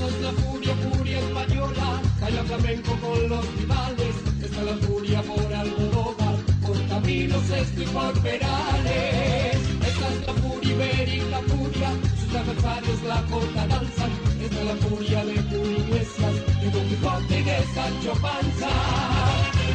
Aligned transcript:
Es 0.00 0.20
la 0.22 0.32
furia, 0.32 0.74
furia 0.76 1.18
española, 1.18 2.00
baila 2.20 2.42
flamenco 2.44 2.92
con 3.02 3.28
los 3.28 3.54
rivales. 3.56 4.14
Esta 4.42 4.60
es 4.60 4.66
la 4.66 4.76
furia 4.86 5.22
por 5.22 5.54
Almodóvar, 5.54 6.36
por 6.62 6.88
caminos 6.88 7.50
esto 7.50 7.82
y 7.82 7.86
por 7.86 8.22
perales. 8.22 9.56
Esta 9.88 10.08
es 10.08 10.26
la 10.26 10.32
furia 10.32 10.72
ibérica, 10.72 11.40
furia, 11.48 11.90
sus 12.18 12.34
adversarios 12.34 13.02
la 13.02 13.22
corta 13.26 13.66
danzan. 13.66 14.10
Esta 14.42 14.60
es 14.60 14.66
la 14.66 14.76
furia 14.76 15.24
de 15.26 15.34
Julio 15.42 15.78
Iglesias, 15.78 16.34
de 16.62 16.70
Don 16.70 16.88
Quijote 16.88 17.40
y 17.40 17.42
de 17.42 17.58
Sancho 17.74 18.12
Panza. 18.22 18.70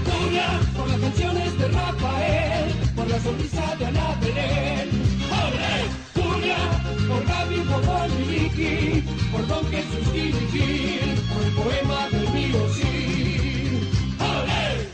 Furia 0.09 0.59
por 0.75 0.87
las 0.89 0.99
canciones 1.01 1.57
de 1.59 1.67
Rafael, 1.67 2.73
por 2.95 3.07
la 3.07 3.19
sonrisa 3.19 3.75
de 3.77 3.85
Ana. 3.85 5.04
Por 7.07 7.25
Gaby, 7.25 7.59
por 7.69 8.09
Miliki, 8.17 9.03
por 9.31 9.47
Don 9.47 9.65
Jesús 9.71 10.11
Gil, 10.13 11.21
por 11.33 11.43
el 11.43 11.53
poema 11.53 12.09
del 12.09 12.29
mío 12.33 12.67
sí. 12.73 13.89
¡Ole! 14.19 14.89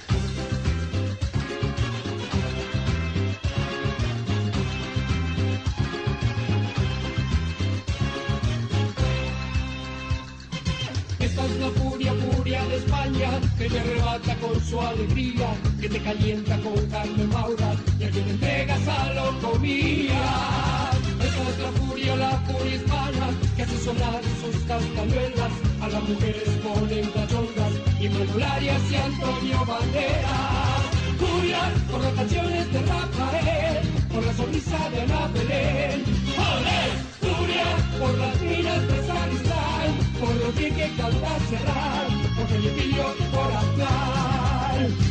Esta 11.20 11.46
es 11.46 11.60
la 11.60 11.70
furia, 11.70 12.14
furia 12.14 12.66
de 12.66 12.76
España, 12.78 13.30
que 13.58 13.70
te 13.70 13.80
arrebata 13.80 14.36
con 14.36 14.60
su 14.62 14.82
alegría, 14.82 15.54
que 15.80 15.88
te 15.88 16.00
calienta 16.00 16.58
con 16.60 16.86
carne 16.88 17.26
maura 17.28 17.76
y 18.00 18.04
a 18.04 18.10
quien 18.10 18.30
entregas 18.30 18.88
a 18.88 19.14
lo 19.14 19.40
comía. 19.40 21.01
Es 21.50 21.60
la 21.60 21.72
furia, 21.72 22.16
la 22.16 22.32
furia 22.46 22.76
hispana, 22.76 23.30
que 23.56 23.64
hace 23.64 23.78
sonar 23.80 24.22
sus 24.42 24.56
castañuelas, 24.64 25.52
a 25.82 25.88
las 25.88 26.04
mujeres 26.04 26.50
ponen 26.64 27.06
cachondas, 27.12 27.74
y 28.00 28.10
Manuel 28.10 28.64
y 28.64 28.96
Antonio 28.96 29.66
Banderas. 29.66 31.02
Furia 31.18 31.72
por 31.90 32.02
las 32.02 32.14
canciones 32.14 32.74
de 32.74 32.80
Rafael, 32.80 33.88
por 34.12 34.26
la 34.26 34.34
sonrisa 34.34 34.90
de 34.90 35.02
Ana 35.02 35.28
Belén. 35.34 36.04
¡Olé! 36.38 36.82
Furia 37.22 37.66
por 38.00 38.18
las 38.18 38.42
minas 38.42 38.82
de 38.88 39.08
Sacristán, 39.08 39.90
por 40.20 40.36
lo 40.36 40.52
bien 40.54 40.76
que 40.76 40.90
canta 40.96 41.40
Serrat, 41.50 42.36
por 42.36 42.48
Felipillo 42.48 43.16
y 43.20 43.24
por 43.36 43.52
Aznar. 43.52 45.11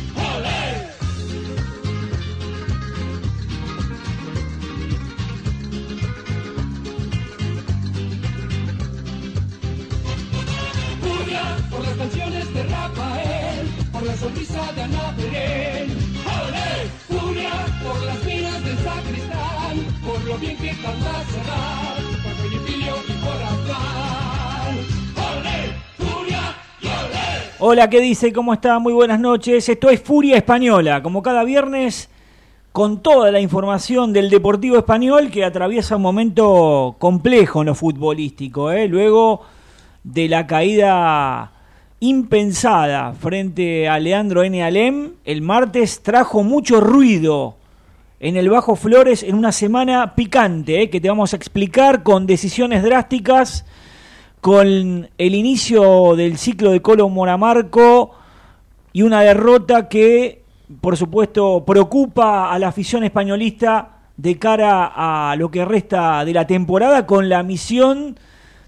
Por 11.71 11.83
las 11.85 11.95
canciones 11.95 12.53
de 12.53 12.63
Rafael, 12.63 13.67
por 13.91 14.03
la 14.03 14.15
sonrisa 14.15 14.71
de 14.73 14.81
Ana 14.81 15.13
Belén. 15.17 15.89
¡Olé! 16.27 16.89
Furia 17.07 17.51
por 17.81 18.05
las 18.05 18.23
minas 18.25 18.63
del 18.65 18.77
sacristán, 18.77 19.77
por 20.05 20.21
lo 20.25 20.37
bien 20.37 20.57
que 20.57 20.69
canta 20.69 21.23
Serrat, 21.31 22.23
por 22.23 22.33
Felipillo 22.33 22.95
y 23.07 23.11
por 23.23 23.41
Aznar. 23.41 24.73
¡Olé! 25.31 25.73
Furia 25.97 26.55
y 26.81 26.87
olé. 26.87 27.51
Hola, 27.59 27.89
¿qué 27.89 28.01
dice? 28.01 28.33
¿Cómo 28.33 28.53
está? 28.53 28.77
Muy 28.79 28.93
buenas 28.93 29.19
noches. 29.19 29.69
Esto 29.69 29.89
es 29.89 30.01
Furia 30.01 30.35
Española, 30.35 31.01
como 31.01 31.23
cada 31.23 31.45
viernes, 31.45 32.09
con 32.73 33.01
toda 33.01 33.31
la 33.31 33.39
información 33.39 34.11
del 34.11 34.29
Deportivo 34.29 34.77
Español 34.77 35.31
que 35.31 35.45
atraviesa 35.45 35.95
un 35.95 36.01
momento 36.01 36.95
complejo 36.99 37.61
en 37.61 37.67
lo 37.67 37.75
futbolístico. 37.75 38.71
¿eh? 38.71 38.89
Luego 38.89 39.41
de 40.03 40.27
la 40.27 40.47
caída 40.47 41.51
impensada 42.01 43.13
frente 43.13 43.87
a 43.87 43.99
Leandro 43.99 44.43
N. 44.43 44.63
Alem, 44.63 45.11
el 45.23 45.43
martes 45.43 46.01
trajo 46.01 46.41
mucho 46.41 46.81
ruido 46.81 47.57
en 48.19 48.37
el 48.37 48.49
Bajo 48.49 48.75
Flores 48.75 49.21
en 49.21 49.35
una 49.35 49.51
semana 49.51 50.15
picante, 50.15 50.81
¿eh? 50.81 50.89
que 50.89 50.99
te 50.99 51.09
vamos 51.09 51.33
a 51.33 51.35
explicar 51.35 52.01
con 52.01 52.25
decisiones 52.25 52.81
drásticas 52.81 53.65
con 54.41 55.09
el 55.15 55.35
inicio 55.35 56.15
del 56.15 56.39
ciclo 56.39 56.71
de 56.71 56.81
Colo 56.81 57.07
Moramarco 57.07 58.15
y 58.93 59.03
una 59.03 59.21
derrota 59.21 59.87
que, 59.87 60.41
por 60.81 60.97
supuesto, 60.97 61.63
preocupa 61.65 62.51
a 62.51 62.57
la 62.57 62.69
afición 62.69 63.03
españolista 63.03 63.99
de 64.17 64.39
cara 64.39 64.91
a 64.95 65.35
lo 65.35 65.51
que 65.51 65.65
resta 65.65 66.25
de 66.25 66.33
la 66.33 66.47
temporada 66.47 67.05
con 67.05 67.29
la 67.29 67.43
misión 67.43 68.17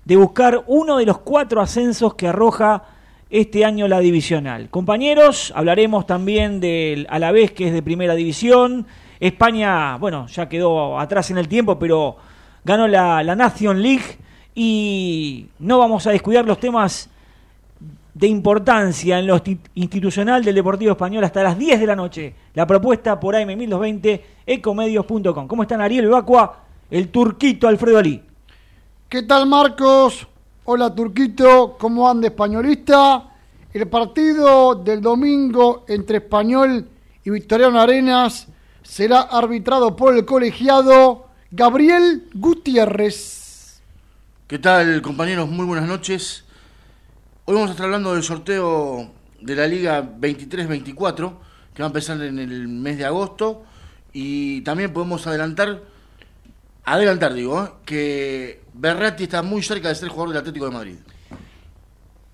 de 0.05 0.17
buscar 0.17 0.63
uno 0.67 0.97
de 0.97 1.07
los 1.07 1.17
cuatro 1.17 1.61
ascensos 1.61 2.13
que 2.13 2.27
arroja 2.27 2.92
este 3.33 3.65
año 3.65 3.87
la 3.87 3.99
divisional. 3.99 4.69
Compañeros, 4.69 5.51
hablaremos 5.55 6.05
también 6.05 6.59
del 6.59 7.07
Alavés, 7.09 7.51
que 7.51 7.65
es 7.65 7.73
de 7.73 7.81
primera 7.81 8.13
división. 8.13 8.85
España, 9.19 9.97
bueno, 9.97 10.27
ya 10.27 10.47
quedó 10.47 10.99
atrás 10.99 11.31
en 11.31 11.39
el 11.39 11.47
tiempo, 11.47 11.79
pero 11.79 12.15
ganó 12.63 12.87
la, 12.87 13.23
la 13.23 13.35
Nation 13.35 13.81
League 13.81 14.19
y 14.53 15.47
no 15.57 15.79
vamos 15.79 16.05
a 16.05 16.11
descuidar 16.11 16.45
los 16.45 16.59
temas 16.59 17.09
de 18.13 18.27
importancia 18.27 19.17
en 19.17 19.25
lo 19.25 19.41
institucional 19.73 20.43
del 20.43 20.53
Deportivo 20.53 20.91
Español 20.91 21.23
hasta 21.23 21.41
las 21.41 21.57
10 21.57 21.79
de 21.79 21.87
la 21.87 21.95
noche. 21.95 22.35
La 22.53 22.67
propuesta 22.67 23.19
por 23.19 23.33
AM1220, 23.33 24.21
ecomedios.com. 24.45 25.47
¿Cómo 25.47 25.63
están 25.63 25.81
Ariel 25.81 26.07
Vacua, 26.07 26.59
el 26.91 27.09
turquito 27.09 27.67
Alfredo 27.67 27.97
Ali? 27.97 28.21
¿Qué 29.09 29.23
tal 29.23 29.47
Marcos? 29.47 30.27
Hola 30.65 30.95
Turquito, 30.95 31.75
¿cómo 31.77 32.09
anda 32.09 32.27
españolista? 32.27 33.31
El 33.73 33.89
partido 33.89 34.75
del 34.75 35.01
domingo 35.01 35.83
entre 35.89 36.19
Español 36.19 36.87
y 37.21 37.29
Victoriano 37.29 37.81
Arenas 37.81 38.47
será 38.81 39.23
arbitrado 39.23 39.93
por 39.97 40.15
el 40.15 40.23
colegiado 40.23 41.27
Gabriel 41.51 42.29
Gutiérrez. 42.33 43.81
¿Qué 44.47 44.57
tal, 44.57 45.01
compañeros? 45.01 45.49
Muy 45.49 45.65
buenas 45.65 45.85
noches. 45.85 46.45
Hoy 47.43 47.55
vamos 47.55 47.67
a 47.67 47.73
estar 47.73 47.87
hablando 47.87 48.13
del 48.13 48.23
sorteo 48.23 49.11
de 49.41 49.55
la 49.57 49.67
Liga 49.67 50.01
23-24, 50.01 51.33
que 51.73 51.83
va 51.83 51.87
a 51.87 51.91
empezar 51.91 52.21
en 52.21 52.39
el 52.39 52.69
mes 52.69 52.97
de 52.97 53.03
agosto. 53.03 53.65
Y 54.13 54.61
también 54.61 54.93
podemos 54.93 55.27
adelantar, 55.27 55.83
adelantar 56.85 57.33
digo, 57.33 57.65
¿eh? 57.65 57.69
que 57.83 58.62
Berratti 58.73 59.23
está 59.23 59.41
muy 59.41 59.61
cerca 59.61 59.89
de 59.89 59.95
ser 59.95 60.09
jugador 60.09 60.29
del 60.29 60.39
Atlético 60.39 60.65
de 60.65 60.71
Madrid. 60.71 60.95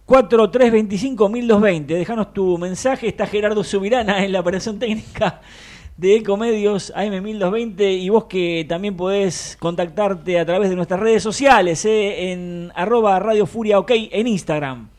4-3-25-1220. 0.07 1.85
Déjanos 1.85 2.33
tu 2.33 2.57
mensaje. 2.57 3.07
Está 3.07 3.27
Gerardo 3.27 3.63
Subirana 3.63 4.23
en 4.23 4.31
la 4.31 4.39
operación 4.39 4.79
técnica 4.79 5.41
de 5.97 6.15
Ecomedios 6.15 6.93
AM1220 6.95 7.99
y 7.99 8.09
vos 8.09 8.23
que 8.25 8.65
también 8.67 8.95
podés 8.95 9.57
contactarte 9.59 10.39
a 10.39 10.45
través 10.45 10.69
de 10.69 10.77
nuestras 10.77 10.99
redes 10.99 11.21
sociales 11.21 11.83
¿eh? 11.83 12.31
en 12.31 12.71
arroba 12.73 13.19
Radio 13.19 13.45
Furia 13.45 13.77
OK 13.79 13.91
en 13.91 14.27
Instagram. 14.27 14.89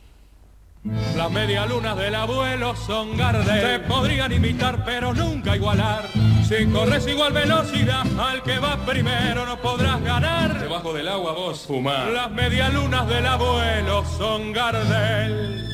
Las 0.85 1.31
medialunas 1.31 1.97
del 1.99 2.15
abuelo 2.15 2.75
son 2.75 3.15
Gardel. 3.17 3.61
Se 3.61 3.79
podrían 3.81 4.33
imitar, 4.33 4.83
pero 4.85 5.13
nunca 5.13 5.55
igualar. 5.55 6.05
Si 6.49 6.67
corres 6.67 7.07
igual 7.07 7.35
velocidad 7.35 8.07
al 8.19 8.43
que 8.43 8.59
va 8.59 8.79
primero, 8.87 9.45
no 9.45 9.61
podrás 9.61 10.03
ganar. 10.03 10.59
Debajo 10.59 10.95
del 10.95 11.09
agua 11.09 11.33
vos 11.33 11.67
fumar. 11.67 12.09
Las 12.11 12.31
medialunas 12.31 13.07
del 13.09 13.27
abuelo 13.27 14.05
son 14.17 14.53
Gardel. 14.53 15.65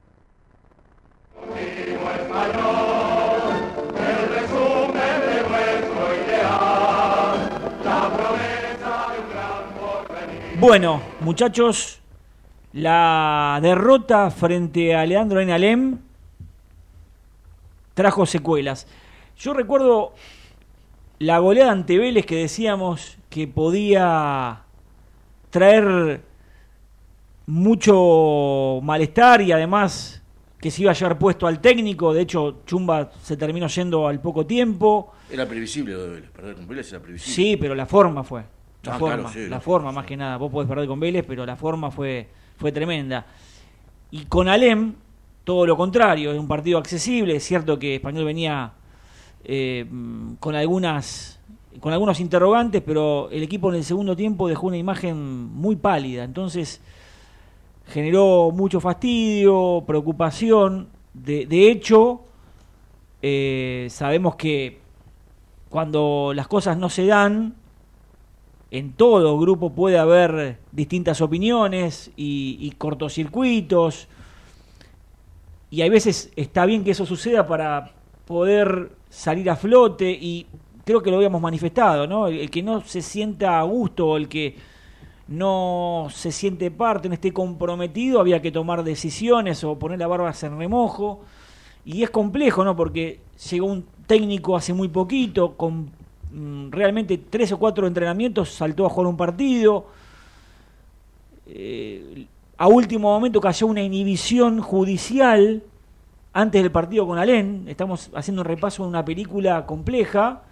Bueno, 10.60 11.02
muchachos, 11.18 12.01
la 12.72 13.58
derrota 13.62 14.30
frente 14.30 14.94
a 14.94 15.04
Leandro 15.06 15.40
en 15.40 15.50
Alem 15.50 15.98
trajo 17.94 18.24
secuelas. 18.26 18.86
Yo 19.36 19.52
recuerdo 19.54 20.14
la 21.18 21.38
goleada 21.38 21.72
ante 21.72 21.98
Vélez 21.98 22.24
que 22.26 22.36
decíamos 22.36 23.18
que 23.28 23.46
podía 23.48 24.62
traer 25.50 26.22
mucho 27.46 28.80
malestar 28.82 29.42
y 29.42 29.52
además 29.52 30.22
que 30.58 30.70
se 30.70 30.82
iba 30.82 30.92
a 30.92 30.94
llevar 30.94 31.18
puesto 31.18 31.46
al 31.46 31.60
técnico. 31.60 32.14
De 32.14 32.22
hecho, 32.22 32.60
Chumba 32.66 33.10
se 33.22 33.36
terminó 33.36 33.66
yendo 33.66 34.06
al 34.06 34.20
poco 34.20 34.46
tiempo. 34.46 35.12
Era 35.30 35.46
previsible 35.46 35.92
lo 35.94 36.04
de 36.04 36.08
Vélez, 36.10 36.30
perder 36.30 36.54
con 36.54 36.68
Vélez 36.68 36.90
era 36.92 37.02
previsible. 37.02 37.34
Sí, 37.34 37.56
pero 37.56 37.74
la 37.74 37.86
forma 37.86 38.22
fue. 38.22 38.44
La 38.84 38.94
Ah, 38.94 38.98
forma, 38.98 39.14
claro, 39.16 39.28
sí, 39.32 39.48
la 39.48 39.60
forma 39.60 39.90
sí. 39.90 39.96
más 39.96 40.06
que 40.06 40.16
nada. 40.16 40.36
Vos 40.36 40.50
podés 40.50 40.68
perder 40.68 40.86
con 40.88 40.98
Vélez, 41.00 41.24
pero 41.26 41.44
la 41.44 41.56
forma 41.56 41.90
fue, 41.90 42.28
fue 42.62 42.70
tremenda. 42.70 43.26
Y 44.12 44.26
con 44.26 44.48
Alem, 44.48 44.94
todo 45.42 45.66
lo 45.66 45.76
contrario, 45.76 46.32
es 46.32 46.38
un 46.38 46.46
partido 46.46 46.78
accesible. 46.78 47.34
Es 47.34 47.42
cierto 47.42 47.76
que 47.76 47.96
Español 47.96 48.24
venía 48.24 48.72
eh, 49.44 49.84
con 50.38 50.54
algunas 50.54 51.40
con 51.80 51.92
algunos 51.92 52.20
interrogantes, 52.20 52.82
pero 52.84 53.30
el 53.30 53.42
equipo 53.42 53.70
en 53.70 53.76
el 53.76 53.84
segundo 53.84 54.14
tiempo 54.14 54.46
dejó 54.46 54.68
una 54.68 54.76
imagen 54.76 55.16
muy 55.52 55.74
pálida. 55.74 56.22
Entonces 56.22 56.80
generó 57.88 58.52
mucho 58.52 58.78
fastidio, 58.78 59.82
preocupación. 59.84 60.88
De, 61.14 61.46
de 61.46 61.70
hecho, 61.70 62.20
eh, 63.22 63.88
sabemos 63.90 64.36
que 64.36 64.78
cuando 65.68 66.32
las 66.32 66.46
cosas 66.46 66.76
no 66.76 66.88
se 66.88 67.06
dan, 67.06 67.54
en 68.72 68.94
todo 68.94 69.38
grupo 69.38 69.74
puede 69.74 69.98
haber 69.98 70.56
distintas 70.72 71.20
opiniones 71.20 72.10
y, 72.16 72.72
cortocircuitos. 72.78 74.08
Y 75.70 75.82
hay 75.82 75.90
veces 75.90 76.32
está 76.36 76.64
bien 76.64 76.82
que 76.82 76.92
eso 76.92 77.04
suceda 77.04 77.46
para 77.46 77.92
poder 78.26 78.92
salir 79.10 79.50
a 79.50 79.56
flote 79.56 80.10
y 80.10 80.46
creo 80.86 81.02
que 81.02 81.10
lo 81.10 81.16
habíamos 81.18 81.42
manifestado, 81.42 82.06
¿no? 82.06 82.28
El, 82.28 82.50
que 82.50 82.62
no 82.62 82.80
se 82.80 83.02
sienta 83.02 83.60
a 83.60 83.62
gusto 83.64 84.08
o 84.08 84.16
el 84.16 84.26
que 84.26 84.56
no 85.28 86.06
se 86.10 86.32
siente 86.32 86.70
parte, 86.70 87.08
no 87.08 87.14
esté 87.14 87.30
comprometido, 87.30 88.20
había 88.20 88.40
que 88.40 88.50
tomar 88.50 88.84
decisiones 88.84 89.62
o 89.64 89.78
poner 89.78 89.98
la 89.98 90.06
barba 90.06 90.32
en 90.40 90.58
remojo. 90.58 91.20
Y 91.84 92.02
es 92.02 92.08
complejo, 92.08 92.64
¿no? 92.64 92.74
Porque 92.74 93.20
llegó 93.50 93.66
un 93.66 93.84
técnico 94.06 94.56
hace 94.56 94.72
muy 94.72 94.88
poquito, 94.88 95.58
con 95.58 95.90
realmente 96.70 97.18
tres 97.18 97.52
o 97.52 97.58
cuatro 97.58 97.86
entrenamientos, 97.86 98.50
saltó 98.50 98.86
a 98.86 98.88
jugar 98.90 99.08
un 99.08 99.16
partido. 99.16 99.86
Eh, 101.46 102.26
a 102.58 102.68
último 102.68 103.12
momento 103.12 103.40
cayó 103.40 103.66
una 103.66 103.82
inhibición 103.82 104.60
judicial 104.60 105.62
antes 106.32 106.62
del 106.62 106.70
partido 106.70 107.06
con 107.06 107.18
Alén. 107.18 107.64
Estamos 107.68 108.10
haciendo 108.14 108.42
un 108.42 108.46
repaso 108.46 108.82
de 108.84 108.88
una 108.88 109.04
película 109.04 109.66
compleja 109.66 110.42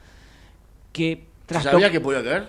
que 0.92 1.24
¿Se 1.46 1.54
trasto- 1.54 1.70
sabía 1.70 1.90
que 1.90 2.00
podía 2.00 2.22
caer? 2.22 2.48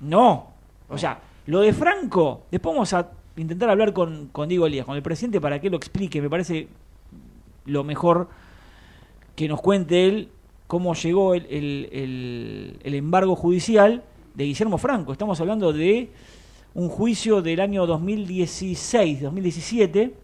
no. 0.00 0.52
O 0.88 0.98
sea, 0.98 1.18
lo 1.46 1.60
de 1.60 1.72
Franco, 1.72 2.42
después 2.50 2.74
vamos 2.74 2.92
a 2.92 3.10
intentar 3.36 3.70
hablar 3.70 3.92
con, 3.94 4.28
con 4.28 4.48
Diego 4.48 4.66
Elías, 4.66 4.84
con 4.84 4.96
el 4.96 5.02
presidente, 5.02 5.40
para 5.40 5.58
que 5.60 5.70
lo 5.70 5.76
explique. 5.78 6.20
Me 6.20 6.28
parece 6.30 6.68
lo 7.64 7.84
mejor 7.84 8.28
que 9.34 9.48
nos 9.48 9.60
cuente 9.62 10.06
él 10.06 10.28
cómo 10.66 10.94
llegó 10.94 11.34
el, 11.34 11.46
el- 11.50 12.78
el- 12.82 12.94
embargo 12.94 13.36
judicial 13.36 14.02
de 14.34 14.44
Guillermo 14.44 14.78
Franco. 14.78 15.12
Estamos 15.12 15.40
hablando 15.40 15.72
de 15.72 16.10
un 16.74 16.88
juicio 16.88 17.42
del 17.42 17.60
año 17.60 17.86
2016, 17.86 19.22
2017. 19.22 20.14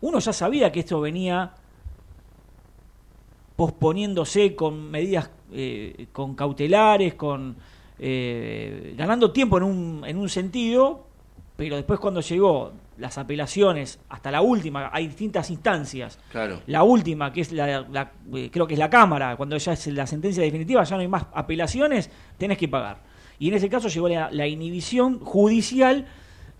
Uno 0.00 0.18
ya 0.18 0.32
sabía 0.32 0.70
que 0.72 0.80
esto 0.80 1.00
venía 1.00 1.52
posponiéndose 3.56 4.54
con 4.54 4.90
medidas 4.90 5.30
eh, 5.52 6.06
con 6.12 6.34
cautelares, 6.34 7.14
con 7.14 7.56
eh, 7.98 8.94
ganando 8.96 9.30
tiempo 9.30 9.56
en 9.58 9.62
un, 9.62 10.02
en 10.06 10.18
un 10.18 10.28
sentido, 10.28 11.04
pero 11.56 11.76
después 11.76 12.00
cuando 12.00 12.20
llegó 12.20 12.72
las 12.98 13.18
apelaciones 13.18 13.98
hasta 14.08 14.30
la 14.30 14.40
última, 14.40 14.90
hay 14.92 15.06
distintas 15.08 15.50
instancias. 15.50 16.18
Claro. 16.30 16.60
La 16.66 16.82
última, 16.84 17.32
que 17.32 17.40
es 17.40 17.52
la, 17.52 17.80
la- 17.90 18.12
eh, 18.34 18.50
creo 18.52 18.66
que 18.66 18.74
es 18.74 18.78
la 18.78 18.90
Cámara, 18.90 19.36
cuando 19.36 19.56
ya 19.56 19.72
es 19.72 19.86
la 19.88 20.06
sentencia 20.06 20.42
definitiva, 20.42 20.84
ya 20.84 20.96
no 20.96 21.02
hay 21.02 21.08
más 21.08 21.26
apelaciones, 21.34 22.10
tenés 22.38 22.58
que 22.58 22.68
pagar. 22.68 22.98
Y 23.38 23.48
en 23.48 23.54
ese 23.54 23.68
caso 23.68 23.88
llegó 23.88 24.08
la, 24.08 24.30
la 24.30 24.46
inhibición 24.46 25.18
judicial 25.20 26.06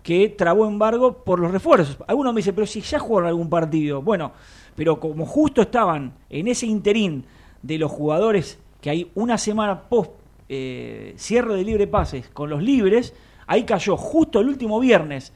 que 0.03 0.29
trabó 0.29 0.67
embargo 0.67 1.23
por 1.23 1.39
los 1.39 1.51
refuerzos. 1.51 1.97
Algunos 2.07 2.33
me 2.33 2.39
dicen, 2.39 2.53
pero 2.53 2.67
si 2.67 2.81
ya 2.81 2.99
jugaron 2.99 3.29
algún 3.29 3.49
partido. 3.49 4.01
Bueno, 4.01 4.33
pero 4.75 4.99
como 4.99 5.25
justo 5.25 5.61
estaban 5.63 6.13
en 6.29 6.47
ese 6.47 6.65
interín 6.67 7.25
de 7.63 7.77
los 7.79 7.91
jugadores 7.91 8.59
que 8.81 8.89
hay 8.91 9.09
una 9.15 9.37
semana 9.39 9.81
post 9.83 10.11
eh, 10.47 11.15
cierre 11.17 11.55
de 11.55 11.63
libre 11.63 11.87
pases 11.87 12.29
con 12.29 12.51
los 12.51 12.61
libres, 12.61 13.15
ahí 13.47 13.63
cayó 13.63 13.97
justo 13.97 14.39
el 14.41 14.49
último 14.49 14.79
viernes, 14.79 15.33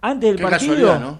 antes 0.00 0.30
del 0.30 0.36
Qué 0.36 0.42
partido. 0.42 0.98
¿no? 0.98 1.18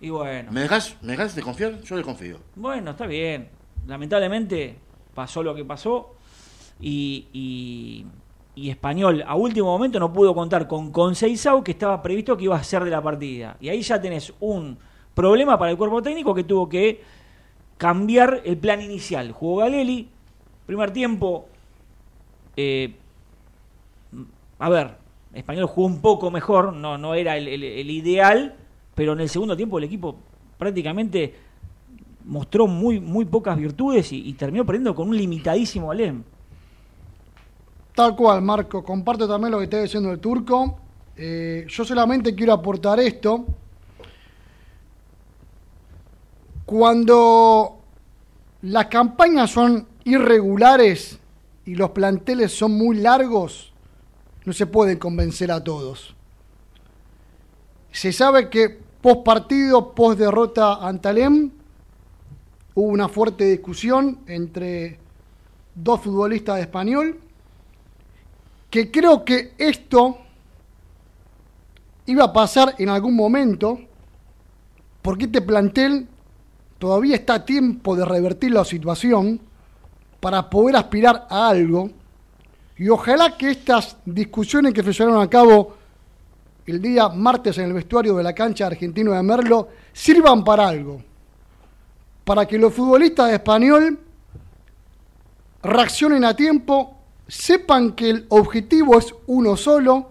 Y 0.00 0.10
bueno. 0.10 0.52
¿Me 0.52 0.60
dejas, 0.60 0.96
¿Me 1.02 1.12
dejás 1.12 1.34
de 1.34 1.42
confiar? 1.42 1.80
Yo 1.82 1.96
le 1.96 2.02
confío. 2.02 2.38
Bueno, 2.54 2.92
está 2.92 3.06
bien. 3.06 3.48
Lamentablemente 3.86 4.76
pasó 5.14 5.42
lo 5.42 5.54
que 5.54 5.64
pasó 5.64 6.14
y, 6.80 7.26
y, 7.32 8.06
y 8.54 8.70
Español 8.70 9.24
a 9.26 9.34
último 9.36 9.68
momento 9.68 9.98
no 9.98 10.12
pudo 10.12 10.34
contar 10.34 10.66
con 10.66 10.92
Conceizao 10.92 11.64
que 11.64 11.72
estaba 11.72 12.02
previsto 12.02 12.36
que 12.36 12.44
iba 12.44 12.56
a 12.56 12.64
ser 12.64 12.84
de 12.84 12.90
la 12.90 13.02
partida. 13.02 13.56
Y 13.60 13.68
ahí 13.68 13.82
ya 13.82 14.00
tenés 14.00 14.32
un 14.40 14.78
problema 15.14 15.58
para 15.58 15.70
el 15.70 15.76
cuerpo 15.76 16.02
técnico 16.02 16.34
que 16.34 16.44
tuvo 16.44 16.68
que 16.68 17.02
cambiar 17.78 18.42
el 18.44 18.58
plan 18.58 18.80
inicial. 18.80 19.32
Jugó 19.32 19.58
Galeli, 19.58 20.08
primer 20.66 20.90
tiempo, 20.90 21.48
eh, 22.56 22.94
a 24.58 24.68
ver, 24.68 24.96
Español 25.36 25.66
jugó 25.66 25.86
un 25.86 26.00
poco 26.00 26.30
mejor, 26.30 26.72
no, 26.72 26.98
no 26.98 27.14
era 27.14 27.36
el, 27.36 27.90
ideal, 27.90 28.54
pero 28.94 29.12
en 29.12 29.20
el 29.20 29.28
segundo 29.28 29.56
tiempo 29.56 29.78
el 29.78 29.84
equipo 29.84 30.16
prácticamente 30.58 31.34
mostró 32.24 32.66
muy, 32.66 32.98
muy 32.98 33.24
pocas 33.24 33.56
virtudes 33.56 34.12
y, 34.12 34.28
y 34.28 34.32
terminó 34.32 34.64
perdiendo 34.64 34.94
con 34.94 35.08
un 35.08 35.16
limitadísimo 35.16 35.90
Alem. 35.90 36.22
Tal 37.96 38.14
cual, 38.14 38.42
Marco. 38.42 38.84
Comparto 38.84 39.26
también 39.26 39.52
lo 39.52 39.58
que 39.58 39.64
está 39.64 39.80
diciendo 39.80 40.12
el 40.12 40.20
turco. 40.20 40.78
Eh, 41.16 41.64
yo 41.66 41.82
solamente 41.82 42.34
quiero 42.34 42.52
aportar 42.52 43.00
esto. 43.00 43.46
Cuando 46.66 47.78
las 48.60 48.86
campañas 48.86 49.50
son 49.50 49.86
irregulares 50.04 51.18
y 51.64 51.74
los 51.74 51.90
planteles 51.90 52.52
son 52.52 52.72
muy 52.72 52.98
largos, 52.98 53.72
no 54.46 54.52
se 54.52 54.66
pueden 54.66 54.98
convencer 54.98 55.50
a 55.50 55.62
todos. 55.62 56.14
Se 57.90 58.12
sabe 58.12 58.48
que 58.48 58.70
post 59.02 59.24
partido, 59.24 59.92
post 59.92 60.18
derrota 60.18 60.76
ante 60.86 61.08
Alem, 61.08 61.50
hubo 62.74 62.86
una 62.86 63.08
fuerte 63.08 63.44
discusión 63.44 64.20
entre 64.26 64.98
dos 65.74 66.00
futbolistas 66.00 66.56
de 66.56 66.62
español 66.62 67.20
que 68.70 68.90
creo 68.90 69.24
que 69.24 69.54
esto 69.58 70.18
iba 72.06 72.24
a 72.24 72.32
pasar 72.32 72.74
en 72.78 72.88
algún 72.88 73.16
momento, 73.16 73.80
porque 75.02 75.24
este 75.24 75.42
plantel 75.42 76.06
todavía 76.78 77.16
está 77.16 77.34
a 77.34 77.44
tiempo 77.44 77.96
de 77.96 78.04
revertir 78.04 78.52
la 78.52 78.64
situación 78.64 79.40
para 80.20 80.48
poder 80.48 80.76
aspirar 80.76 81.26
a 81.28 81.48
algo, 81.48 81.90
y 82.78 82.88
ojalá 82.88 83.36
que 83.36 83.50
estas 83.50 83.96
discusiones 84.04 84.74
que 84.74 84.82
se 84.82 84.92
llevaron 84.92 85.22
a 85.22 85.30
cabo 85.30 85.76
el 86.66 86.82
día 86.82 87.08
martes 87.08 87.56
en 87.58 87.66
el 87.66 87.72
vestuario 87.72 88.16
de 88.16 88.22
la 88.22 88.34
cancha 88.34 88.66
argentino 88.66 89.12
de 89.12 89.22
Merlo 89.22 89.68
sirvan 89.92 90.44
para 90.44 90.68
algo, 90.68 91.00
para 92.24 92.44
que 92.44 92.58
los 92.58 92.74
futbolistas 92.74 93.28
de 93.28 93.34
español 93.34 93.98
reaccionen 95.62 96.24
a 96.24 96.34
tiempo, 96.34 96.96
sepan 97.26 97.92
que 97.92 98.10
el 98.10 98.26
objetivo 98.28 98.98
es 98.98 99.14
uno 99.26 99.56
solo, 99.56 100.10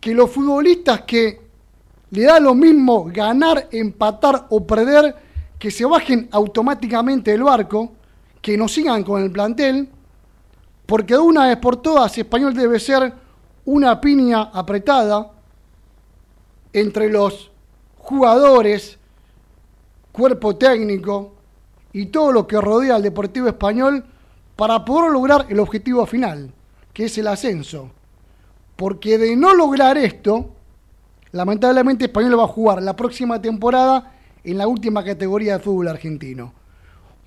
que 0.00 0.14
los 0.14 0.30
futbolistas 0.30 1.02
que 1.02 1.40
le 2.10 2.22
da 2.22 2.38
lo 2.38 2.54
mismo 2.54 3.04
ganar, 3.06 3.68
empatar 3.72 4.46
o 4.50 4.64
perder, 4.64 5.16
que 5.58 5.70
se 5.70 5.84
bajen 5.84 6.28
automáticamente 6.30 7.30
del 7.32 7.42
barco, 7.42 7.92
que 8.40 8.56
no 8.56 8.68
sigan 8.68 9.02
con 9.02 9.22
el 9.22 9.30
plantel, 9.32 9.88
porque 10.86 11.16
una 11.16 11.46
vez 11.46 11.56
por 11.56 11.76
todas 11.76 12.16
Español 12.16 12.54
debe 12.54 12.78
ser 12.78 13.12
una 13.64 14.00
piña 14.00 14.50
apretada 14.52 15.30
entre 16.72 17.08
los 17.08 17.50
jugadores, 17.98 18.98
cuerpo 20.12 20.56
técnico 20.56 21.32
y 21.92 22.06
todo 22.06 22.32
lo 22.32 22.46
que 22.46 22.60
rodea 22.60 22.96
al 22.96 23.02
Deportivo 23.02 23.48
Español 23.48 24.04
para 24.56 24.84
poder 24.84 25.10
lograr 25.10 25.46
el 25.48 25.58
objetivo 25.60 26.04
final, 26.06 26.52
que 26.92 27.06
es 27.06 27.16
el 27.18 27.28
ascenso. 27.28 27.90
Porque 28.76 29.18
de 29.18 29.36
no 29.36 29.54
lograr 29.54 29.96
esto, 29.96 30.50
lamentablemente 31.32 32.06
Español 32.06 32.38
va 32.38 32.44
a 32.44 32.48
jugar 32.48 32.82
la 32.82 32.94
próxima 32.94 33.40
temporada 33.40 34.12
en 34.42 34.58
la 34.58 34.66
última 34.66 35.02
categoría 35.02 35.54
de 35.54 35.64
fútbol 35.64 35.88
argentino. 35.88 36.52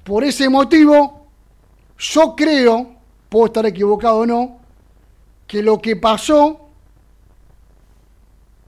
Por 0.03 0.23
ese 0.23 0.49
motivo, 0.49 1.27
yo 1.97 2.35
creo, 2.35 2.96
puedo 3.29 3.47
estar 3.47 3.65
equivocado 3.65 4.19
o 4.19 4.25
no, 4.25 4.57
que 5.45 5.61
lo 5.61 5.79
que 5.79 5.95
pasó, 5.95 6.69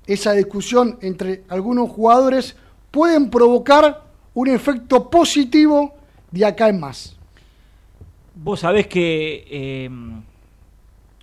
esa 0.07 0.33
discusión 0.33 0.97
entre 1.01 1.43
algunos 1.49 1.89
jugadores, 1.89 2.55
pueden 2.91 3.29
provocar 3.29 4.03
un 4.33 4.47
efecto 4.47 5.09
positivo 5.09 5.93
de 6.31 6.45
acá 6.45 6.69
en 6.69 6.79
más. 6.79 7.15
Vos 8.35 8.61
sabés 8.61 8.87
que 8.87 9.45
eh, 9.49 9.89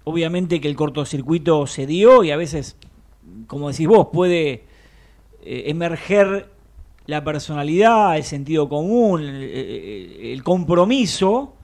obviamente 0.04 0.60
que 0.60 0.68
el 0.68 0.76
cortocircuito 0.76 1.66
se 1.66 1.86
dio 1.86 2.22
y 2.22 2.30
a 2.30 2.36
veces, 2.36 2.76
como 3.46 3.70
decís 3.70 3.88
vos, 3.88 4.08
puede 4.12 4.64
eh, 5.42 5.64
emerger 5.66 6.50
la 7.06 7.24
personalidad, 7.24 8.16
el 8.16 8.24
sentido 8.24 8.68
común, 8.68 9.22
el 9.22 10.42
compromiso 10.42 11.55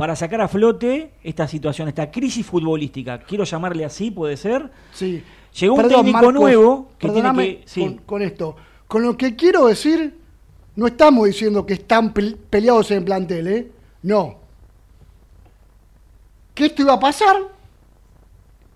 para 0.00 0.16
sacar 0.16 0.40
a 0.40 0.48
flote 0.48 1.10
esta 1.22 1.46
situación, 1.46 1.86
esta 1.86 2.10
crisis 2.10 2.46
futbolística. 2.46 3.18
Quiero 3.18 3.44
llamarle 3.44 3.84
así, 3.84 4.10
puede 4.10 4.34
ser. 4.38 4.70
Sí. 4.94 5.22
Llegó 5.60 5.74
un 5.74 5.88
técnico 5.88 6.12
Marcos, 6.12 6.32
nuevo 6.32 6.88
que 6.98 7.10
tiene 7.10 7.34
que. 7.34 7.62
sí. 7.66 7.82
con, 7.82 7.96
con 7.98 8.22
esto. 8.22 8.56
Con 8.88 9.02
lo 9.02 9.14
que 9.18 9.36
quiero 9.36 9.66
decir, 9.66 10.18
no 10.76 10.86
estamos 10.86 11.26
diciendo 11.26 11.66
que 11.66 11.74
están 11.74 12.14
pel- 12.14 12.34
peleados 12.48 12.90
en 12.92 12.96
el 12.96 13.04
plantel, 13.04 13.46
¿eh? 13.48 13.70
No. 14.04 14.36
Que 16.54 16.64
esto 16.64 16.80
iba 16.80 16.94
a 16.94 17.00
pasar 17.00 17.36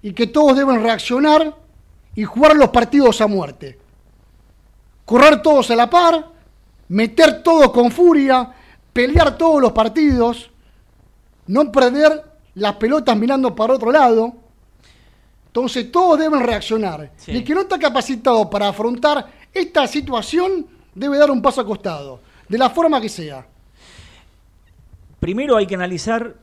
y 0.03 0.13
que 0.13 0.27
todos 0.27 0.59
deben 0.59 0.83
reaccionar 0.83 1.57
y 2.15 2.25
jugar 2.25 2.55
los 2.55 2.69
partidos 2.69 3.23
a 3.23 3.27
muerte. 3.27 3.79
Correr 5.07 5.41
todos 5.41 5.71
a 5.71 5.77
la 5.77 5.89
par, 5.89 6.33
meter 6.89 7.43
todos 7.43 7.71
con 7.73 7.91
furia, 7.91 8.53
pelear 8.93 9.39
todos 9.39 9.63
los 9.63 9.73
partidos, 9.73 10.51
no 11.47 11.71
perder 11.71 12.25
las 12.55 12.77
pelotas 12.77 13.17
mirando 13.17 13.55
para 13.55 13.75
otro 13.75 13.91
lado. 13.91 14.33
Entonces 15.47 15.91
todos 15.93 16.19
deben 16.19 16.41
reaccionar. 16.41 17.13
Sí. 17.17 17.33
Y 17.33 17.37
el 17.37 17.45
que 17.45 17.55
no 17.55 17.63
está 17.63 17.79
capacitado 17.79 18.49
para 18.51 18.69
afrontar 18.69 19.27
esta 19.53 19.87
situación 19.87 20.67
debe 20.95 21.19
dar 21.19 21.31
un 21.31 21.41
paso 21.41 21.61
a 21.61 21.67
costado, 21.67 22.21
de 22.49 22.59
la 22.59 22.71
forma 22.71 23.01
que 23.01 23.09
sea. 23.09 23.47
Primero 25.21 25.57
hay 25.57 25.67
que 25.67 25.75
analizar 25.75 26.35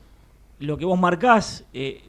lo 0.60 0.78
que 0.78 0.86
vos 0.86 1.00
marcás 1.00 1.66
eh, 1.74 2.02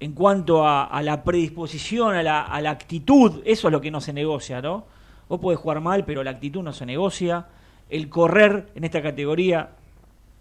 en 0.00 0.12
cuanto 0.12 0.66
a, 0.66 0.84
a 0.84 1.02
la 1.02 1.22
predisposición, 1.22 2.14
a 2.14 2.22
la, 2.22 2.42
a 2.42 2.60
la 2.60 2.70
actitud. 2.70 3.42
Eso 3.44 3.68
es 3.68 3.72
lo 3.72 3.80
que 3.80 3.90
no 3.90 4.00
se 4.00 4.12
negocia, 4.12 4.60
¿no? 4.60 4.84
Vos 5.28 5.40
podés 5.40 5.58
jugar 5.58 5.80
mal, 5.80 6.04
pero 6.04 6.22
la 6.22 6.30
actitud 6.30 6.62
no 6.62 6.72
se 6.72 6.86
negocia. 6.86 7.46
El 7.90 8.08
correr 8.08 8.70
en 8.74 8.84
esta 8.84 9.02
categoría 9.02 9.70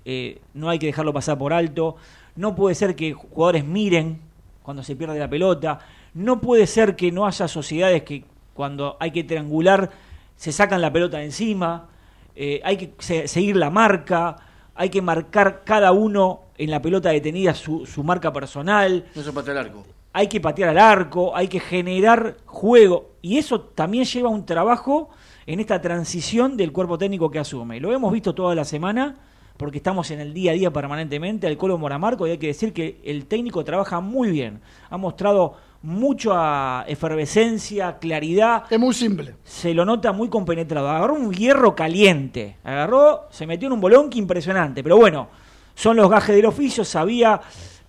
eh, 0.09 0.39
no 0.53 0.69
hay 0.69 0.79
que 0.79 0.85
dejarlo 0.85 1.11
pasar 1.11 1.37
por 1.37 1.51
alto. 1.51 1.97
No 2.37 2.55
puede 2.55 2.75
ser 2.75 2.95
que 2.95 3.11
jugadores 3.11 3.65
miren 3.65 4.21
cuando 4.63 4.81
se 4.83 4.95
pierde 4.95 5.19
la 5.19 5.29
pelota. 5.29 5.79
No 6.13 6.39
puede 6.39 6.65
ser 6.65 6.95
que 6.95 7.11
no 7.11 7.25
haya 7.27 7.47
sociedades 7.49 8.03
que 8.03 8.23
cuando 8.53 8.95
hay 9.01 9.11
que 9.11 9.25
triangular 9.25 9.91
se 10.37 10.53
sacan 10.53 10.79
la 10.81 10.93
pelota 10.93 11.17
de 11.17 11.25
encima. 11.25 11.89
Eh, 12.37 12.61
hay 12.63 12.77
que 12.77 12.93
se- 12.99 13.27
seguir 13.27 13.57
la 13.57 13.69
marca. 13.69 14.37
Hay 14.75 14.89
que 14.89 15.01
marcar 15.01 15.63
cada 15.65 15.91
uno 15.91 16.41
en 16.57 16.71
la 16.71 16.81
pelota 16.81 17.09
detenida 17.09 17.53
su, 17.53 17.85
su 17.85 18.03
marca 18.03 18.31
personal 18.31 19.05
No 19.13 19.21
se 19.23 19.33
patea 19.33 19.51
el 19.53 19.57
arco. 19.59 19.83
hay 20.13 20.27
que 20.27 20.39
patear 20.39 20.69
al 20.69 20.77
arco, 20.77 21.35
hay 21.35 21.47
que 21.49 21.59
generar 21.59 22.37
juego. 22.45 23.09
Y 23.21 23.37
eso 23.39 23.59
también 23.61 24.05
lleva 24.05 24.29
un 24.29 24.45
trabajo 24.45 25.09
en 25.45 25.59
esta 25.59 25.81
transición 25.81 26.55
del 26.57 26.71
cuerpo 26.71 26.97
técnico 26.97 27.29
que 27.29 27.39
asume. 27.39 27.79
Lo 27.79 27.91
hemos 27.93 28.11
visto 28.13 28.33
toda 28.33 28.53
la 28.55 28.63
semana, 28.65 29.15
porque 29.57 29.77
estamos 29.77 30.11
en 30.11 30.19
el 30.19 30.33
día 30.33 30.51
a 30.51 30.53
día 30.53 30.71
permanentemente 30.71 31.47
al 31.47 31.57
Colo 31.57 31.77
Moramarco 31.77 32.27
y 32.27 32.31
hay 32.31 32.37
que 32.37 32.47
decir 32.47 32.73
que 32.73 32.99
el 33.03 33.25
técnico 33.25 33.63
trabaja 33.63 33.99
muy 33.99 34.29
bien. 34.29 34.61
Ha 34.89 34.97
mostrado 34.97 35.55
mucha 35.81 36.83
efervescencia, 36.83 37.97
claridad, 37.99 38.63
Es 38.69 38.79
muy 38.79 38.93
simple. 38.93 39.35
se 39.43 39.73
lo 39.73 39.85
nota 39.85 40.11
muy 40.11 40.29
compenetrado. 40.29 40.89
Agarró 40.89 41.15
un 41.15 41.33
hierro 41.33 41.75
caliente. 41.75 42.57
Agarró, 42.63 43.27
se 43.31 43.47
metió 43.47 43.67
en 43.67 43.73
un 43.73 43.81
bolón 43.81 44.09
que 44.09 44.19
impresionante. 44.19 44.83
Pero 44.83 44.97
bueno, 44.97 45.27
son 45.75 45.97
los 45.97 46.09
gajes 46.09 46.35
del 46.35 46.45
oficio. 46.45 46.83
Sabía 46.83 47.39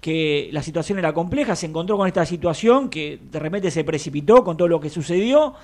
que 0.00 0.48
la 0.52 0.62
situación 0.62 0.98
era 0.98 1.12
compleja. 1.12 1.56
Se 1.56 1.66
encontró 1.66 1.96
con 1.96 2.06
esta 2.06 2.24
situación 2.24 2.88
que 2.88 3.20
de 3.30 3.38
repente 3.38 3.70
se 3.70 3.84
precipitó 3.84 4.44
con 4.44 4.56
todo 4.56 4.68
lo 4.68 4.80
que 4.80 4.90
sucedió. 4.90 5.54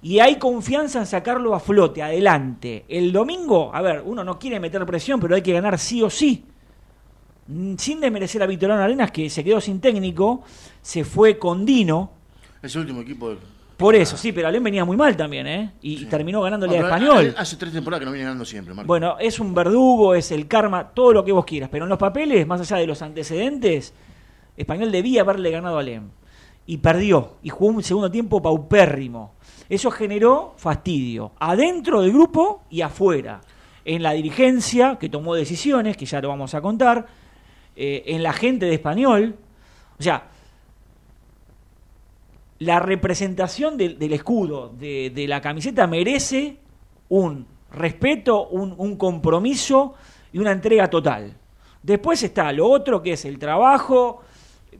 Y 0.00 0.20
hay 0.20 0.36
confianza 0.36 1.00
en 1.00 1.06
sacarlo 1.06 1.54
a 1.54 1.60
flote, 1.60 2.02
adelante. 2.02 2.84
El 2.88 3.12
domingo, 3.12 3.70
a 3.74 3.82
ver, 3.82 4.02
uno 4.04 4.22
no 4.22 4.38
quiere 4.38 4.60
meter 4.60 4.84
presión, 4.86 5.18
pero 5.18 5.34
hay 5.34 5.42
que 5.42 5.52
ganar 5.52 5.78
sí 5.78 6.02
o 6.02 6.10
sí. 6.10 6.44
Mm, 7.48 7.74
Sin 7.76 8.00
desmerecer 8.00 8.42
a 8.42 8.46
Vitorano 8.46 8.82
Arenas, 8.82 9.10
que 9.10 9.28
se 9.28 9.42
quedó 9.42 9.60
sin 9.60 9.80
técnico, 9.80 10.42
se 10.82 11.04
fue 11.04 11.38
con 11.38 11.64
Dino. 11.66 12.12
Es 12.62 12.74
el 12.74 12.82
último 12.82 13.00
equipo 13.00 13.28
del. 13.30 13.38
Por 13.76 13.94
eso, 13.94 14.16
sí, 14.16 14.32
pero 14.32 14.48
Alén 14.48 14.62
venía 14.62 14.84
muy 14.84 14.96
mal 14.96 15.16
también, 15.16 15.46
¿eh? 15.46 15.72
Y, 15.82 15.98
Sí. 15.98 16.06
terminó 16.06 16.42
ganándole 16.42 16.80
No, 16.80 16.86
a 16.86 16.90
pero 16.90 17.04
Español. 17.12 17.34
Hace 17.38 17.56
tres 17.56 17.72
temporadas 17.72 18.00
que 18.00 18.06
no 18.06 18.10
viene 18.12 18.24
ganando 18.24 18.44
siempre, 18.44 18.74
Marco. 18.74 18.88
Bueno, 18.88 19.16
es 19.20 19.38
un 19.38 19.54
verdugo, 19.54 20.16
es 20.16 20.32
el 20.32 20.48
karma, 20.48 20.88
todo 20.88 21.12
lo 21.12 21.24
que 21.24 21.30
vos 21.30 21.44
quieras. 21.44 21.68
Pero 21.70 21.84
en 21.84 21.88
los 21.88 21.98
papeles, 21.98 22.44
más 22.44 22.60
allá 22.60 22.76
de 22.76 22.88
los 22.88 23.02
antecedentes, 23.02 23.94
Español 24.56 24.90
debía 24.90 25.22
haberle 25.22 25.52
ganado 25.52 25.76
a 25.76 25.80
Alem. 25.80 26.08
Y 26.66 26.78
perdió. 26.78 27.34
Y 27.44 27.50
jugó 27.50 27.70
un 27.70 27.82
segundo 27.84 28.10
tiempo 28.10 28.42
paupérrimo. 28.42 29.34
Eso 29.68 29.90
generó 29.90 30.54
fastidio. 30.56 31.32
Adentro 31.38 32.02
del 32.02 32.12
grupo 32.12 32.62
y 32.70 32.80
afuera. 32.80 33.40
En 33.84 34.02
la 34.02 34.12
dirigencia, 34.12 34.96
que 34.98 35.08
tomó 35.08 35.34
decisiones, 35.34 35.96
que 35.96 36.06
ya 36.06 36.20
lo 36.20 36.28
vamos 36.28 36.54
a 36.54 36.60
contar. 36.60 37.06
eh, 37.80 38.02
en 38.06 38.24
la 38.24 38.32
gente 38.32 38.66
de 38.66 38.74
Español. 38.74 39.36
O 39.98 40.02
sea, 40.02 40.26
la 42.58 42.80
representación 42.80 43.76
del, 43.76 44.12
escudo, 44.12 44.72
de, 44.76 45.24
la 45.28 45.40
camiseta, 45.40 45.86
merece 45.86 46.56
un 47.08 47.46
respeto, 47.70 48.48
un, 48.48 48.74
un 48.76 48.96
compromiso 48.96 49.94
y 50.32 50.38
una 50.38 50.50
entrega 50.50 50.90
total. 50.90 51.36
Después 51.80 52.20
está 52.24 52.50
lo 52.52 52.68
otro 52.68 53.00
que 53.00 53.12
es 53.12 53.24
el 53.24 53.38
trabajo, 53.38 54.22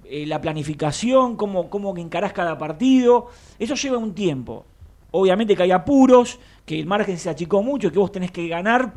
eh, 0.04 0.26
la 0.26 0.40
planificación, 0.40 1.36
cómo, 1.36 1.70
cómo 1.70 1.96
encarás 1.96 2.32
cada 2.32 2.58
partido. 2.58 3.28
Eso 3.60 3.76
lleva 3.76 3.98
un 3.98 4.12
tiempo. 4.12 4.64
Obviamente 5.10 5.56
que 5.56 5.62
hay 5.62 5.70
apuros, 5.70 6.38
que 6.66 6.78
el 6.78 6.86
margen 6.86 7.18
se 7.18 7.30
achicó 7.30 7.62
mucho, 7.62 7.90
que 7.90 7.98
vos 7.98 8.12
tenés 8.12 8.30
que 8.30 8.46
ganar 8.48 8.92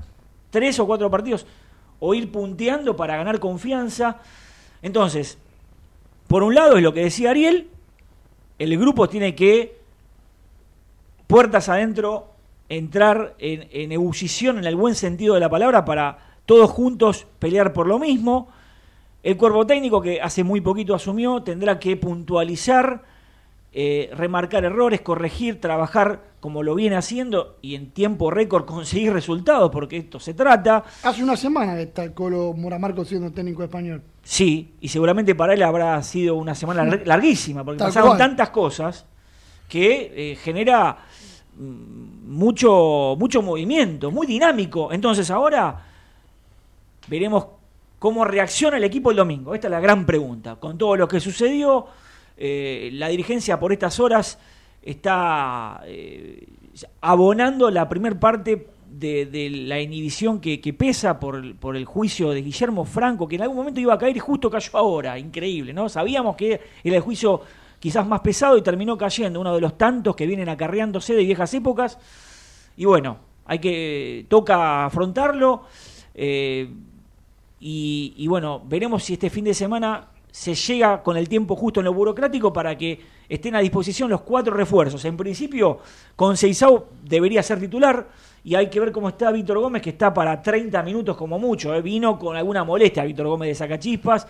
tres 0.49 0.79
o 0.79 0.85
cuatro 0.85 1.09
partidos 1.09 1.45
o 1.99 2.13
ir 2.13 2.31
punteando 2.31 2.95
para 2.95 3.15
ganar 3.15 3.39
confianza. 3.39 4.19
Entonces, 4.81 5.37
por 6.27 6.43
un 6.43 6.55
lado 6.55 6.77
es 6.77 6.83
lo 6.83 6.93
que 6.93 7.03
decía 7.03 7.29
Ariel, 7.29 7.69
el 8.59 8.77
grupo 8.77 9.07
tiene 9.07 9.35
que, 9.35 9.79
puertas 11.27 11.69
adentro, 11.69 12.27
entrar 12.67 13.35
en, 13.39 13.67
en 13.71 13.91
ebullición 13.91 14.57
en 14.57 14.65
el 14.65 14.75
buen 14.75 14.95
sentido 14.95 15.33
de 15.35 15.39
la 15.39 15.49
palabra 15.49 15.85
para 15.85 16.17
todos 16.45 16.69
juntos 16.69 17.27
pelear 17.39 17.73
por 17.73 17.87
lo 17.87 17.99
mismo. 17.99 18.49
El 19.23 19.37
cuerpo 19.37 19.67
técnico 19.67 20.01
que 20.01 20.19
hace 20.19 20.43
muy 20.43 20.61
poquito 20.61 20.95
asumió 20.95 21.43
tendrá 21.43 21.79
que 21.79 21.95
puntualizar, 21.95 23.03
eh, 23.73 24.09
remarcar 24.15 24.65
errores, 24.65 25.01
corregir, 25.01 25.61
trabajar 25.61 26.31
como 26.41 26.63
lo 26.63 26.75
viene 26.75 26.95
haciendo 26.97 27.57
y 27.61 27.75
en 27.75 27.91
tiempo 27.91 28.31
récord 28.31 28.65
conseguir 28.65 29.13
resultados, 29.13 29.69
porque 29.71 29.97
esto 29.97 30.19
se 30.19 30.33
trata. 30.33 30.83
Hace 31.03 31.23
una 31.23 31.37
semana 31.37 31.75
que 31.75 31.83
está 31.83 32.03
el 32.03 32.13
Colo 32.13 32.53
Moramarco 32.53 33.05
siendo 33.05 33.31
técnico 33.31 33.63
español. 33.63 34.01
Sí, 34.23 34.73
y 34.81 34.87
seguramente 34.87 35.35
para 35.35 35.53
él 35.53 35.63
habrá 35.63 36.01
sido 36.03 36.35
una 36.35 36.53
semana 36.55 36.83
lar- 36.83 37.03
larguísima, 37.05 37.63
porque 37.63 37.79
Tal 37.79 37.87
pasaron 37.89 38.09
cual. 38.09 38.17
tantas 38.19 38.49
cosas 38.49 39.05
que 39.69 40.31
eh, 40.31 40.35
genera 40.35 40.97
mm, 41.57 42.29
mucho, 42.29 43.15
mucho 43.17 43.41
movimiento, 43.41 44.11
muy 44.11 44.27
dinámico. 44.27 44.91
Entonces 44.91 45.29
ahora 45.31 45.85
veremos 47.07 47.45
cómo 47.99 48.25
reacciona 48.25 48.77
el 48.77 48.83
equipo 48.83 49.11
el 49.11 49.17
domingo. 49.17 49.53
Esta 49.55 49.67
es 49.67 49.71
la 49.71 49.79
gran 49.79 50.05
pregunta. 50.05 50.55
Con 50.57 50.77
todo 50.77 50.95
lo 50.95 51.07
que 51.07 51.19
sucedió, 51.19 51.85
eh, 52.37 52.89
la 52.93 53.07
dirigencia 53.09 53.59
por 53.59 53.71
estas 53.73 53.99
horas 53.99 54.39
está 54.81 55.81
eh, 55.85 56.47
abonando 57.01 57.69
la 57.69 57.87
primer 57.87 58.19
parte 58.19 58.67
de, 58.91 59.49
la 59.67 59.79
inhibición 59.79 60.39
que, 60.39 60.75
pesa 60.77 61.19
por, 61.19 61.35
el- 61.75 61.85
juicio 61.85 62.31
de 62.31 62.41
Guillermo 62.41 62.85
Franco, 62.85 63.27
que 63.27 63.35
en 63.35 63.43
algún 63.43 63.57
momento 63.57 63.79
iba 63.79 63.93
a 63.93 63.97
caer 63.97 64.17
y 64.17 64.19
justo 64.19 64.49
cayó 64.49 64.77
ahora. 64.77 65.17
Increíble, 65.17 65.73
¿no? 65.73 65.89
Sabíamos 65.89 66.35
que 66.35 66.59
era 66.83 66.95
el 66.95 67.01
juicio 67.01 67.41
quizás 67.79 68.05
más 68.05 68.19
pesado 68.21 68.57
y 68.57 68.61
terminó 68.61 68.97
cayendo, 68.97 69.39
uno 69.39 69.55
de 69.55 69.61
los 69.61 69.77
tantos 69.77 70.15
que 70.15 70.27
vienen 70.27 70.49
acarreándose 70.49 71.15
de 71.15 71.23
viejas 71.23 71.53
épocas. 71.53 71.97
Y 72.77 72.85
bueno, 72.85 73.17
hay 73.45 73.59
que 73.59 74.25
toca 74.29 74.85
afrontarlo. 74.85 75.63
eh, 76.13 76.69
y 77.63 78.25
bueno, 78.27 78.61
veremos 78.65 79.03
si 79.03 79.13
este 79.13 79.29
fin 79.29 79.45
de 79.45 79.53
semana 79.53 80.07
se 80.31 80.55
llega 80.55 81.03
con 81.03 81.17
el 81.17 81.27
tiempo 81.27 81.55
justo 81.55 81.81
en 81.81 81.85
lo 81.85 81.93
burocrático 81.93 82.53
para 82.53 82.77
que 82.77 82.99
estén 83.27 83.55
a 83.55 83.59
disposición 83.59 84.09
los 84.09 84.21
cuatro 84.21 84.53
refuerzos. 84.53 85.03
En 85.05 85.17
principio, 85.17 85.79
con 86.15 86.37
Seisau 86.37 86.85
debería 87.03 87.43
ser 87.43 87.59
titular 87.59 88.07
y 88.43 88.55
hay 88.55 88.69
que 88.69 88.79
ver 88.79 88.91
cómo 88.91 89.09
está 89.09 89.31
Víctor 89.31 89.59
Gómez, 89.59 89.81
que 89.81 89.91
está 89.91 90.13
para 90.13 90.41
30 90.41 90.81
minutos 90.83 91.17
como 91.17 91.37
mucho. 91.37 91.75
¿eh? 91.75 91.81
Vino 91.81 92.17
con 92.17 92.35
alguna 92.35 92.63
molestia 92.63 93.03
Víctor 93.03 93.27
Gómez 93.27 93.49
de 93.49 93.55
Sacachispas. 93.55 94.27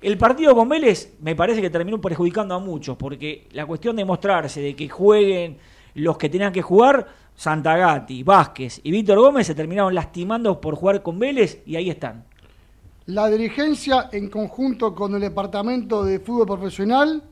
El 0.00 0.18
partido 0.18 0.54
con 0.54 0.68
Vélez 0.68 1.14
me 1.20 1.36
parece 1.36 1.60
que 1.60 1.70
terminó 1.70 2.00
perjudicando 2.00 2.54
a 2.54 2.58
muchos, 2.58 2.96
porque 2.96 3.46
la 3.52 3.66
cuestión 3.66 3.94
de 3.94 4.04
mostrarse, 4.04 4.60
de 4.60 4.74
que 4.74 4.88
jueguen 4.88 5.58
los 5.94 6.18
que 6.18 6.28
tenían 6.28 6.52
que 6.52 6.62
jugar, 6.62 7.06
Santagati, 7.36 8.22
Vázquez 8.22 8.80
y 8.82 8.90
Víctor 8.90 9.18
Gómez 9.18 9.46
se 9.46 9.54
terminaron 9.54 9.94
lastimando 9.94 10.60
por 10.60 10.74
jugar 10.74 11.02
con 11.02 11.18
Vélez 11.18 11.62
y 11.66 11.76
ahí 11.76 11.88
están. 11.90 12.24
La 13.06 13.28
dirigencia 13.28 14.08
en 14.12 14.28
conjunto 14.28 14.94
con 14.94 15.14
el 15.14 15.20
Departamento 15.20 16.04
de 16.04 16.20
Fútbol 16.20 16.46
Profesional 16.46 17.22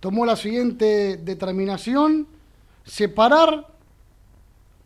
tomó 0.00 0.26
la 0.26 0.36
siguiente 0.36 1.16
determinación, 1.16 2.26
separar 2.84 3.66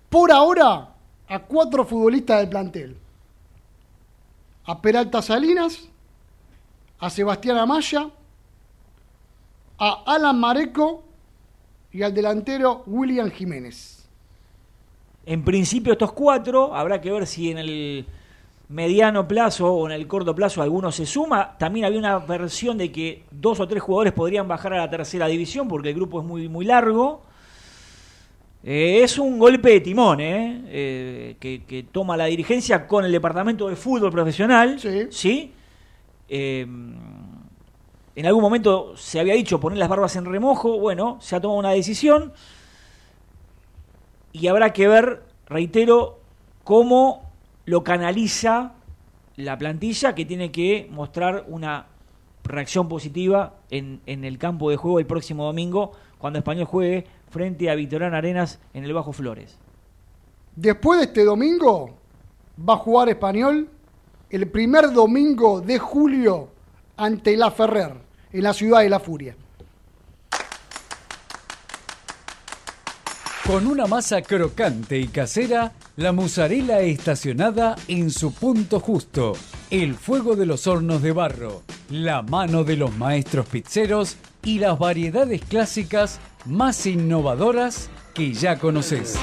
por 0.09 0.31
ahora 0.31 0.95
a 1.29 1.39
cuatro 1.41 1.85
futbolistas 1.85 2.39
del 2.39 2.49
plantel. 2.49 2.97
A 4.65 4.81
Peralta 4.81 5.21
Salinas, 5.23 5.89
a 7.01 7.11
Sebastián 7.11 7.57
Amaya, 7.57 8.09
a 9.79 10.03
Alan 10.07 10.39
Mareco 10.39 11.03
y 11.93 12.03
al 12.03 12.15
delantero 12.15 12.85
William 12.87 13.31
Jiménez. 13.31 14.09
En 15.27 15.45
principio 15.45 15.93
estos 15.93 16.13
cuatro, 16.13 16.75
habrá 16.75 17.01
que 17.01 17.11
ver 17.11 17.27
si 17.27 17.51
en 17.51 17.59
el 17.59 18.07
mediano 18.69 19.27
plazo 19.27 19.73
o 19.73 19.87
en 19.87 19.93
el 19.93 20.07
corto 20.07 20.35
plazo 20.35 20.63
alguno 20.63 20.93
se 20.93 21.07
suma. 21.07 21.57
También 21.59 21.87
había 21.87 21.99
una 21.99 22.19
versión 22.19 22.77
de 22.77 22.93
que 22.93 23.25
dos 23.31 23.61
o 23.61 23.69
tres 23.69 23.83
jugadores 23.83 24.13
podrían 24.13 24.47
bajar 24.47 24.75
a 24.75 24.79
la 24.79 24.91
tercera 24.91 25.27
división 25.27 25.69
porque 25.69 25.91
el 25.91 25.95
grupo 25.95 26.21
es 26.21 26.27
muy, 26.27 26.49
muy 26.49 26.65
largo. 26.65 27.23
Eh, 28.63 29.03
es 29.03 29.19
un 29.19 29.39
golpe 29.39 29.71
de 29.71 29.81
timón 29.81 30.21
eh, 30.21 31.37
eh, 31.41 31.63
que, 31.67 31.87
toma 31.91 32.17
la 32.17 32.27
dirigencia 32.27 32.87
con 32.87 33.05
el 33.05 33.13
departamento 33.13 33.69
de 33.69 33.77
fútbol 33.77 34.11
profesional. 34.11 34.79
Sí. 35.11 35.53
en 36.29 38.27
algún 38.27 38.43
momento 38.43 38.97
se 38.97 39.21
había 39.21 39.35
dicho 39.35 39.61
poner 39.61 39.79
las 39.79 39.89
barbas 39.89 40.17
en 40.17 40.27
remojo. 40.27 40.79
Bueno, 40.79 41.19
se 41.21 41.37
ha 41.37 41.41
tomado 41.41 41.59
una 41.59 41.71
decisión. 41.71 42.33
Y 44.33 44.47
habrá 44.49 44.75
que 44.75 44.87
ver, 44.87 45.23
reitero, 45.47 46.19
cómo 46.65 47.28
lo 47.69 47.85
canaliza 47.85 48.73
la 49.37 49.59
plantilla 49.59 50.15
que 50.15 50.25
tiene 50.25 50.51
que 50.51 50.89
mostrar 50.91 51.45
una 51.49 51.87
reacción 52.43 52.89
positiva 52.89 53.57
en, 53.71 54.01
en 54.07 54.25
el 54.25 54.39
campo 54.39 54.71
de 54.71 54.77
juego 54.77 54.99
el 54.99 55.07
próximo 55.07 55.45
domingo 55.45 55.93
cuando 56.17 56.39
Español 56.39 56.65
juegue 56.65 57.05
frente 57.29 57.69
a 57.69 57.75
Victoriano 57.75 58.17
Arenas 58.17 58.59
en 58.73 58.85
el 58.85 58.95
Bajo 58.95 59.13
Flores. 59.13 59.59
Después 60.57 60.99
de 60.99 61.05
este 61.07 61.25
domingo 61.25 61.95
va 62.67 62.73
a 62.73 62.79
jugar 62.79 63.11
Español 63.11 63.69
el 64.31 64.49
primer 64.49 64.91
domingo 64.91 65.61
de 65.61 65.79
julio 65.79 66.49
ante 66.97 67.37
la 67.37 67.51
Ferrer, 67.51 67.93
en 68.33 68.43
la 68.43 68.55
ciudad 68.55 68.81
de 68.81 68.89
la 68.89 68.99
Furia. 68.99 69.37
Con 73.47 73.67
una 73.67 73.87
masa 73.87 74.23
crocante 74.23 74.99
y 74.99 75.09
casera, 75.09 75.71
la 75.99 76.13
musarela 76.13 76.81
estacionada 76.81 77.77
en 77.89 78.11
su 78.11 78.33
punto 78.33 78.79
justo, 78.79 79.33
el 79.69 79.97
fuego 79.97 80.37
de 80.37 80.47
los 80.47 80.69
hornos 80.69 81.03
de 81.03 81.11
barro, 81.11 81.65
la 81.91 82.23
mano 82.23 82.63
de 82.63 82.77
los 82.77 82.97
maestros 82.97 83.47
pizzeros 83.47 84.15
y 84.45 84.61
las 84.61 84.79
variedades 84.79 85.43
clásicas 85.43 86.21
más 86.47 86.87
innovadoras 86.87 87.91
que 88.15 88.33
ya 88.33 88.61
conoces. 88.61 89.17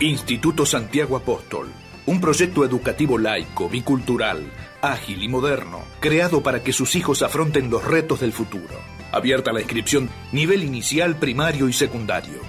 Instituto 0.00 0.64
Santiago 0.64 1.16
Apóstol 1.16 1.70
un 2.10 2.20
proyecto 2.20 2.64
educativo 2.64 3.18
laico, 3.18 3.68
bicultural, 3.68 4.50
ágil 4.82 5.22
y 5.22 5.28
moderno, 5.28 5.82
creado 6.00 6.42
para 6.42 6.60
que 6.60 6.72
sus 6.72 6.96
hijos 6.96 7.22
afronten 7.22 7.70
los 7.70 7.84
retos 7.84 8.18
del 8.18 8.32
futuro. 8.32 8.74
Abierta 9.12 9.52
la 9.52 9.60
inscripción 9.60 10.08
nivel 10.32 10.64
inicial, 10.64 11.16
primario 11.16 11.68
y 11.68 11.72
secundario. 11.72 12.40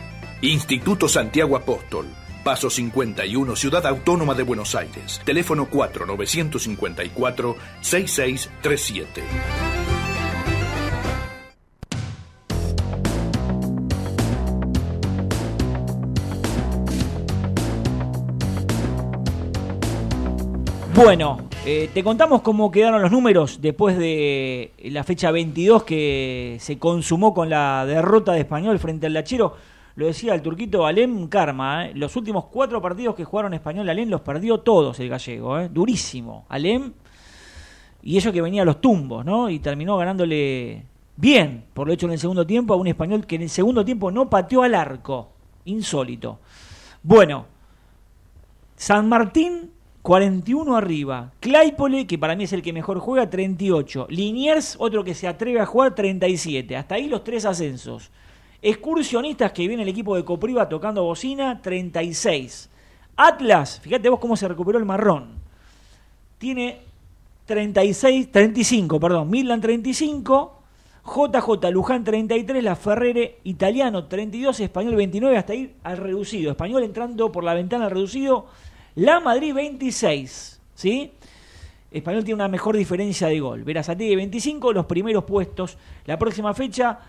Instituto 0.42 1.08
Santiago 1.08 1.56
Apóstol, 1.56 2.08
Paso 2.44 2.70
51, 2.70 3.56
Ciudad 3.56 3.86
Autónoma 3.86 4.34
de 4.34 4.44
Buenos 4.44 4.74
Aires. 4.76 5.22
Teléfono 5.24 5.68
4954 5.68 7.56
6637. 7.82 9.24
Bueno, 20.94 21.40
eh, 21.66 21.90
te 21.94 22.04
contamos 22.04 22.42
cómo 22.42 22.70
quedaron 22.70 23.02
los 23.02 23.12
números 23.12 23.60
después 23.62 23.98
de 23.98 24.72
la 24.84 25.04
fecha 25.04 25.32
22 25.32 25.84
que 25.84 26.58
se 26.60 26.78
consumó 26.80 27.34
con 27.34 27.50
la 27.50 27.86
derrota 27.86 28.34
de 28.34 28.42
Español 28.42 28.78
frente 28.78 29.08
al 29.08 29.14
Lachero. 29.14 29.56
Lo 30.02 30.08
decía 30.08 30.34
el 30.34 30.42
turquito 30.42 30.88
Alem 30.88 31.28
Karma, 31.28 31.86
eh. 31.86 31.92
los 31.94 32.16
últimos 32.16 32.46
cuatro 32.46 32.82
partidos 32.82 33.14
que 33.14 33.24
jugaron 33.24 33.54
Español 33.54 33.88
Alem 33.88 34.10
los 34.10 34.22
perdió 34.22 34.58
todos 34.62 35.00
el 35.00 35.10
gallego, 35.10 35.60
eh. 35.60 35.70
durísimo. 35.72 36.48
Alem, 36.50 36.92
y 38.02 38.18
eso 38.18 38.32
que 38.32 38.42
venía 38.42 38.64
a 38.64 38.66
los 38.66 38.82
tumbos, 38.82 39.24
¿no? 39.24 39.48
Y 39.48 39.60
terminó 39.60 39.98
ganándole 39.98 40.86
bien, 41.18 41.66
por 41.76 41.86
lo 41.86 41.94
hecho 41.94 42.08
en 42.08 42.14
el 42.14 42.18
segundo 42.18 42.48
tiempo, 42.48 42.74
a 42.74 42.78
un 42.78 42.88
español 42.88 43.28
que 43.28 43.36
en 43.36 43.44
el 43.44 43.50
segundo 43.52 43.86
tiempo 43.86 44.10
no 44.10 44.28
pateó 44.28 44.64
al 44.64 44.74
arco. 44.74 45.34
Insólito. 45.66 46.40
Bueno, 47.04 47.46
San 48.76 49.08
Martín 49.08 49.70
41 50.02 50.78
arriba. 50.78 51.32
Claypole, 51.42 52.08
que 52.08 52.18
para 52.18 52.36
mí 52.36 52.46
es 52.46 52.54
el 52.54 52.64
que 52.64 52.74
mejor 52.74 52.98
juega, 52.98 53.30
38. 53.30 54.08
Liniers, 54.10 54.78
otro 54.80 55.04
que 55.04 55.14
se 55.14 55.28
atreve 55.28 55.60
a 55.60 55.68
jugar, 55.68 55.94
37. 55.94 56.76
Hasta 56.76 56.96
ahí 56.96 57.08
los 57.08 57.24
tres 57.24 57.46
ascensos. 57.46 58.10
Excursionistas, 58.62 59.52
que 59.52 59.68
viene 59.68 59.84
el 59.84 59.90
equipo 59.90 60.16
de 60.16 60.24
Copriva 60.24 60.70
tocando 60.70 61.04
bocina, 61.04 61.62
36. 61.62 62.70
Atlas, 63.16 63.80
fíjate 63.82 64.10
vos 64.10 64.20
cómo 64.20 64.36
se 64.36 64.48
recuperó 64.48 64.78
el 64.78 64.86
marrón. 64.86 65.40
Tiene 66.38 66.82
36, 67.46 68.32
35, 68.32 69.00
perdón. 69.00 69.30
Midland 69.30 69.62
35. 69.62 70.58
JJ 71.04 71.72
Luján 71.72 72.04
33, 72.04 72.64
La 72.64 72.76
Ferrere 72.76 73.40
Italiano 73.44 74.06
32, 74.06 74.60
Español 74.60 74.96
29, 74.96 75.38
hasta 75.38 75.54
ahí 75.54 75.74
al 75.84 75.98
reducido. 75.98 76.52
Español 76.52 76.84
entrando 76.84 77.32
por 77.32 77.44
la 77.44 77.56
ventana 77.56 77.86
al 77.86 77.92
reducido 77.92 78.46
la 78.96 79.20
Madrid 79.20 79.54
26, 79.54 80.62
¿sí? 80.76 81.12
Español 81.92 82.24
tiene 82.24 82.36
una 82.36 82.48
mejor 82.48 82.76
diferencia 82.76 83.28
de 83.28 83.40
gol. 83.40 83.64
Verazategui 83.64 84.16
25, 84.16 84.74
los 84.74 84.86
primeros 84.86 85.24
puestos. 85.24 85.78
La 86.06 86.20
próxima 86.20 86.54
fecha, 86.54 87.00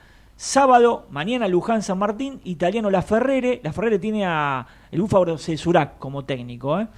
sábado, 0.43 1.07
mañana 1.11 1.47
Luján 1.47 1.83
San 1.83 1.99
Martín, 1.99 2.41
italiano 2.43 2.91
La 2.91 3.03
Ferrere. 3.03 3.61
La 3.63 3.73
Ferrere 3.73 4.01
tiene 4.01 4.27
a 4.27 4.67
el 4.91 5.01
Búfalo 5.01 5.39
Cesurac 5.39 5.99
como 5.99 6.25
técnico. 6.25 6.81
¿eh? 6.81 6.89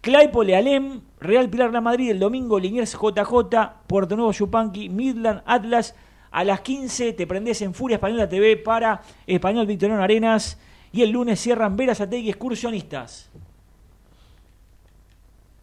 Claypole 0.00 1.00
Real 1.20 1.50
Pilar 1.50 1.70
La 1.70 1.82
Madrid, 1.82 2.10
el 2.10 2.18
domingo 2.18 2.58
Liniers 2.58 2.94
JJ, 2.94 3.56
Puerto 3.86 4.16
Nuevo 4.16 4.32
Yupanqui, 4.32 4.88
Midland 4.88 5.42
Atlas. 5.44 5.94
A 6.30 6.44
las 6.44 6.62
15 6.62 7.12
te 7.12 7.26
prendes 7.26 7.60
en 7.60 7.74
Furia 7.74 7.96
Española 7.96 8.26
TV 8.26 8.56
para 8.56 9.02
Español 9.26 9.66
Victoriano 9.66 10.02
Arenas. 10.02 10.58
Y 10.90 11.02
el 11.02 11.10
lunes 11.10 11.38
cierran 11.40 11.76
Verazategui 11.76 12.30
Excursionistas. 12.30 13.30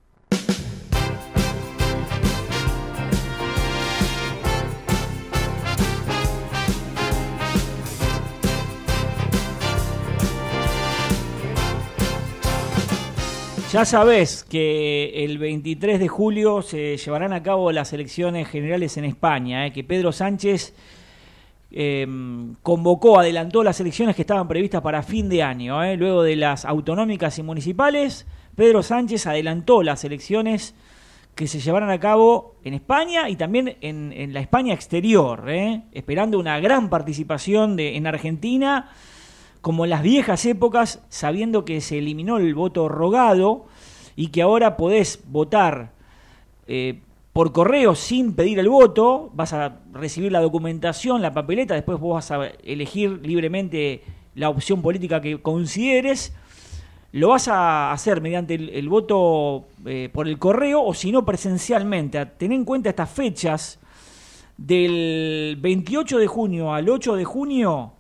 Ya 13.72 13.86
sabés 13.86 14.44
que 14.44 15.24
el 15.24 15.38
23 15.38 15.98
de 15.98 16.10
julio 16.10 16.62
se 16.62 16.98
llevarán 16.98 17.32
a 17.32 17.42
cabo 17.42 17.72
las 17.72 17.94
elecciones 17.94 18.50
generales 18.50 18.98
en 18.98 19.06
España, 19.06 19.66
eh, 19.66 19.72
que 19.72 19.86
Pedro 19.86 20.12
Sánchez 20.12 20.74
em, 21.72 22.56
convocó, 22.64 23.18
adelantó 23.18 23.64
las 23.64 23.80
elecciones 23.80 24.18
que 24.18 24.24
estaban 24.24 24.50
previstas 24.50 24.82
para 24.82 25.04
fin 25.04 25.30
de 25.30 25.42
año. 25.42 25.82
Eh, 25.86 25.96
luego 25.96 26.22
de 26.22 26.36
las 26.36 26.66
autonómicas 26.66 27.40
y 27.40 27.44
municipales, 27.44 28.28
Pedro 28.58 28.84
Sánchez 28.84 29.26
adelantó 29.26 29.84
las 29.84 30.04
elecciones 30.04 30.76
que 31.34 31.48
se 31.48 31.62
llevarán 31.62 31.92
a 31.92 32.00
cabo 32.02 32.56
en 32.66 32.74
España 32.74 33.30
y 33.30 33.38
también 33.38 33.78
en, 33.80 34.34
la 34.34 34.42
España 34.42 34.74
exterior, 34.74 35.50
eh, 35.50 35.84
esperando 35.94 36.38
una 36.40 36.60
gran 36.60 36.90
participación 36.90 37.78
de, 37.78 37.96
en 37.96 38.06
Argentina 38.06 38.90
como 39.62 39.86
las 39.86 40.02
viejas 40.02 40.46
épocas, 40.46 41.04
sabiendo 41.10 41.66
que 41.66 41.82
se 41.82 42.00
eliminó 42.00 42.38
el 42.38 42.54
voto 42.56 42.90
rogado 42.90 43.66
y 44.16 44.28
que 44.28 44.42
ahora 44.42 44.76
podés 44.76 45.20
votar 45.28 45.92
eh, 46.68 47.00
por 47.34 47.54
correo 47.54 47.96
sin 47.96 48.34
pedir 48.34 48.60
el 48.60 48.70
voto, 48.70 49.30
vas 49.34 49.54
a 49.54 49.80
recibir 49.94 50.32
la 50.32 50.42
documentación, 50.42 51.22
la 51.22 51.34
papeleta, 51.34 51.76
después 51.76 52.00
vos 52.00 52.16
vas 52.16 52.32
a 52.32 52.48
elegir 52.64 53.20
libremente 53.24 54.04
la 54.36 54.50
opción 54.50 54.82
política 54.82 55.22
que 55.22 55.42
consideres, 55.42 56.34
lo 57.14 57.30
vas 57.30 57.48
a 57.48 57.92
hacer 57.92 58.22
mediante 58.22 58.56
el, 58.56 58.90
voto 58.90 59.66
eh, 59.86 60.10
por 60.12 60.28
el 60.28 60.40
correo 60.40 60.82
o 60.82 60.94
si 60.94 61.12
no 61.12 61.26
presencialmente. 61.26 62.26
Ten 62.26 62.54
en 62.54 62.64
cuenta 62.64 62.90
estas 62.90 63.10
fechas 63.10 63.80
del 64.58 65.58
28 65.60 66.20
de 66.20 66.28
junio 66.28 66.74
al 66.74 66.90
8 66.90 67.16
de 67.16 67.26
junio 67.26 67.92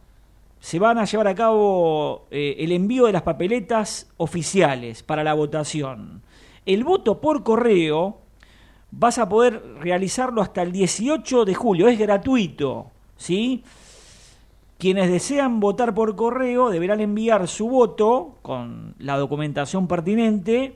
se 0.61 0.77
van 0.77 0.99
a 0.99 1.05
llevar 1.05 1.27
a 1.27 1.35
cabo 1.35 2.27
eh, 2.29 2.55
el 2.59 2.71
envío 2.71 3.07
de 3.07 3.11
las 3.11 3.23
papeletas 3.23 4.07
oficiales 4.17 5.01
para 5.01 5.23
la 5.23 5.33
votación. 5.33 6.21
El 6.67 6.83
voto 6.83 7.19
por 7.19 7.43
correo 7.43 8.19
vas 8.91 9.17
a 9.17 9.27
poder 9.27 9.63
realizarlo 9.79 10.39
hasta 10.39 10.61
el 10.61 10.71
18 10.71 11.45
de 11.45 11.55
julio, 11.55 11.87
es 11.87 11.97
gratuito, 11.97 12.91
¿sí? 13.17 13.63
Quienes 14.77 15.09
desean 15.09 15.59
votar 15.59 15.95
por 15.95 16.15
correo 16.15 16.69
deberán 16.69 16.99
enviar 16.99 17.47
su 17.47 17.67
voto 17.67 18.35
con 18.43 18.93
la 18.99 19.17
documentación 19.17 19.87
pertinente 19.87 20.75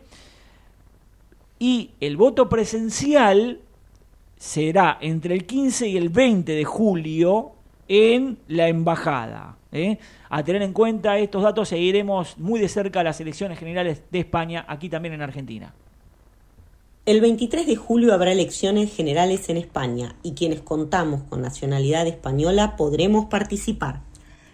y 1.60 1.92
el 2.00 2.18
voto 2.18 2.50
presencial 2.50 3.62
será 4.38 4.98
entre 5.00 5.36
el 5.36 5.46
15 5.46 5.88
y 5.88 5.98
el 5.98 6.10
20 6.10 6.54
de 6.54 6.66
julio 6.66 7.55
en 7.88 8.38
la 8.48 8.68
embajada. 8.68 9.58
¿eh? 9.72 9.98
A 10.30 10.44
tener 10.44 10.62
en 10.62 10.74
cuenta 10.74 11.18
estos 11.18 11.44
datos, 11.44 11.70
seguiremos 11.70 12.38
muy 12.38 12.60
de 12.60 12.70
cerca 12.70 13.04
las 13.04 13.20
elecciones 13.22 13.60
generales 13.60 14.02
de 14.12 14.20
España, 14.20 14.66
aquí 14.68 14.90
también 14.90 15.14
en 15.14 15.22
Argentina. 15.22 15.74
El 17.06 17.22
23 17.22 17.68
de 17.68 17.76
julio 17.76 18.14
habrá 18.14 18.32
elecciones 18.32 18.94
generales 18.94 19.48
en 19.50 19.58
España 19.58 20.16
y 20.24 20.34
quienes 20.34 20.62
contamos 20.62 21.22
con 21.24 21.42
nacionalidad 21.42 22.08
española 22.08 22.76
podremos 22.76 23.26
participar. 23.26 24.02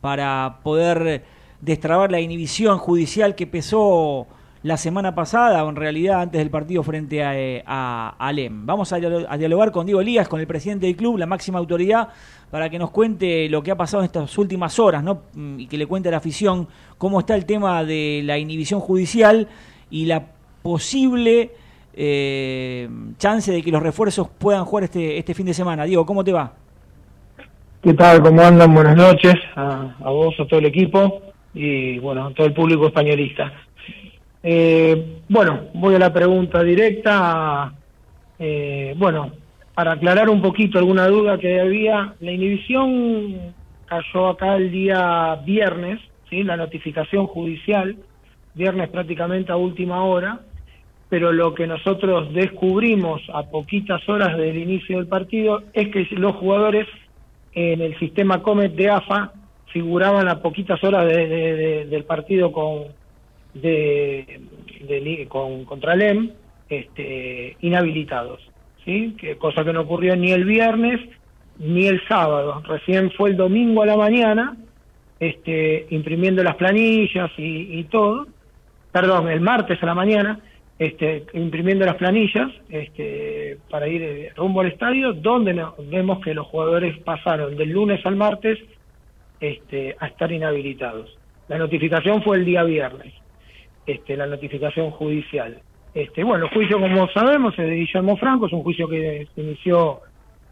para 0.00 0.60
poder 0.62 1.24
destrabar 1.60 2.10
la 2.10 2.20
inhibición 2.20 2.78
judicial 2.78 3.34
que 3.34 3.46
pesó 3.46 4.26
la 4.62 4.76
semana 4.76 5.14
pasada, 5.14 5.64
o 5.64 5.68
en 5.68 5.76
realidad 5.76 6.22
antes 6.22 6.40
del 6.40 6.50
partido 6.50 6.82
frente 6.82 7.22
a, 7.22 7.38
eh, 7.38 7.62
Alem. 7.66 8.66
Vamos 8.66 8.92
a, 8.92 8.96
dialogar 8.98 9.70
con 9.70 9.86
Diego 9.86 10.02
Lías, 10.02 10.28
con 10.28 10.40
el 10.40 10.46
presidente 10.46 10.86
del 10.86 10.96
club, 10.96 11.18
la 11.18 11.26
máxima 11.26 11.58
autoridad, 11.58 12.08
para 12.50 12.68
que 12.68 12.78
nos 12.78 12.90
cuente 12.90 13.48
lo 13.48 13.62
que 13.62 13.70
ha 13.70 13.76
pasado 13.76 14.02
en 14.02 14.06
estas 14.06 14.36
últimas 14.38 14.78
horas, 14.80 15.04
¿no? 15.04 15.22
Mm, 15.34 15.60
y 15.60 15.66
que 15.68 15.78
le 15.78 15.86
cuente 15.86 16.08
a 16.08 16.12
la 16.12 16.18
afición 16.18 16.66
cómo 16.98 17.20
está 17.20 17.36
el 17.36 17.46
tema 17.46 17.84
de 17.84 18.22
la 18.24 18.38
inhibición 18.38 18.80
judicial 18.80 19.48
y 19.88 20.06
la 20.06 20.26
posible 20.62 21.52
eh, 21.96 22.88
chance 23.16 23.50
de 23.50 23.62
que 23.62 23.72
los 23.72 23.82
refuerzos 23.82 24.28
puedan 24.28 24.64
jugar 24.66 24.84
este, 24.84 25.18
este 25.18 25.32
fin 25.32 25.46
de 25.46 25.54
semana. 25.54 25.84
Diego, 25.84 26.04
¿cómo 26.04 26.22
te 26.22 26.32
va? 26.32 26.52
¿Qué 27.82 27.94
tal? 27.94 28.22
¿Cómo 28.22 28.42
andan? 28.42 28.74
Buenas 28.74 28.96
noches 28.96 29.34
a, 29.54 29.94
vos, 30.04 30.34
a 30.38 30.46
todo 30.46 30.60
el 30.60 30.66
equipo 30.66 31.22
y 31.54 31.98
bueno, 31.98 32.26
a 32.26 32.34
todo 32.34 32.46
el 32.46 32.52
público 32.52 32.88
españolista. 32.88 33.52
Eh, 34.42 35.20
bueno, 35.28 35.68
voy 35.74 35.94
a 35.94 35.98
la 35.98 36.12
pregunta 36.12 36.62
directa. 36.62 37.72
Eh, 38.38 38.94
bueno, 38.98 39.32
para 39.74 39.92
aclarar 39.92 40.28
un 40.28 40.42
poquito 40.42 40.78
alguna 40.78 41.06
duda 41.06 41.38
que 41.38 41.60
había, 41.60 42.14
la 42.20 42.32
inhibición 42.32 43.54
cayó 43.86 44.28
acá 44.28 44.56
el 44.56 44.70
día 44.70 45.36
viernes, 45.46 46.00
¿sí? 46.28 46.42
la 46.42 46.56
notificación 46.56 47.26
judicial, 47.26 47.96
viernes 48.54 48.88
prácticamente 48.88 49.52
a 49.52 49.56
última 49.56 50.02
hora, 50.04 50.40
pero 51.08 51.32
lo 51.32 51.54
que 51.54 51.66
nosotros 51.66 52.32
descubrimos 52.32 53.22
a 53.32 53.44
poquitas 53.44 54.06
horas 54.08 54.36
del 54.36 54.56
inicio 54.56 54.98
del 54.98 55.06
partido 55.06 55.62
es 55.72 55.88
que 55.88 56.06
los 56.16 56.34
jugadores 56.36 56.86
en 57.52 57.80
el 57.80 57.98
sistema 57.98 58.42
Comet 58.42 58.74
de 58.74 58.90
AFA 58.90 59.32
figuraban 59.72 60.28
a 60.28 60.42
poquitas 60.42 60.82
horas 60.82 61.06
del 61.06 62.04
partido 62.04 62.50
con, 62.50 62.84
de, 63.54 64.40
con 65.28 65.64
contra 65.64 65.94
LEM 65.94 66.32
este, 66.68 67.56
inhabilitados, 67.60 68.40
¿sí? 68.84 69.14
que, 69.18 69.36
cosa 69.36 69.64
que 69.64 69.72
no 69.72 69.82
ocurrió 69.82 70.16
ni 70.16 70.32
el 70.32 70.44
viernes 70.44 71.00
ni 71.58 71.86
el 71.86 72.06
sábado, 72.06 72.62
recién 72.66 73.10
fue 73.12 73.30
el 73.30 73.36
domingo 73.36 73.82
a 73.82 73.86
la 73.86 73.96
mañana 73.96 74.56
este, 75.20 75.86
imprimiendo 75.90 76.42
las 76.42 76.56
planillas 76.56 77.30
y 77.38 77.84
todo, 77.84 78.26
perdón, 78.92 79.28
el 79.30 79.40
martes 79.40 79.82
a 79.82 79.86
la 79.86 79.94
mañana, 79.94 80.40
este, 80.78 81.24
imprimiendo 81.32 81.86
las 81.86 81.96
planillas 81.96 82.50
este, 82.68 83.58
para 83.70 83.88
ir 83.88 84.02
eh, 84.02 84.32
rumbo 84.36 84.60
al 84.60 84.68
estadio, 84.68 85.12
donde 85.14 85.64
vemos 85.88 86.20
que 86.22 86.34
los 86.34 86.46
jugadores 86.46 86.98
pasaron 86.98 87.56
del 87.56 87.70
lunes 87.70 88.04
al 88.04 88.16
martes 88.16 88.58
este, 89.40 89.96
a 89.98 90.06
estar 90.06 90.30
inhabilitados. 90.30 91.16
La 91.48 91.58
notificación 91.58 92.22
fue 92.22 92.38
el 92.38 92.44
día 92.44 92.62
viernes, 92.64 93.14
este, 93.86 94.16
la 94.16 94.26
notificación 94.26 94.90
judicial. 94.90 95.60
Este, 95.94 96.24
bueno, 96.24 96.44
el 96.44 96.50
juicio, 96.50 96.78
como 96.78 97.08
sabemos, 97.08 97.58
es 97.58 97.66
de 97.66 97.74
Guillermo 97.74 98.16
Franco, 98.18 98.46
es 98.46 98.52
un 98.52 98.62
juicio 98.62 98.86
que 98.86 99.26
se 99.34 99.40
inició 99.40 100.00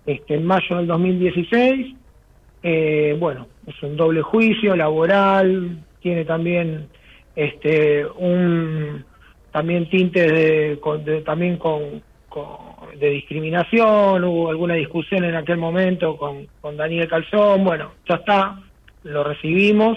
este, 0.07 0.37
en 0.37 0.47
mayo 0.47 0.77
del 0.77 0.87
2016. 0.87 1.97
Eh, 2.63 3.15
bueno, 3.19 3.47
es 3.67 3.83
un 3.83 3.95
doble 3.95 4.23
juicio 4.23 4.75
laboral, 4.75 5.83
tiene 6.01 6.25
también 6.25 6.89
este, 7.37 8.07
un 8.07 8.74
también 9.55 9.89
tintes 9.89 10.33
de, 10.33 11.23
también 11.25 11.59
con, 11.59 12.03
de 12.99 13.11
discriminación, 13.11 14.25
hubo 14.25 14.51
alguna 14.51 14.75
discusión 14.75 15.25
en 15.25 15.37
aquel 15.37 15.59
momento 15.59 16.17
con, 16.17 16.49
con 16.61 16.77
Daniel 16.77 17.07
Calzón, 17.07 17.63
bueno, 17.63 17.93
ya 18.09 18.17
está, 18.17 18.59
lo 19.05 19.23
recibimos, 19.23 19.97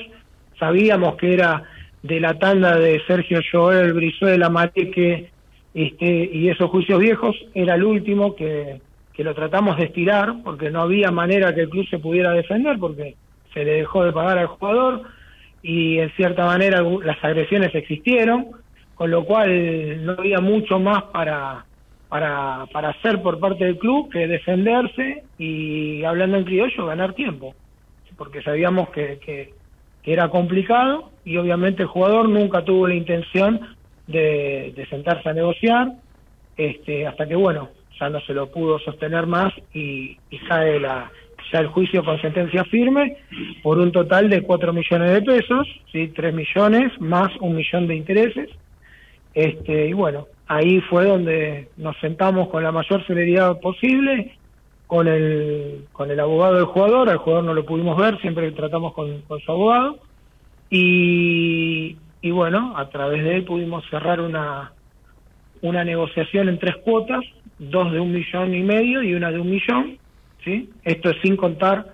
sabíamos 0.60 1.16
que 1.16 1.34
era 1.34 1.64
de 2.04 2.20
la 2.20 2.38
tanda 2.38 2.78
de 2.78 3.02
Sergio 3.08 3.40
Joel, 3.52 3.94
Brizuela, 3.94 4.48
Mateque 4.48 5.32
este, 5.74 6.30
y 6.32 6.50
esos 6.50 6.70
juicios 6.70 7.00
viejos, 7.00 7.36
era 7.56 7.74
el 7.74 7.84
último 7.84 8.36
que, 8.36 8.80
que 9.12 9.24
lo 9.24 9.34
tratamos 9.34 9.76
de 9.78 9.86
estirar, 9.86 10.36
porque 10.44 10.70
no 10.70 10.82
había 10.82 11.10
manera 11.10 11.56
que 11.56 11.62
el 11.62 11.70
club 11.70 11.88
se 11.90 11.98
pudiera 11.98 12.30
defender, 12.30 12.78
porque 12.78 13.16
se 13.56 13.66
le 13.66 13.72
dejó 13.72 14.06
de 14.06 14.14
pagar 14.14 14.38
al 14.38 14.46
jugador 14.46 15.02
y 15.64 15.98
en 15.98 16.12
cierta 16.12 16.46
manera 16.46 16.84
las 17.04 17.24
agresiones 17.24 17.74
existieron 17.74 18.52
con 18.98 19.12
lo 19.12 19.24
cual 19.26 20.04
no 20.06 20.14
había 20.14 20.40
mucho 20.40 20.80
más 20.80 21.04
para, 21.04 21.66
para, 22.10 22.66
para 22.74 22.90
hacer 22.90 23.22
por 23.22 23.40
parte 23.40 23.64
del 23.64 23.78
club 23.78 24.12
que 24.12 24.28
defenderse 24.28 25.24
y, 25.38 26.04
hablando 26.04 26.38
en 26.38 26.46
criollo, 26.46 26.88
ganar 26.88 27.14
tiempo, 27.14 27.54
porque 28.18 28.42
sabíamos 28.42 28.90
que, 28.90 29.20
que, 29.24 29.56
era 30.04 30.30
complicado 30.30 31.12
y 31.26 31.36
obviamente 31.36 31.82
el 31.82 31.90
jugador 31.90 32.30
nunca 32.30 32.64
tuvo 32.64 32.88
la 32.88 32.96
intención 32.96 33.60
de, 34.08 34.72
de 34.74 34.88
sentarse 34.88 35.28
a 35.28 35.34
negociar, 35.34 35.92
este, 36.56 37.06
hasta 37.06 37.28
que, 37.28 37.36
bueno, 37.36 37.72
ya 38.00 38.10
no 38.10 38.22
se 38.22 38.34
lo 38.34 38.50
pudo 38.50 38.80
sostener 38.80 39.28
más 39.28 39.52
y, 39.74 40.18
y 40.30 40.38
sale 40.48 40.80
la, 40.80 41.12
ya 41.52 41.60
el 41.60 41.68
juicio 41.68 42.06
con 42.06 42.22
sentencia 42.22 42.64
firme 42.64 43.18
por 43.62 43.80
un 43.80 43.92
total 43.92 44.30
de 44.30 44.44
4 44.44 44.72
millones 44.72 45.12
de 45.12 45.22
pesos, 45.22 45.68
¿sí? 45.92 46.08
3 46.16 46.34
millones 46.34 46.94
más 47.02 47.30
un 47.42 47.58
millón 47.58 47.88
de 47.88 47.98
intereses 47.98 48.50
este, 49.38 49.90
y 49.90 49.94
bueno, 49.94 50.26
ahí 50.48 50.82
fue 50.82 51.06
donde 51.06 51.68
nos 51.78 51.96
sentamos 52.00 52.50
con 52.50 52.64
la 52.64 52.72
mayor 52.72 53.06
celeridad 53.06 53.60
posible 53.60 54.36
con 54.88 55.08
el, 55.08 55.86
con 55.92 56.10
el 56.10 56.20
abogado 56.20 56.56
del 56.56 56.66
jugador, 56.66 57.08
al 57.08 57.18
jugador 57.18 57.44
no 57.44 57.54
lo 57.54 57.64
pudimos 57.64 57.96
ver, 57.98 58.20
siempre 58.20 58.52
tratamos 58.54 58.96
con, 58.96 59.22
su 59.46 59.52
abogado, 59.52 60.00
y, 60.72 61.98
y, 62.22 62.32
bueno, 62.32 62.74
a 62.78 62.90
través 62.90 63.24
de 63.24 63.36
él 63.36 63.44
pudimos 63.44 63.88
cerrar 63.92 64.22
una, 64.22 64.72
una 65.62 65.84
negociación 65.84 66.50
en 66.50 66.58
tres 66.58 66.78
cuotas, 66.78 67.24
dos 67.60 67.92
de 67.92 68.00
un 68.00 68.12
millón 68.12 68.56
y 68.56 68.64
medio 68.64 69.04
y 69.04 69.14
una 69.14 69.30
de 69.30 69.40
un 69.40 69.52
millón, 69.52 70.00
¿sí? 70.44 70.72
Esto 70.84 71.12
es 71.12 71.18
sin 71.22 71.38
contar 71.38 71.94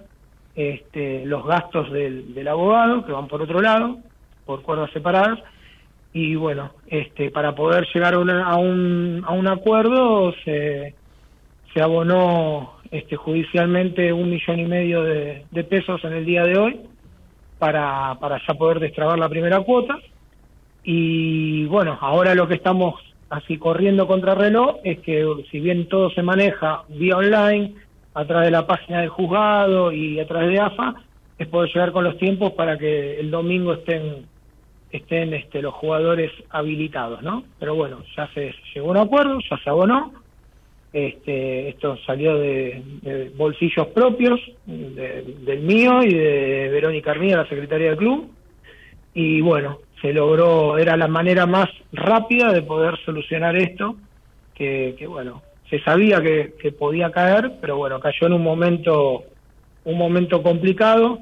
este, 0.56 1.26
los 1.26 1.46
gastos 1.46 1.92
del, 1.92 2.34
del 2.34 2.48
abogado, 2.48 3.06
que 3.06 3.12
van 3.12 3.28
por 3.28 3.42
otro 3.42 3.60
lado, 3.60 3.98
por 4.46 4.62
cuerdas 4.62 4.92
separadas, 4.92 5.40
y 6.14 6.36
bueno, 6.36 6.72
este, 6.88 7.32
para 7.32 7.56
poder 7.56 7.88
llegar 7.94 8.14
a, 8.14 8.18
a, 8.18 8.58
un, 8.58 9.24
a 9.26 9.32
un 9.32 9.48
acuerdo 9.48 10.34
se, 10.46 10.94
se 11.74 11.82
abonó 11.82 12.74
este, 12.92 13.16
judicialmente 13.16 14.14
un 14.14 14.30
millón 14.30 14.60
y 14.60 14.66
medio 14.66 15.04
de, 15.04 15.46
pesos 15.68 16.04
en 16.04 16.14
el 16.14 16.26
día 16.26 16.44
de 16.44 16.58
hoy 16.60 16.80
para, 17.58 18.16
para 18.20 18.40
ya 18.48 18.54
poder 18.54 18.80
destrabar 18.80 19.18
la 19.18 19.30
primera 19.30 19.60
cuota. 19.62 19.98
Y 20.84 21.66
bueno, 21.66 21.98
ahora 22.00 22.36
lo 22.36 22.48
que 22.48 22.56
estamos 22.56 22.96
así 23.30 23.58
corriendo 23.58 24.06
contra 24.06 24.36
reloj 24.36 24.78
es 24.84 25.00
que 25.00 25.26
si 25.50 25.60
bien 25.60 25.88
todo 25.88 26.12
se 26.12 26.22
maneja 26.22 26.84
vía 26.90 27.18
online, 27.18 27.74
a 28.14 28.26
través 28.26 28.46
de 28.46 28.52
la 28.52 28.68
página 28.68 29.00
del 29.00 29.10
juzgado 29.10 29.92
y 29.92 30.20
a 30.20 30.28
través 30.28 30.50
de 30.50 30.60
AFA, 30.60 30.94
es 31.40 31.48
poder 31.48 31.72
llegar 31.74 31.92
con 31.92 32.04
los 32.04 32.18
tiempos 32.20 32.52
para 32.52 32.78
que 32.78 33.20
el 33.20 33.32
domingo 33.32 33.74
estén 33.74 34.28
estén 34.98 35.34
este, 35.34 35.62
los 35.62 35.74
jugadores 35.74 36.32
habilitados, 36.50 37.24
¿no? 37.24 37.44
Pero 37.60 37.76
bueno, 37.76 38.04
ya 38.16 38.28
se 38.34 38.54
llegó 38.74 38.90
a 38.90 38.92
un 38.92 38.98
acuerdo, 38.98 39.40
ya 39.50 39.58
se 39.58 39.70
abonó, 39.70 40.14
este, 40.94 41.70
esto 41.70 41.98
salió 42.06 42.38
de, 42.38 43.32
bolsillos 43.36 43.88
propios, 43.88 44.40
del 44.66 45.60
mío 45.62 46.04
y 46.04 46.14
de 46.14 46.70
Verónica 46.70 47.12
Armida, 47.12 47.38
la 47.38 47.50
secretaria 47.50 47.90
del 47.90 47.98
club, 47.98 48.30
y 49.16 49.42
bueno, 49.42 49.80
se 50.00 50.14
logró, 50.14 50.78
era 50.78 50.96
la 50.96 51.08
manera 51.08 51.48
más 51.48 51.70
rápida 51.92 52.54
de 52.54 52.62
poder 52.62 52.98
solucionar 53.04 53.56
esto, 53.56 53.96
que, 54.54 54.96
que 55.00 55.08
bueno, 55.08 55.42
se 55.72 55.80
sabía 55.80 56.22
que, 56.22 56.54
que 56.62 56.72
podía 56.72 57.10
caer, 57.10 57.54
pero 57.60 57.78
bueno, 57.78 58.00
cayó 58.00 58.28
en 58.28 58.34
un 58.34 58.44
momento, 58.44 59.24
un 59.86 59.98
momento 59.98 60.44
complicado, 60.44 61.20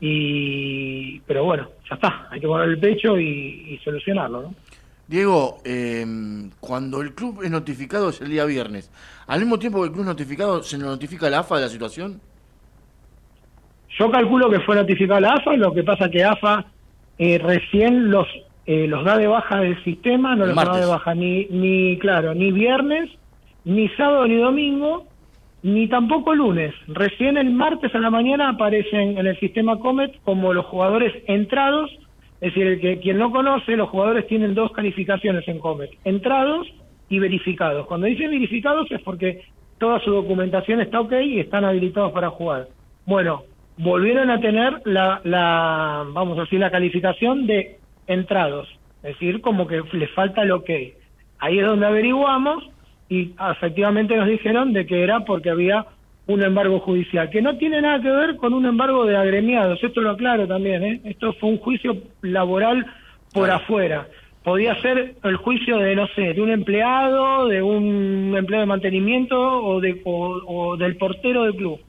y 0.00 1.20
pero 1.20 1.44
bueno, 1.44 1.68
ya 1.88 1.94
está, 1.94 2.28
hay 2.30 2.40
que 2.40 2.46
poner 2.46 2.68
el 2.68 2.78
pecho 2.78 3.18
y, 3.18 3.80
solucionarlo, 3.84 4.42
¿no? 4.42 4.54
Diego, 5.06 5.58
eh, 5.64 6.04
cuando 6.60 7.02
el 7.02 7.14
club 7.14 7.42
es 7.42 7.50
notificado 7.50 8.08
es 8.08 8.20
el 8.22 8.30
día 8.30 8.44
viernes. 8.46 8.90
¿Al 9.26 9.40
mismo 9.40 9.58
tiempo 9.58 9.80
que 9.80 9.86
el 9.86 9.92
club 9.92 10.02
es 10.02 10.08
notificado, 10.08 10.62
se 10.62 10.78
notifica 10.78 11.28
la 11.28 11.40
AFA 11.40 11.56
de 11.56 11.62
la 11.62 11.68
situación? 11.68 12.20
Yo 13.98 14.10
calculo 14.10 14.50
que 14.50 14.60
fue 14.60 14.76
notificado 14.76 15.20
la 15.20 15.34
AFA, 15.34 15.56
lo 15.56 15.74
que 15.74 15.84
pasa 15.84 16.08
que 16.08 16.24
AFA 16.24 16.64
eh, 17.18 17.38
recién 17.38 18.10
los 18.10 18.26
eh, 18.66 18.86
los 18.88 19.04
da 19.04 19.18
de 19.18 19.26
baja 19.26 19.60
del 19.60 19.82
sistema, 19.84 20.34
no 20.34 20.46
los 20.46 20.56
da 20.56 20.80
de 20.80 20.86
baja 20.86 21.14
ni, 21.14 21.44
ni, 21.46 21.98
claro, 21.98 22.34
ni 22.34 22.50
viernes, 22.50 23.10
ni 23.64 23.88
sábado, 23.90 24.26
ni 24.26 24.36
domingo, 24.36 25.06
ni 25.64 25.88
tampoco 25.88 26.34
lunes. 26.34 26.74
Recién 26.88 27.38
el 27.38 27.50
martes 27.50 27.92
a 27.94 27.98
la 27.98 28.10
mañana 28.10 28.50
aparecen 28.50 29.16
en 29.16 29.26
el 29.26 29.40
sistema 29.40 29.78
Comet 29.78 30.14
como 30.22 30.52
los 30.52 30.66
jugadores 30.66 31.10
entrados, 31.26 31.90
es 32.42 32.54
decir, 32.54 32.78
que 32.80 32.98
quien 33.00 33.18
no 33.18 33.30
conoce, 33.30 33.74
los 33.74 33.88
jugadores 33.88 34.26
tienen 34.26 34.54
dos 34.54 34.72
calificaciones 34.72 35.48
en 35.48 35.58
Comet, 35.58 35.90
entrados 36.04 36.70
y 37.08 37.18
verificados. 37.18 37.86
Cuando 37.86 38.06
dice 38.06 38.28
verificados 38.28 38.92
es 38.92 39.00
porque 39.00 39.42
toda 39.78 40.00
su 40.00 40.10
documentación 40.10 40.82
está 40.82 41.00
ok 41.00 41.12
y 41.24 41.40
están 41.40 41.64
habilitados 41.64 42.12
para 42.12 42.28
jugar. 42.28 42.68
Bueno, 43.06 43.44
volvieron 43.78 44.30
a 44.30 44.40
tener 44.40 44.82
la, 44.84 45.22
la 45.24 46.04
vamos 46.12 46.36
a 46.36 46.42
decir, 46.42 46.60
la 46.60 46.70
calificación 46.70 47.46
de 47.46 47.78
entrados, 48.06 48.68
es 49.02 49.14
decir, 49.14 49.40
como 49.40 49.66
que 49.66 49.82
les 49.94 50.10
falta 50.10 50.42
el 50.42 50.52
ok. 50.52 50.70
Ahí 51.38 51.58
es 51.58 51.64
donde 51.64 51.86
averiguamos 51.86 52.64
y 53.08 53.32
efectivamente 53.50 54.16
nos 54.16 54.28
dijeron 54.28 54.72
de 54.72 54.86
que 54.86 55.02
era 55.02 55.20
porque 55.20 55.50
había 55.50 55.86
un 56.26 56.42
embargo 56.42 56.80
judicial, 56.80 57.28
que 57.28 57.42
no 57.42 57.56
tiene 57.58 57.82
nada 57.82 58.00
que 58.00 58.10
ver 58.10 58.36
con 58.36 58.54
un 58.54 58.64
embargo 58.64 59.04
de 59.04 59.16
agremiados, 59.16 59.82
esto 59.82 60.00
lo 60.00 60.10
aclaro 60.10 60.46
también, 60.46 60.82
¿eh? 60.82 61.00
esto 61.04 61.34
fue 61.34 61.50
un 61.50 61.58
juicio 61.58 61.98
laboral 62.22 62.86
por 63.32 63.50
afuera. 63.50 64.08
Podía 64.42 64.74
ser 64.80 65.14
el 65.22 65.36
juicio 65.36 65.78
de, 65.78 65.96
no 65.96 66.06
sé, 66.08 66.34
de 66.34 66.40
un 66.40 66.50
empleado, 66.50 67.48
de 67.48 67.62
un 67.62 68.34
empleado 68.36 68.62
de 68.62 68.66
mantenimiento 68.66 69.38
o, 69.38 69.80
de, 69.80 70.00
o, 70.04 70.76
del 70.76 70.96
portero 70.96 71.44
del 71.44 71.56
club. 71.56 71.80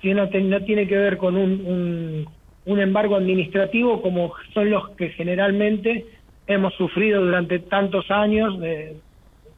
Si 0.00 0.12
no, 0.12 0.26
no, 0.26 0.60
tiene 0.60 0.86
que 0.86 0.96
ver 0.96 1.16
con 1.16 1.36
un, 1.36 1.50
un, 1.66 2.28
un 2.66 2.80
embargo 2.80 3.16
administrativo 3.16 4.00
como 4.00 4.32
son 4.52 4.70
los 4.70 4.90
que 4.90 5.10
generalmente 5.10 6.06
hemos 6.46 6.74
sufrido 6.74 7.24
durante 7.24 7.58
tantos 7.58 8.10
años 8.10 8.60
de, 8.60 8.96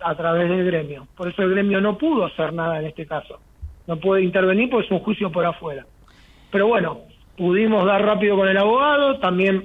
a 0.00 0.14
través 0.14 0.48
del 0.48 0.64
gremio. 0.64 1.06
Por 1.16 1.28
eso 1.28 1.42
el 1.42 1.50
gremio 1.50 1.80
no 1.80 1.96
pudo 1.98 2.26
hacer 2.26 2.52
nada 2.52 2.80
en 2.80 2.86
este 2.86 3.06
caso. 3.06 3.38
No 3.86 3.98
puede 3.98 4.22
intervenir 4.22 4.70
porque 4.70 4.86
es 4.86 4.92
un 4.92 5.00
juicio 5.00 5.30
por 5.30 5.44
afuera. 5.46 5.86
Pero 6.50 6.66
bueno, 6.68 7.02
pudimos 7.36 7.84
dar 7.86 8.04
rápido 8.04 8.36
con 8.36 8.48
el 8.48 8.56
abogado, 8.56 9.18
también 9.18 9.64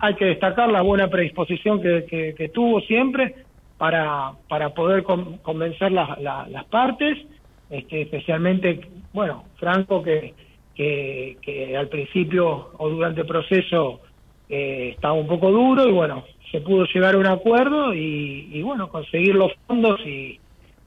hay 0.00 0.14
que 0.14 0.26
destacar 0.26 0.70
la 0.70 0.82
buena 0.82 1.08
predisposición 1.08 1.80
que, 1.80 2.50
tuvo 2.54 2.80
siempre 2.82 3.34
para, 3.78 4.32
para 4.48 4.70
poder 4.70 5.02
convencer 5.02 5.92
las, 5.92 6.64
partes, 6.70 7.18
este, 7.70 8.02
especialmente, 8.02 8.80
bueno, 9.12 9.44
Franco 9.56 10.02
que, 10.02 10.34
que, 10.74 11.36
que 11.42 11.76
al 11.76 11.88
principio 11.88 12.70
o 12.78 12.88
durante 12.88 13.22
el 13.22 13.26
proceso 13.26 14.00
eh, 14.48 14.90
estaba 14.94 15.14
un 15.14 15.26
poco 15.26 15.50
duro 15.50 15.88
y 15.88 15.92
bueno, 15.92 16.24
se 16.52 16.60
pudo 16.60 16.84
llegar 16.84 17.14
a 17.14 17.18
un 17.18 17.26
acuerdo 17.26 17.94
y, 17.94 18.62
bueno, 18.62 18.88
conseguir 18.90 19.34
los 19.34 19.50
fondos 19.66 19.98
y, 20.06 20.38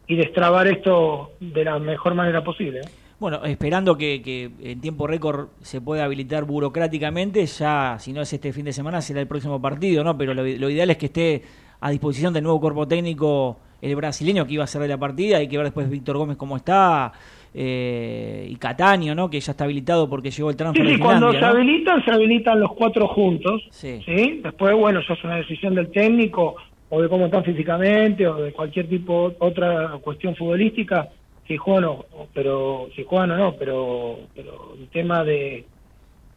destrabar 0.08 0.68
esto 0.68 1.32
de 1.40 1.66
la 1.66 1.80
mejor 1.80 2.14
manera 2.14 2.44
posible. 2.44 2.82
Bueno, 3.20 3.44
esperando 3.44 3.98
que, 3.98 4.52
en 4.62 4.80
tiempo 4.80 5.08
récord 5.08 5.48
se 5.62 5.82
pueda 5.82 6.06
habilitar 6.06 6.44
burocráticamente, 6.44 7.44
ya 7.48 7.98
si 8.00 8.14
no 8.14 8.22
es 8.22 8.32
este 8.32 8.54
fin 8.54 8.66
de 8.66 8.74
semana 8.74 9.02
será 9.02 9.20
el 9.20 9.28
próximo 9.28 9.60
partido, 9.60 10.04
¿no? 10.04 10.16
Pero 10.16 10.36
lo, 10.36 10.70
ideal 10.70 10.92
es 10.92 10.98
que 10.98 11.08
esté 11.08 11.42
a 11.82 11.90
disposición 11.90 12.34
del 12.34 12.44
nuevo 12.44 12.62
cuerpo 12.62 12.88
técnico 12.88 13.58
el 13.82 13.96
brasileño 13.96 14.46
que 14.46 14.54
iba 14.54 14.64
a 14.64 14.68
ser 14.68 14.84
de 14.84 14.88
la 14.90 14.98
partida, 14.98 15.38
hay 15.38 15.48
que 15.48 15.58
ver 15.58 15.66
después 15.66 15.90
Víctor 15.90 16.18
Gómez 16.18 16.38
cómo 16.38 16.56
está, 16.56 17.12
eh, 17.58 18.48
y 18.50 18.56
Cataño, 18.58 19.16
¿no? 19.16 19.30
Que 19.30 19.40
ya 19.40 19.52
está 19.52 19.64
habilitado 19.64 20.10
porque 20.10 20.30
llegó 20.30 20.50
el 20.50 20.58
transfer 20.58 20.86
sí, 20.86 21.00
cuando 21.00 21.32
se 21.32 21.46
habilitan, 21.46 22.04
se 22.04 22.12
habilitan 22.12 22.60
los 22.60 22.74
cuatro 22.74 23.08
juntos. 23.08 23.64
Sí. 23.72 24.02
Después, 24.44 24.76
bueno, 24.76 25.00
ya 25.08 25.14
es 25.14 25.24
una 25.24 25.38
decisión 25.38 25.74
del 25.74 25.90
técnico 25.90 26.56
o 26.90 27.02
de 27.02 27.08
cómo 27.08 27.26
están 27.26 27.46
físicamente 27.46 28.28
o 28.28 28.36
de 28.36 28.52
cualquier 28.52 28.90
tipo 28.90 29.34
otra 29.40 29.98
cuestión 30.02 30.36
futbolística 30.36 31.08
si 31.48 31.58
juegan 31.58 31.86
o 31.86 32.06
pero 32.34 32.90
si 32.96 33.04
juegan 33.04 33.32
o 33.32 33.38
no 33.38 33.56
pero 33.56 34.20
pero 34.36 34.76
el 34.80 34.88
tema 34.90 35.24
de 35.24 35.66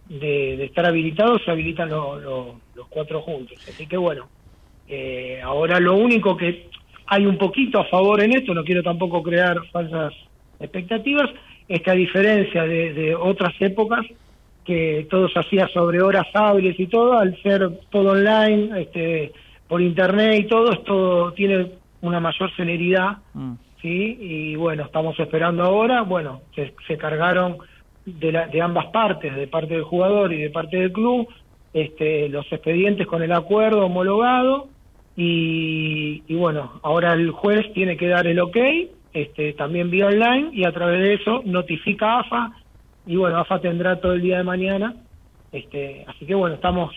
de, 0.09 0.65
estar 0.65 0.87
habilitados 0.87 1.43
se 1.45 1.51
habilitan 1.51 1.91
los 1.91 2.87
cuatro 2.89 3.21
juntos 3.21 3.59
así 3.69 3.87
que 3.87 3.99
bueno 3.99 4.27
eh, 4.89 5.39
ahora 5.45 5.79
lo 5.79 5.97
único 5.97 6.35
que 6.35 6.69
hay 7.07 7.27
un 7.27 7.37
poquito 7.37 7.79
a 7.79 7.85
favor 7.85 8.23
en 8.23 8.33
esto 8.33 8.55
no 8.55 8.65
quiero 8.65 8.83
tampoco 8.83 9.23
crear 9.23 9.59
falsas 9.71 10.15
expectativas 10.61 11.31
es 11.69 11.83
que 11.83 11.91
a 11.91 11.95
diferencia 11.95 12.65
de, 12.65 13.15
otras 13.15 13.55
épocas 13.61 14.05
que 14.65 15.07
todo 15.11 15.29
se 15.29 15.39
hacía 15.39 15.69
sobre 15.69 16.03
horas 16.03 16.27
hábiles 16.35 16.79
y 16.79 16.87
todo, 16.87 17.19
al 17.19 17.41
ser 17.43 17.71
todo 17.91 18.13
online, 18.13 18.83
este, 18.83 19.33
por 19.67 19.81
internet 19.81 20.41
y 20.41 20.47
todo, 20.47 20.73
esto 20.73 21.33
tiene 21.33 21.73
una 22.01 22.21
mayor 22.21 22.51
celeridad, 22.57 23.19
mm. 23.35 23.53
¿sí? 23.81 24.19
Y 24.21 24.57
bueno, 24.57 24.85
estamos 24.85 25.19
esperando 25.21 25.63
ahora, 25.63 26.03
bueno, 26.03 26.43
se, 26.55 26.75
se 26.87 26.97
cargaron 26.97 27.59
de, 28.05 28.33
la, 28.33 28.47
de 28.47 28.61
ambas 28.61 28.87
partes, 28.87 29.35
de 29.35 29.47
parte 29.47 29.75
del 29.75 29.85
jugador 29.85 30.33
y 30.33 30.41
de 30.41 30.51
parte 30.51 30.79
del 30.79 30.93
club, 30.93 31.29
este, 31.73 32.29
los 32.29 32.51
expedientes 32.51 33.07
con 33.07 33.23
el 33.23 33.33
acuerdo 33.33 33.85
homologado 33.85 34.69
y, 35.17 36.23
y 36.27 36.35
bueno, 36.35 36.81
ahora 36.83 37.13
el 37.13 37.31
juez 37.31 37.73
tiene 37.73 37.97
que 37.97 38.09
dar 38.09 38.27
el 38.27 38.41
ok 38.41 38.57
este, 39.23 39.53
también 39.55 39.91
vía 39.91 40.07
online 40.07 40.51
y 40.53 40.65
a 40.65 40.73
través 40.73 41.01
de 41.01 41.15
eso 41.15 41.43
notifica 41.45 42.21
AFA 42.21 42.53
y 43.07 43.17
bueno, 43.17 43.39
AFA 43.39 43.61
tendrá 43.61 44.01
todo 44.01 44.13
el 44.13 44.23
día 44.23 44.39
de 44.39 44.45
mañana. 44.45 44.95
Este, 45.51 46.05
así 46.07 46.27
que 46.27 46.35
bueno, 46.35 46.57
estamos 46.57 46.95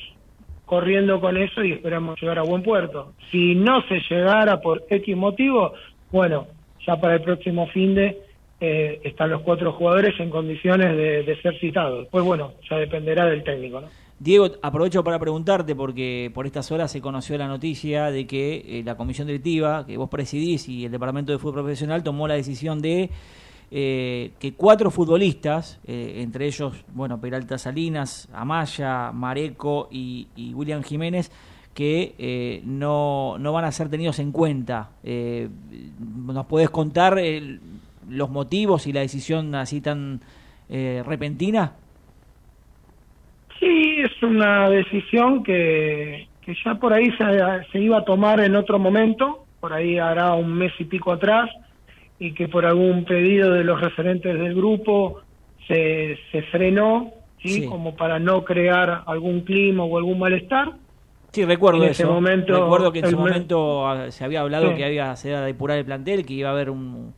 corriendo 0.66 1.20
con 1.20 1.38
eso 1.38 1.64
y 1.64 1.72
esperamos 1.72 2.22
llegar 2.22 2.38
a 2.38 2.44
buen 2.44 2.64
puerto. 2.64 3.14
Si 3.32 3.56
no 3.56 3.82
se 3.88 4.02
llegara 4.10 4.62
por 4.62 4.84
X 4.90 5.16
motivo, 5.18 5.74
bueno, 6.12 6.48
ya 6.86 7.00
para 7.00 7.16
el 7.16 7.22
próximo 7.22 7.68
fin 7.68 7.96
de 7.96 8.18
eh, 8.60 9.00
están 9.04 9.32
los 9.32 9.42
cuatro 9.42 9.72
jugadores 9.74 10.20
en 10.20 10.30
condiciones 10.30 10.96
de, 10.96 11.24
de 11.24 11.42
ser 11.42 11.58
citados. 11.60 12.08
Pues 12.12 12.24
bueno, 12.24 12.52
ya 12.70 12.78
dependerá 12.78 13.26
del 13.26 13.44
técnico, 13.44 13.82
¿no? 13.82 13.88
Diego, 14.22 14.52
aprovecho 14.62 15.04
para 15.04 15.18
preguntarte, 15.18 15.74
porque 15.74 16.30
por 16.36 16.46
estas 16.46 16.72
horas 16.72 16.92
se 16.92 17.02
conoció 17.02 17.40
la 17.40 17.48
noticia 17.48 18.12
de 18.12 18.28
que 18.28 18.64
eh, 18.68 18.84
la 18.86 18.96
comisión 18.96 19.26
directiva 19.26 19.84
que 19.88 19.98
vos 19.98 20.12
presidís 20.12 20.70
y 20.70 20.86
el 20.86 20.92
Departamento 20.92 21.32
de 21.32 21.40
Fútbol 21.40 21.64
Profesional 21.64 22.04
tomó 22.04 22.28
la 22.28 22.36
decisión 22.36 22.84
de 22.84 23.10
eh, 23.72 24.34
que 24.38 24.54
cuatro 24.54 24.92
futbolistas, 24.92 25.80
eh, 25.88 26.18
entre 26.18 26.46
ellos, 26.46 26.86
bueno, 26.94 27.20
Peralta 27.20 27.58
Salinas, 27.58 28.30
Amaya, 28.32 29.12
Mareco 29.12 29.88
y, 29.90 30.28
William 30.54 30.84
Jiménez, 30.84 31.32
que 31.74 32.62
no, 32.64 33.40
no, 33.40 33.54
van 33.54 33.66
a 33.66 33.72
ser 33.72 33.90
tenidos 33.90 34.20
en 34.20 34.32
cuenta. 34.32 34.92
¿Nos 35.04 36.46
podés 36.46 36.70
contar 36.70 37.20
los 38.08 38.30
motivos 38.30 38.86
y 38.86 38.94
la 38.94 39.00
decisión 39.00 39.56
así 39.56 39.82
tan 39.82 40.22
repentina? 40.70 41.74
Sí, 43.62 43.98
es 44.00 44.24
una 44.24 44.70
decisión 44.72 45.44
que, 45.44 46.28
que 46.42 46.56
ya 46.66 46.76
por 46.76 46.94
ahí 46.94 47.12
se, 47.12 47.26
se, 47.72 47.80
iba 47.80 48.00
a 48.00 48.06
tomar 48.06 48.40
en 48.40 48.56
otro 48.56 48.80
momento, 48.80 49.46
por 49.60 49.72
ahí 49.72 50.00
hará 50.00 50.34
un 50.34 50.52
mes 50.52 50.74
y 50.80 50.86
pico 50.86 51.12
atrás, 51.12 51.48
y 52.18 52.34
que 52.34 52.48
por 52.48 52.66
algún 52.66 53.06
pedido 53.06 53.52
de 53.52 53.64
los 53.64 53.80
referentes 53.80 54.34
del 54.38 54.56
grupo 54.56 55.22
se, 55.68 56.18
se 56.32 56.42
frenó, 56.44 57.14
¿sí? 57.38 57.68
como 57.68 57.96
para 57.96 58.18
no 58.18 58.44
crear 58.44 59.04
algún 59.06 59.42
clima 59.42 59.84
o 59.84 59.96
algún 59.96 60.18
malestar. 60.18 60.74
Sí, 61.32 61.46
recuerdo 61.46 61.84
en 61.84 61.92
eso. 61.92 62.12
Momento, 62.12 62.64
recuerdo 62.64 62.92
que 62.92 63.00
en 63.00 63.06
ese 63.06 63.16
momento 63.16 63.88
ah, 63.88 64.10
se 64.10 64.26
había 64.26 64.42
hablado 64.42 64.76
que 64.76 64.84
había 64.84 65.16
se 65.16 65.30
iba 65.30 65.38
a 65.38 65.46
depurar 65.46 65.78
el 65.78 65.86
plantel, 65.86 66.26
que 66.26 66.34
iba 66.34 66.50
a 66.50 66.52
haber 66.52 66.72
un, 66.72 67.14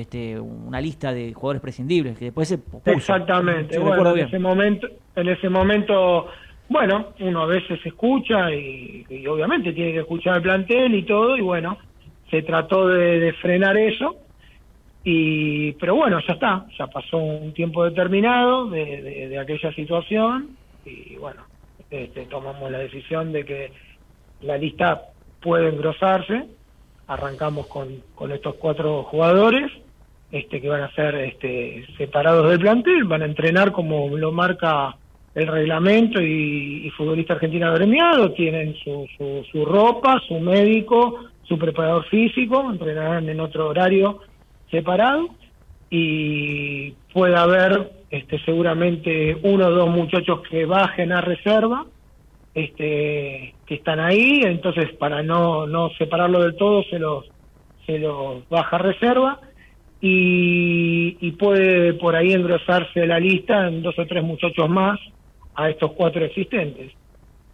este, 0.00 0.38
una 0.40 0.80
lista 0.80 1.12
de 1.12 1.32
jugadores 1.32 1.62
prescindibles 1.62 2.18
que 2.18 2.26
después 2.26 2.48
se 2.48 2.58
pospuso. 2.58 2.90
Exactamente. 2.96 3.78
Bueno, 3.78 4.08
en 4.08 4.14
bien. 4.14 4.26
ese 4.26 4.38
momento, 4.38 4.88
en 5.14 5.28
ese 5.28 5.48
momento, 5.48 6.26
bueno, 6.68 7.12
uno 7.20 7.42
a 7.42 7.46
veces 7.46 7.78
escucha 7.84 8.52
y, 8.52 9.06
y 9.08 9.26
obviamente 9.26 9.72
tiene 9.72 9.92
que 9.92 10.00
escuchar 10.00 10.36
el 10.36 10.42
plantel 10.42 10.94
y 10.94 11.02
todo 11.04 11.36
y 11.36 11.42
bueno, 11.42 11.78
se 12.30 12.42
trató 12.42 12.88
de, 12.88 13.20
de 13.20 13.32
frenar 13.34 13.76
eso 13.76 14.16
y 15.04 15.72
pero 15.72 15.94
bueno 15.96 16.18
ya 16.26 16.32
está 16.32 16.66
ya 16.78 16.86
pasó 16.86 17.18
un 17.18 17.52
tiempo 17.52 17.84
determinado 17.84 18.70
de, 18.70 19.02
de- 19.02 19.28
de 19.28 19.38
aquella 19.38 19.70
situación 19.74 20.56
y 20.86 21.16
bueno 21.16 21.42
este, 21.90 22.24
tomamos 22.24 22.70
la 22.70 22.78
decisión 22.78 23.30
de 23.30 23.44
que 23.44 23.70
la 24.40 24.56
lista 24.56 25.02
puede 25.42 25.68
engrosarse 25.68 26.46
arrancamos 27.06 27.66
con, 27.66 27.88
con 28.14 28.32
estos 28.32 28.54
cuatro 28.54 29.02
jugadores 29.02 29.70
este 30.34 30.60
que 30.60 30.68
van 30.68 30.82
a 30.82 30.94
ser 30.94 31.14
este 31.14 31.86
separados 31.96 32.50
del 32.50 32.58
plantel 32.58 33.04
van 33.04 33.22
a 33.22 33.26
entrenar 33.26 33.70
como 33.70 34.16
lo 34.16 34.32
marca 34.32 34.96
el 35.32 35.46
reglamento 35.46 36.20
y, 36.20 36.90
futbolista 36.96 37.34
argentino 37.34 37.68
agremiado 37.68 38.32
tienen 38.32 38.74
su, 38.82 39.06
su, 39.16 39.44
su 39.50 39.64
ropa 39.64 40.20
su 40.26 40.40
médico 40.40 41.20
su 41.44 41.56
preparador 41.56 42.04
físico 42.06 42.68
entrenarán 42.68 43.28
en 43.28 43.38
otro 43.38 43.68
horario 43.68 44.22
separado 44.72 45.28
y 45.88 46.90
puede 47.12 47.36
haber 47.36 47.92
este 48.10 48.40
seguramente 48.44 49.36
uno 49.44 49.68
o 49.68 49.70
dos 49.70 49.88
muchachos 49.88 50.40
que 50.50 50.66
bajen 50.66 51.12
a 51.12 51.20
reserva 51.20 51.86
este 52.54 53.54
que 53.66 53.74
están 53.76 54.00
ahí 54.00 54.40
entonces 54.42 54.92
para 54.94 55.22
no 55.22 55.68
no 55.68 55.90
separarlo 55.90 56.42
del 56.42 56.56
todo 56.56 56.82
se 56.90 56.98
los 56.98 57.24
se 57.86 58.00
los 58.00 58.48
baja 58.48 58.76
a 58.76 58.78
reserva 58.80 59.40
y, 60.06 61.16
y 61.18 61.30
puede 61.32 61.94
por 61.94 62.14
ahí 62.14 62.34
engrosarse 62.34 63.06
la 63.06 63.18
lista 63.18 63.68
en 63.68 63.82
dos 63.82 63.98
o 63.98 64.04
tres 64.04 64.22
muchachos 64.22 64.68
más 64.68 65.00
a 65.54 65.70
estos 65.70 65.92
cuatro 65.92 66.22
existentes. 66.22 66.92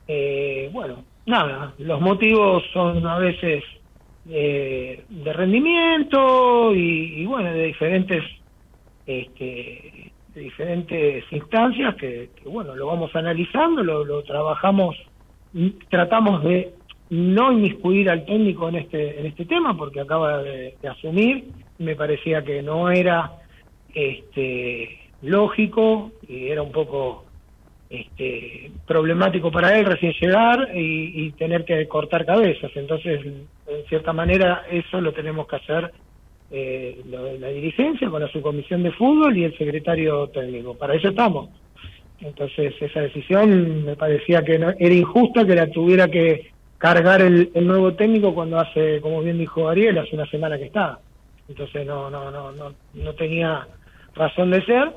Eh, 0.08 0.68
bueno 0.72 1.04
nada 1.26 1.74
los 1.78 2.00
motivos 2.00 2.64
son 2.72 3.06
a 3.06 3.18
veces 3.18 3.62
eh, 4.28 5.04
de 5.08 5.32
rendimiento 5.32 6.74
y, 6.74 7.22
y, 7.22 7.24
bueno 7.24 7.52
de 7.52 7.66
diferentes 7.66 8.24
este, 9.06 10.12
de 10.34 10.40
diferentes 10.40 11.24
instancias 11.30 11.94
que, 11.94 12.30
que, 12.34 12.48
bueno 12.48 12.74
lo 12.74 12.88
vamos 12.88 13.14
analizando 13.14 13.84
lo, 13.84 14.04
lo 14.04 14.24
trabajamos 14.24 14.96
tratamos 15.88 16.42
de 16.42 16.74
no 17.10 17.52
inmiscuir 17.52 18.10
al 18.10 18.24
técnico 18.24 18.68
en 18.70 18.76
este 18.76 19.20
en 19.20 19.26
este 19.26 19.44
tema 19.44 19.76
porque 19.76 20.00
acaba 20.00 20.42
de 20.42 20.74
asumir 20.90 21.44
me 21.80 21.96
parecía 21.96 22.44
que 22.44 22.62
no 22.62 22.90
era 22.90 23.32
este 23.94 25.00
lógico 25.22 26.12
y 26.28 26.48
era 26.48 26.62
un 26.62 26.70
poco 26.70 27.24
este, 27.88 28.70
problemático 28.86 29.50
para 29.50 29.76
él 29.76 29.84
recién 29.84 30.12
llegar 30.20 30.68
y, 30.74 31.26
y, 31.26 31.32
tener 31.32 31.64
que 31.64 31.88
cortar 31.88 32.24
cabezas. 32.24 32.70
Entonces, 32.76 33.20
en 33.24 33.84
cierta 33.88 34.12
manera, 34.12 34.64
eso 34.70 35.00
lo 35.00 35.12
tenemos 35.12 35.48
que 35.48 35.56
hacer 35.56 35.92
eh, 36.50 37.00
la, 37.10 37.20
la, 37.32 37.48
dirigencia 37.48 38.08
con 38.08 38.22
la 38.22 38.30
subcomisión 38.30 38.82
de 38.82 38.92
fútbol 38.92 39.36
y 39.36 39.44
el 39.44 39.58
secretario 39.58 40.28
técnico. 40.28 40.74
Para 40.74 40.94
eso 40.94 41.08
estamos. 41.08 41.48
Entonces, 42.20 42.74
esa 42.80 43.00
decisión 43.00 43.84
me 43.84 43.96
parecía 43.96 44.44
que 44.44 44.58
no, 44.58 44.70
era 44.78 44.94
injusta 44.94 45.46
que 45.46 45.54
la 45.54 45.68
tuviera 45.70 46.06
que 46.08 46.50
cargar 46.78 47.22
el, 47.22 47.50
el, 47.54 47.66
nuevo 47.66 47.94
técnico 47.94 48.34
cuando 48.34 48.58
hace, 48.58 49.00
como 49.00 49.22
bien 49.22 49.38
dijo 49.38 49.68
Ariel, 49.68 49.98
hace 49.98 50.14
una 50.14 50.26
semana 50.26 50.58
que 50.58 50.66
está. 50.66 51.00
Entonces, 51.50 51.84
no, 51.84 52.08
no, 52.08 52.30
no, 52.30 52.52
no, 52.52 52.72
no 52.94 53.12
tenía 53.14 53.66
razón 54.14 54.52
de 54.52 54.64
ser. 54.64 54.92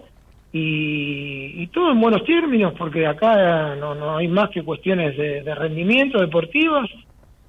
Y, 0.52 1.64
y, 1.64 1.68
todo 1.68 1.92
en 1.92 2.00
buenos 2.00 2.24
términos 2.26 2.76
porque 2.78 3.08
acá 3.08 3.76
no, 3.76 3.96
no 3.96 4.18
hay 4.18 4.28
más 4.28 4.52
que 4.52 4.62
cuestiones 4.62 5.18
de, 5.18 5.56
rendimiento 5.56 6.20
deportivos 6.20 6.88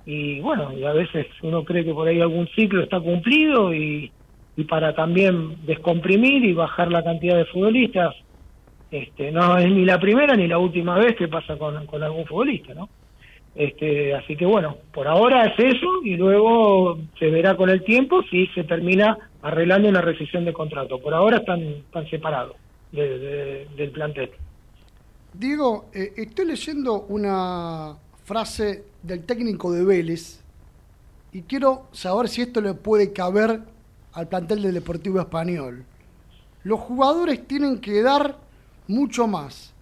y 0.07 0.41
bueno 0.41 0.73
y 0.73 0.85
a 0.85 0.93
veces 0.93 1.27
uno 1.43 1.65
cree 1.65 1.85
que 1.85 1.93
por 1.93 2.09
ahí 2.09 2.23
algún 2.23 2.49
ciclo 2.57 2.83
está 2.83 2.99
cumplido 3.01 3.75
y, 3.75 4.11
y 4.57 4.65
para 4.65 4.95
también 4.95 5.67
descomprimir 5.67 6.47
y 6.47 6.55
bajar 6.55 6.91
la 6.91 7.05
cantidad 7.05 7.37
de 7.37 7.45
futbolistas 7.45 8.15
este 8.91 9.31
no 9.31 9.59
es 9.59 9.71
ni 9.71 9.85
la 9.85 10.01
primera 10.01 10.35
ni 10.35 10.49
la 10.49 10.57
última 10.57 10.95
vez 10.95 11.15
que 11.15 11.29
pasa 11.29 11.59
con, 11.59 11.85
con 11.85 12.03
algún 12.03 12.25
futbolista 12.25 12.73
no 12.73 12.89
este 13.55 14.15
así 14.15 14.37
que 14.37 14.47
bueno 14.47 14.79
por 14.93 15.07
ahora 15.07 15.45
es 15.45 15.59
eso 15.59 15.87
y 16.03 16.17
luego 16.17 16.99
se 17.19 17.31
verá 17.31 17.57
con 17.57 17.71
el 17.71 17.85
tiempo 17.85 18.23
si 18.25 18.47
se 18.49 18.65
termina 18.65 19.17
arreglando 19.43 19.89
una 19.89 20.01
rescisión 20.01 20.45
de 20.45 20.53
contrato 20.53 21.01
por 21.01 21.15
ahora 21.15 21.39
están, 21.39 22.09
separados 22.11 22.57
de, 22.91 23.69
del 23.77 23.91
plantel. 23.91 24.31
Diego, 25.33 25.87
eh, 25.93 26.13
estoy 26.17 26.47
leyendo 26.47 27.07
una 27.09 27.97
frase 28.25 28.85
del 29.03 29.25
técnico 29.25 29.73
de 29.73 29.85
Vélez 29.85 30.43
y 31.33 31.43
quiero 31.43 31.89
saber 31.93 32.29
si 32.29 32.43
esto 32.43 32.61
le 32.61 32.75
puede 32.75 33.13
caber 33.13 33.61
al 34.13 34.29
plantel 34.29 34.63
del 34.63 34.75
Deportivo 34.75 35.21
Español. 35.21 35.85
Los 36.63 36.81
jugadores 36.81 37.47
tienen 37.47 37.81
que 37.81 38.01
dar 38.03 38.39
mucho 38.87 39.27
más, 39.27 39.74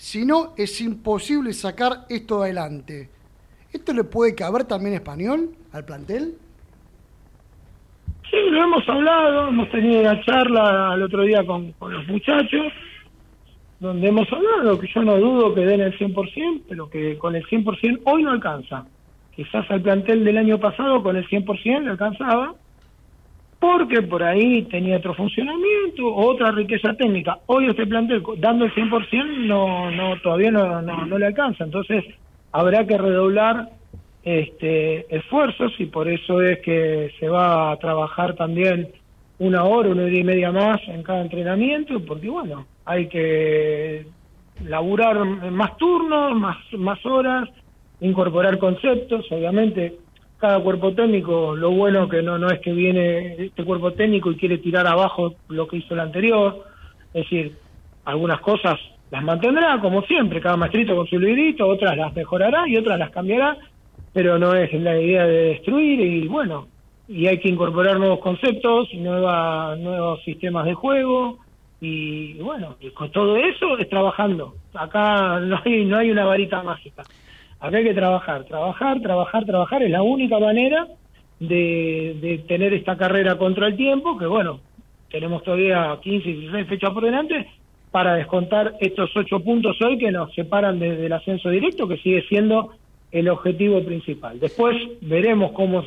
si 0.00 0.24
no 0.24 0.54
es 0.56 0.80
imposible 0.80 1.52
sacar 1.52 2.06
esto 2.08 2.42
adelante. 2.42 3.10
¿Esto 3.70 3.92
le 3.92 4.02
puede 4.02 4.34
caber 4.34 4.64
también 4.64 4.94
Español, 4.94 5.50
al 5.72 5.84
plantel? 5.84 6.36
Sí, 8.30 8.36
lo 8.48 8.64
hemos 8.64 8.88
hablado, 8.88 9.48
hemos 9.48 9.70
tenido 9.70 10.00
una 10.00 10.18
charla 10.22 10.94
el 10.94 11.02
otro 11.02 11.22
día 11.22 11.44
con, 11.44 11.72
con 11.72 11.92
los 11.92 12.08
muchachos, 12.08 12.72
donde 13.78 14.08
hemos 14.08 14.26
hablado 14.32 14.80
que 14.80 14.88
yo 14.88 15.02
no 15.02 15.18
dudo 15.18 15.54
que 15.54 15.66
den 15.66 15.82
el 15.82 15.98
100%, 15.98 16.62
pero 16.66 16.88
que 16.88 17.18
con 17.18 17.36
el 17.36 17.44
100% 17.44 18.00
hoy 18.04 18.22
no 18.22 18.30
alcanza. 18.30 18.86
Quizás 19.36 19.70
al 19.70 19.82
plantel 19.82 20.24
del 20.24 20.38
año 20.38 20.58
pasado 20.58 21.02
con 21.02 21.16
el 21.16 21.28
100% 21.28 21.82
le 21.82 21.90
alcanzaba, 21.90 22.54
porque 23.60 24.00
por 24.00 24.22
ahí 24.22 24.62
tenía 24.62 24.96
otro 24.96 25.14
funcionamiento, 25.14 26.12
otra 26.14 26.50
riqueza 26.50 26.94
técnica. 26.94 27.38
Hoy 27.46 27.66
este 27.66 27.86
plantel 27.86 28.22
dando 28.38 28.64
el 28.64 28.74
100% 28.74 29.46
no, 29.46 29.90
no 29.90 30.18
todavía 30.22 30.50
no, 30.50 30.80
no, 30.80 31.18
le 31.18 31.26
alcanza, 31.26 31.64
entonces 31.64 32.02
habrá 32.52 32.86
que 32.86 32.96
redoblar 32.96 33.68
este 34.22 35.14
esfuerzos 35.14 35.72
y 35.78 35.86
por 35.86 36.08
eso 36.08 36.40
es 36.40 36.60
que 36.60 37.12
se 37.20 37.28
va 37.28 37.70
a 37.70 37.76
trabajar 37.76 38.34
también 38.34 38.88
una 39.38 39.64
hora, 39.64 39.90
una 39.90 40.04
hora 40.04 40.16
y 40.16 40.24
media 40.24 40.50
más 40.52 40.80
en 40.88 41.02
cada 41.02 41.20
entrenamiento, 41.20 42.02
porque 42.04 42.30
bueno, 42.30 42.66
hay 42.86 43.08
que 43.08 44.06
laburar 44.64 45.22
más 45.24 45.76
turnos, 45.76 46.34
más, 46.34 46.56
más 46.78 47.04
horas, 47.04 47.48
incorporar 48.00 48.58
conceptos, 48.58 49.26
obviamente 49.30 49.98
cada 50.40 50.58
cuerpo 50.60 50.92
técnico, 50.94 51.54
lo 51.54 51.70
bueno 51.70 52.08
que 52.08 52.22
no, 52.22 52.38
no 52.38 52.50
es 52.50 52.60
que 52.60 52.72
viene 52.72 53.34
este 53.44 53.64
cuerpo 53.64 53.92
técnico 53.92 54.30
y 54.30 54.36
quiere 54.36 54.58
tirar 54.58 54.86
abajo 54.86 55.34
lo 55.48 55.68
que 55.68 55.76
hizo 55.76 55.94
el 55.94 56.00
anterior, 56.00 56.64
es 57.12 57.24
decir, 57.24 57.56
algunas 58.04 58.40
cosas 58.40 58.78
las 59.10 59.22
mantendrá 59.22 59.78
como 59.80 60.02
siempre, 60.02 60.40
cada 60.40 60.56
maestrito 60.56 60.96
con 60.96 61.06
su 61.06 61.18
librito, 61.18 61.66
otras 61.66 61.96
las 61.96 62.14
mejorará 62.14 62.66
y 62.66 62.76
otras 62.76 62.98
las 62.98 63.10
cambiará, 63.10 63.56
pero 64.12 64.38
no 64.38 64.54
es 64.54 64.72
la 64.72 64.98
idea 64.98 65.26
de 65.26 65.44
destruir 65.50 66.00
y 66.00 66.26
bueno, 66.26 66.68
y 67.06 67.26
hay 67.26 67.38
que 67.38 67.48
incorporar 67.48 67.98
nuevos 67.98 68.20
conceptos, 68.20 68.88
nueva, 68.94 69.76
nuevos 69.76 70.22
sistemas 70.22 70.64
de 70.64 70.74
juego 70.74 71.38
y 71.80 72.34
bueno, 72.34 72.76
con 72.94 73.10
todo 73.10 73.36
eso 73.36 73.76
es 73.78 73.88
trabajando. 73.88 74.54
Acá 74.74 75.40
no 75.40 75.60
hay, 75.64 75.84
no 75.84 75.98
hay 75.98 76.10
una 76.10 76.24
varita 76.24 76.62
mágica. 76.62 77.02
Acá 77.60 77.76
hay 77.76 77.84
que 77.84 77.94
trabajar, 77.94 78.44
trabajar, 78.44 79.00
trabajar, 79.00 79.44
trabajar. 79.44 79.82
Es 79.82 79.90
la 79.90 80.02
única 80.02 80.38
manera 80.38 80.88
de, 81.38 82.16
de 82.20 82.38
tener 82.48 82.72
esta 82.74 82.96
carrera 82.96 83.36
contra 83.36 83.66
el 83.66 83.76
tiempo, 83.76 84.16
que 84.16 84.26
bueno, 84.26 84.60
tenemos 85.10 85.42
todavía 85.42 85.98
15, 86.02 86.28
16 86.28 86.66
fechas 86.68 86.90
por 86.90 87.04
delante 87.04 87.46
para 87.90 88.14
descontar 88.14 88.74
estos 88.80 89.10
ocho 89.16 89.40
puntos 89.40 89.76
hoy 89.82 89.98
que 89.98 90.12
nos 90.12 90.32
separan 90.34 90.78
desde 90.78 91.06
el 91.06 91.12
ascenso 91.12 91.50
directo, 91.50 91.88
que 91.88 91.96
sigue 91.98 92.22
siendo 92.28 92.72
el 93.10 93.28
objetivo 93.28 93.82
principal. 93.84 94.38
Después 94.38 94.76
veremos 95.00 95.52
cómo 95.52 95.82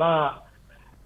va 0.00 0.42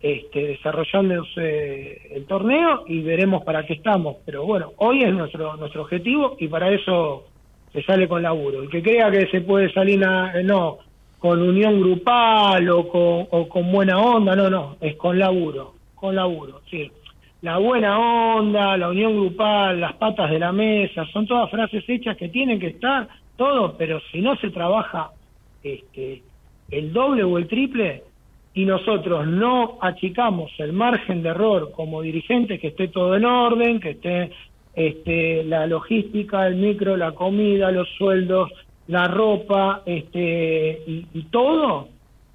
este, 0.00 0.46
desarrollándose 0.46 2.16
el 2.16 2.24
torneo 2.26 2.84
y 2.86 3.02
veremos 3.02 3.44
para 3.44 3.64
qué 3.66 3.74
estamos. 3.74 4.16
Pero 4.24 4.44
bueno, 4.44 4.72
hoy 4.78 5.02
es 5.02 5.12
nuestro 5.12 5.56
nuestro 5.56 5.82
objetivo 5.82 6.36
y 6.38 6.48
para 6.48 6.70
eso 6.70 7.26
se 7.72 7.82
sale 7.82 8.08
con 8.08 8.22
laburo. 8.22 8.62
El 8.62 8.68
que 8.68 8.82
crea 8.82 9.10
que 9.10 9.26
se 9.28 9.40
puede 9.40 9.72
salir, 9.72 10.04
a, 10.04 10.42
no, 10.42 10.78
con 11.18 11.40
unión 11.40 11.80
grupal 11.80 12.68
o 12.70 12.88
con, 12.88 13.26
o 13.30 13.48
con 13.48 13.70
buena 13.72 13.98
onda, 13.98 14.34
no, 14.34 14.50
no, 14.50 14.76
es 14.80 14.96
con 14.96 15.18
laburo, 15.18 15.74
con 15.94 16.14
laburo, 16.14 16.60
sí. 16.70 16.90
La 17.42 17.58
buena 17.58 17.98
onda, 17.98 18.76
la 18.76 18.88
unión 18.88 19.16
grupal, 19.16 19.80
las 19.80 19.94
patas 19.94 20.30
de 20.30 20.38
la 20.38 20.52
mesa, 20.52 21.04
son 21.12 21.26
todas 21.26 21.50
frases 21.50 21.84
hechas 21.88 22.16
que 22.16 22.28
tienen 22.28 22.60
que 22.60 22.68
estar, 22.68 23.08
todo, 23.36 23.76
pero 23.76 24.00
si 24.12 24.20
no 24.20 24.36
se 24.36 24.50
trabaja 24.50 25.10
este, 25.62 26.22
el 26.70 26.92
doble 26.92 27.24
o 27.24 27.38
el 27.38 27.48
triple, 27.48 28.04
y 28.54 28.64
nosotros 28.64 29.26
no 29.26 29.78
achicamos 29.80 30.52
el 30.58 30.72
margen 30.72 31.22
de 31.22 31.30
error 31.30 31.72
como 31.72 32.02
dirigentes, 32.02 32.60
que 32.60 32.68
esté 32.68 32.88
todo 32.88 33.16
en 33.16 33.24
orden, 33.24 33.80
que 33.80 33.90
esté 33.90 34.30
este, 34.74 35.44
la 35.44 35.66
logística, 35.66 36.46
el 36.46 36.56
micro, 36.56 36.96
la 36.96 37.12
comida, 37.12 37.70
los 37.70 37.88
sueldos, 37.96 38.50
la 38.88 39.08
ropa 39.08 39.82
este, 39.86 40.82
y, 40.86 41.22
todo, 41.30 41.88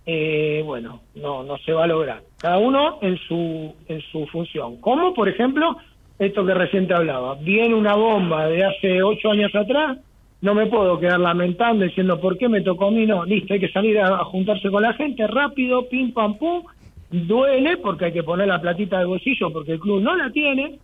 eh, 0.06 0.62
bueno, 0.66 1.02
no, 1.16 1.44
no 1.44 1.58
se 1.58 1.74
va 1.74 1.84
a 1.84 1.88
lograr. 1.88 2.22
Cada 2.38 2.58
uno 2.58 3.00
en 3.02 3.18
su, 3.18 3.74
en 3.88 4.02
su 4.12 4.26
función. 4.28 4.78
Como, 4.78 5.14
por 5.14 5.28
ejemplo, 5.28 5.78
esto 6.20 6.46
que 6.46 6.54
reciente 6.54 6.94
hablaba, 6.94 7.36
viene 7.36 7.76
una 7.76 7.96
bomba 7.96 8.48
de 8.48 8.66
hace 8.66 9.04
ocho 9.04 9.32
años 9.32 9.54
atrás, 9.54 9.98
no 10.42 10.54
me 10.54 10.68
puedo 10.68 11.00
quedar 11.00 11.20
lamentando 11.20 11.86
diciendo 11.86 12.20
por 12.20 12.38
qué 12.38 12.48
me 12.48 12.62
tocó 12.62 12.88
a 12.88 12.92
mí, 12.92 13.06
no, 13.06 13.26
listo, 13.26 13.54
hay 13.54 13.60
que 13.60 13.72
salir 13.72 14.00
a, 14.00 14.24
juntarse 14.26 14.70
con 14.70 14.84
la 14.84 14.94
gente 14.94 15.26
rápido, 15.28 15.88
pim 15.90 16.12
pam 16.14 16.38
pum, 16.38 16.64
duele 17.10 17.78
porque 17.78 18.06
hay 18.06 18.14
que 18.14 18.24
poner 18.24 18.48
la 18.48 18.62
platita 18.62 19.00
de 19.00 19.06
bolsillo 19.06 19.52
porque 19.52 19.74
el 19.74 19.80
club 19.80 20.02
no 20.02 20.16
la 20.16 20.30
tiene, 20.32 20.80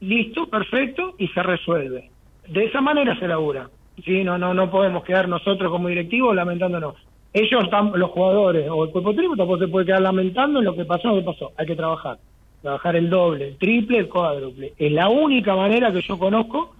listo, 0.00 0.48
perfecto, 0.48 1.14
y 1.18 1.28
se 1.28 1.42
resuelve. 1.42 2.10
De 2.48 2.64
esa 2.64 2.80
manera 2.80 3.18
se 3.18 3.28
labura. 3.28 3.68
Sí, 4.04 4.22
no, 4.24 4.38
no, 4.38 4.54
no 4.54 4.70
podemos 4.70 5.04
quedar 5.04 5.28
nosotros 5.28 5.70
como 5.70 5.88
directivos 5.88 6.34
lamentándonos. 6.34 6.94
Ellos, 7.32 7.68
los 7.94 8.10
jugadores 8.10 8.68
o 8.70 8.84
el 8.84 8.90
cuerpo 8.90 9.12
técnico 9.12 9.36
tampoco 9.36 9.58
se 9.58 9.68
puede 9.68 9.86
quedar 9.86 10.00
lamentando 10.00 10.60
en 10.60 10.64
lo 10.64 10.74
que 10.74 10.84
pasó, 10.84 11.08
lo 11.08 11.16
que 11.16 11.22
pasó. 11.22 11.52
Hay 11.56 11.66
que 11.66 11.76
trabajar. 11.76 12.18
Trabajar 12.62 12.96
el 12.96 13.10
doble, 13.10 13.48
el 13.48 13.58
triple, 13.58 13.98
el 13.98 14.08
cuádruple. 14.08 14.72
Es 14.78 14.92
la 14.92 15.08
única 15.08 15.54
manera 15.54 15.92
que 15.92 16.00
yo 16.02 16.18
conozco 16.18 16.74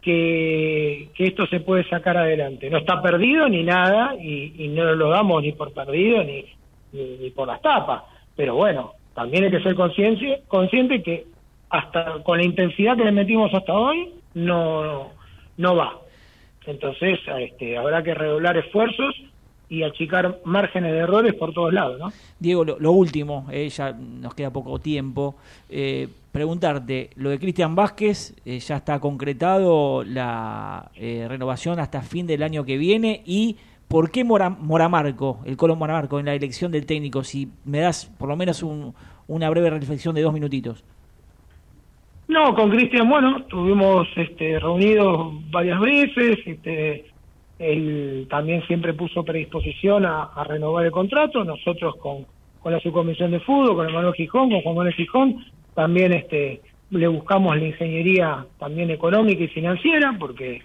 que, 0.00 1.10
esto 1.16 1.46
se 1.46 1.60
puede 1.60 1.84
sacar 1.88 2.16
adelante. 2.16 2.70
No 2.70 2.78
está 2.78 3.02
perdido 3.02 3.48
ni 3.48 3.62
nada 3.62 4.14
y, 4.16 4.68
no 4.68 4.94
lo 4.94 5.10
damos 5.10 5.42
ni 5.42 5.52
por 5.52 5.72
perdido 5.72 6.24
ni, 6.24 6.44
ni, 6.92 7.30
por 7.30 7.46
las 7.46 7.60
tapas. 7.60 8.02
Pero 8.34 8.54
bueno, 8.54 8.92
también 9.14 9.44
hay 9.44 9.50
que 9.50 9.62
ser 9.62 9.74
consciente, 9.74 10.42
consciente 10.48 11.02
que 11.02 11.26
hasta 11.70 12.22
con 12.24 12.38
la 12.38 12.44
intensidad 12.44 12.96
que 12.96 13.04
le 13.04 13.12
metimos 13.12 13.54
hasta 13.54 13.72
hoy 13.72 14.12
no, 14.34 15.10
no 15.56 15.76
va. 15.76 15.98
Entonces 16.66 17.18
este, 17.38 17.78
habrá 17.78 18.02
que 18.02 18.14
redoblar 18.14 18.56
esfuerzos 18.56 19.14
y 19.68 19.84
achicar 19.84 20.40
márgenes 20.44 20.92
de 20.92 20.98
errores 20.98 21.32
por 21.34 21.54
todos 21.54 21.72
lados. 21.72 21.98
¿no? 21.98 22.12
Diego, 22.40 22.64
lo, 22.64 22.92
último, 22.92 23.46
eh, 23.52 23.68
ya 23.68 23.92
nos 23.92 24.34
queda 24.34 24.52
poco 24.52 24.80
tiempo. 24.80 25.36
Eh, 25.68 26.08
preguntarte, 26.32 27.10
lo 27.14 27.30
de 27.30 27.38
Cristian 27.38 27.76
Vázquez, 27.76 28.34
eh, 28.44 28.58
ya 28.58 28.76
está 28.76 28.98
concretado 28.98 30.02
la 30.02 30.90
renovación 30.96 31.78
hasta 31.78 32.02
fin 32.02 32.26
del 32.26 32.42
año 32.42 32.64
que 32.64 32.76
viene 32.76 33.22
y 33.24 33.56
por 33.86 34.10
qué 34.10 34.24
Mora, 34.24 34.50
Moramarco, 34.50 35.40
el 35.44 35.56
Colo 35.56 35.76
Moramarco, 35.76 36.18
en 36.18 36.26
la 36.26 36.34
elección 36.34 36.72
del 36.72 36.84
técnico, 36.84 37.22
si 37.22 37.48
me 37.64 37.78
das 37.78 38.06
por 38.18 38.28
lo 38.28 38.36
menos 38.36 38.64
una 38.64 39.50
breve 39.50 39.70
reflexión 39.70 40.14
de 40.16 40.22
dos 40.22 40.32
minutitos. 40.32 40.84
No, 42.30 42.54
con 42.54 42.70
Cristian, 42.70 43.08
bueno, 43.08 43.38
estuvimos 43.38 44.06
este, 44.14 44.60
reunidos 44.60 45.32
varias 45.50 45.80
veces, 45.80 46.38
este, 46.46 47.06
él 47.58 48.28
también 48.30 48.64
siempre 48.68 48.94
puso 48.94 49.24
predisposición 49.24 50.06
a, 50.06 50.30
renovar 50.44 50.86
el 50.86 50.92
contrato, 50.92 51.42
nosotros 51.42 51.96
con, 51.96 52.24
con 52.60 52.72
la 52.72 52.78
subcomisión 52.78 53.32
de 53.32 53.40
fútbol, 53.40 53.74
con 53.74 53.92
Manuel 53.92 54.14
Gijón, 54.14 54.48
con 54.48 54.60
Juan 54.60 54.76
Manuel 54.76 54.94
Gijón, 54.94 55.44
también 55.74 56.12
este, 56.12 56.60
le 56.90 57.08
buscamos 57.08 57.56
la 57.56 57.66
ingeniería 57.66 58.46
también 58.60 58.90
económica 58.90 59.42
y 59.42 59.48
financiera, 59.48 60.14
porque 60.16 60.62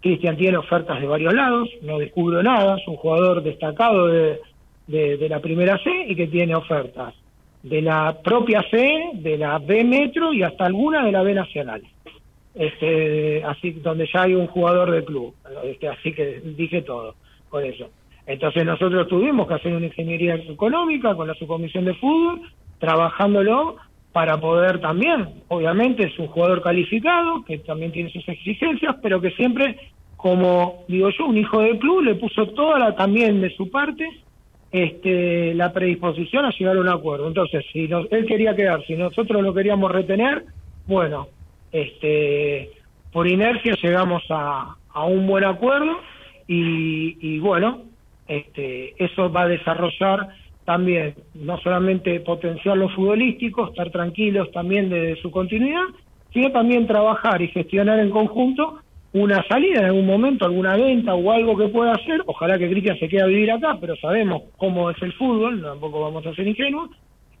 Cristian 0.00 0.36
tiene 0.36 0.56
ofertas 0.56 1.00
de 1.00 1.06
varios 1.06 1.32
lados, 1.32 1.68
no 1.82 2.00
descubro 2.00 2.42
nada, 2.42 2.76
es 2.76 2.88
un 2.88 2.96
jugador 2.96 3.40
destacado 3.44 4.08
de, 4.08 4.40
de, 4.88 5.28
la 5.28 5.38
primera 5.38 5.78
C 5.78 6.06
y 6.08 6.16
que 6.16 6.26
tiene 6.26 6.56
ofertas 6.56 7.14
de 7.64 7.82
la 7.82 8.16
propia 8.22 8.62
C, 8.70 9.10
de 9.14 9.36
la 9.36 9.58
B 9.58 9.82
Metro 9.82 10.32
y 10.32 10.42
hasta 10.44 10.66
alguna 10.66 11.04
de 11.04 11.12
la 11.12 11.22
B 11.22 11.34
Nacional 11.34 11.82
este, 12.54 13.42
así 13.44 13.72
donde 13.72 14.08
ya 14.12 14.22
hay 14.22 14.34
un 14.34 14.46
jugador 14.46 14.90
del 14.90 15.04
club, 15.04 15.34
este, 15.64 15.88
así 15.88 16.12
que 16.12 16.40
dije 16.56 16.82
todo 16.82 17.14
con 17.48 17.64
eso. 17.64 17.90
Entonces 18.26 18.64
nosotros 18.64 19.08
tuvimos 19.08 19.46
que 19.46 19.54
hacer 19.54 19.74
una 19.74 19.86
ingeniería 19.86 20.36
económica 20.36 21.14
con 21.14 21.28
la 21.28 21.34
subcomisión 21.34 21.84
de 21.84 21.94
fútbol, 21.94 22.40
trabajándolo 22.78 23.76
para 24.12 24.40
poder 24.40 24.80
también, 24.80 25.42
obviamente 25.48 26.04
es 26.04 26.18
un 26.18 26.28
jugador 26.28 26.62
calificado, 26.62 27.44
que 27.44 27.58
también 27.58 27.90
tiene 27.90 28.10
sus 28.10 28.26
exigencias, 28.28 28.96
pero 29.02 29.20
que 29.20 29.32
siempre, 29.32 29.76
como 30.16 30.84
digo 30.86 31.10
yo, 31.10 31.26
un 31.26 31.36
hijo 31.36 31.60
del 31.60 31.78
club, 31.80 32.02
le 32.02 32.14
puso 32.14 32.46
toda 32.50 32.78
la, 32.78 32.94
también 32.94 33.40
de 33.40 33.50
su 33.56 33.68
parte 33.70 34.08
este, 34.74 35.54
la 35.54 35.72
predisposición 35.72 36.44
a 36.44 36.50
llegar 36.50 36.76
a 36.76 36.80
un 36.80 36.88
acuerdo. 36.88 37.28
Entonces, 37.28 37.64
si 37.72 37.88
él 38.10 38.26
quería 38.26 38.56
quedar, 38.56 38.84
si 38.84 38.96
nosotros 38.96 39.40
lo 39.40 39.54
queríamos 39.54 39.88
retener, 39.92 40.46
bueno, 40.88 41.28
este, 41.70 42.72
por 43.12 43.28
inercia 43.28 43.76
llegamos 43.80 44.24
a, 44.30 44.74
un 45.06 45.28
buen 45.28 45.44
acuerdo 45.44 46.00
y, 46.48 47.38
bueno, 47.38 47.82
este, 48.26 48.96
eso 48.98 49.30
va 49.30 49.42
a 49.42 49.48
desarrollar 49.48 50.30
también 50.64 51.14
no 51.34 51.56
solamente 51.58 52.18
potenciar 52.18 52.76
lo 52.76 52.88
futbolístico, 52.88 53.68
estar 53.68 53.90
tranquilos 53.90 54.50
también 54.50 54.88
de 54.90 55.14
su 55.22 55.30
continuidad, 55.30 55.84
sino 56.32 56.50
también 56.50 56.88
trabajar 56.88 57.40
y 57.42 57.48
gestionar 57.48 58.00
en 58.00 58.10
conjunto 58.10 58.80
una 59.14 59.44
salida 59.44 59.78
en 59.78 59.86
algún 59.86 60.06
momento, 60.06 60.44
alguna 60.44 60.76
venta 60.76 61.14
o 61.14 61.30
algo 61.30 61.56
que 61.56 61.68
pueda 61.68 61.92
hacer. 61.92 62.20
Ojalá 62.26 62.58
que 62.58 62.68
Cristian 62.68 62.98
se 62.98 63.08
quede 63.08 63.22
a 63.22 63.26
vivir 63.26 63.50
acá, 63.52 63.78
pero 63.80 63.94
sabemos 63.96 64.42
cómo 64.56 64.90
es 64.90 65.00
el 65.02 65.12
fútbol, 65.12 65.62
tampoco 65.62 66.00
vamos 66.00 66.26
a 66.26 66.34
ser 66.34 66.46
ingenuos 66.46 66.90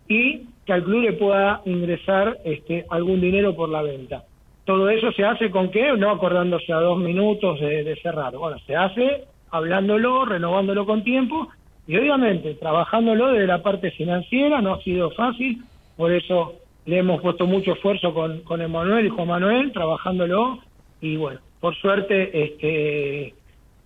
y 0.08 0.42
que 0.64 0.72
al 0.72 0.84
club 0.84 1.02
le 1.02 1.12
pueda 1.14 1.62
ingresar 1.64 2.38
este, 2.44 2.86
algún 2.90 3.20
dinero 3.20 3.56
por 3.56 3.68
la 3.68 3.82
venta. 3.82 4.22
Todo 4.64 4.88
eso 4.88 5.10
se 5.12 5.24
hace 5.24 5.50
con 5.50 5.70
qué? 5.70 5.92
No 5.96 6.10
acordándose 6.10 6.72
a 6.72 6.76
dos 6.76 6.98
minutos 6.98 7.58
de, 7.60 7.98
cerrar. 8.00 8.36
Bueno, 8.36 8.56
se 8.66 8.76
hace 8.76 9.24
hablándolo, 9.50 10.24
renovándolo 10.24 10.86
con 10.86 11.02
tiempo 11.02 11.48
y 11.88 11.96
obviamente 11.96 12.54
trabajándolo 12.54 13.32
desde 13.32 13.48
la 13.48 13.62
parte 13.62 13.90
financiera. 13.90 14.62
No 14.62 14.74
ha 14.74 14.82
sido 14.82 15.10
fácil, 15.10 15.62
por 15.96 16.12
eso 16.12 16.54
le 16.86 16.98
hemos 16.98 17.20
puesto 17.20 17.46
mucho 17.46 17.72
esfuerzo 17.72 18.14
con, 18.14 18.42
con 18.42 18.62
Emanuel 18.62 19.06
y 19.06 19.10
Juan 19.10 19.28
Manuel, 19.28 19.72
trabajándolo 19.72 20.60
y 21.00 21.16
bueno, 21.16 21.40
por 21.64 21.74
suerte 21.76 22.44
este 22.44 23.34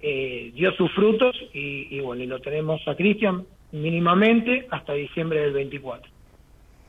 eh, 0.02 0.50
dio 0.52 0.72
sus 0.72 0.90
frutos 0.94 1.36
y, 1.54 2.00
bueno, 2.00 2.24
y 2.24 2.26
lo 2.26 2.40
tenemos 2.40 2.80
a 2.88 2.96
Cristian 2.96 3.44
mínimamente 3.70 4.66
hasta 4.68 4.94
diciembre 4.94 5.42
del 5.42 5.52
24. 5.52 6.10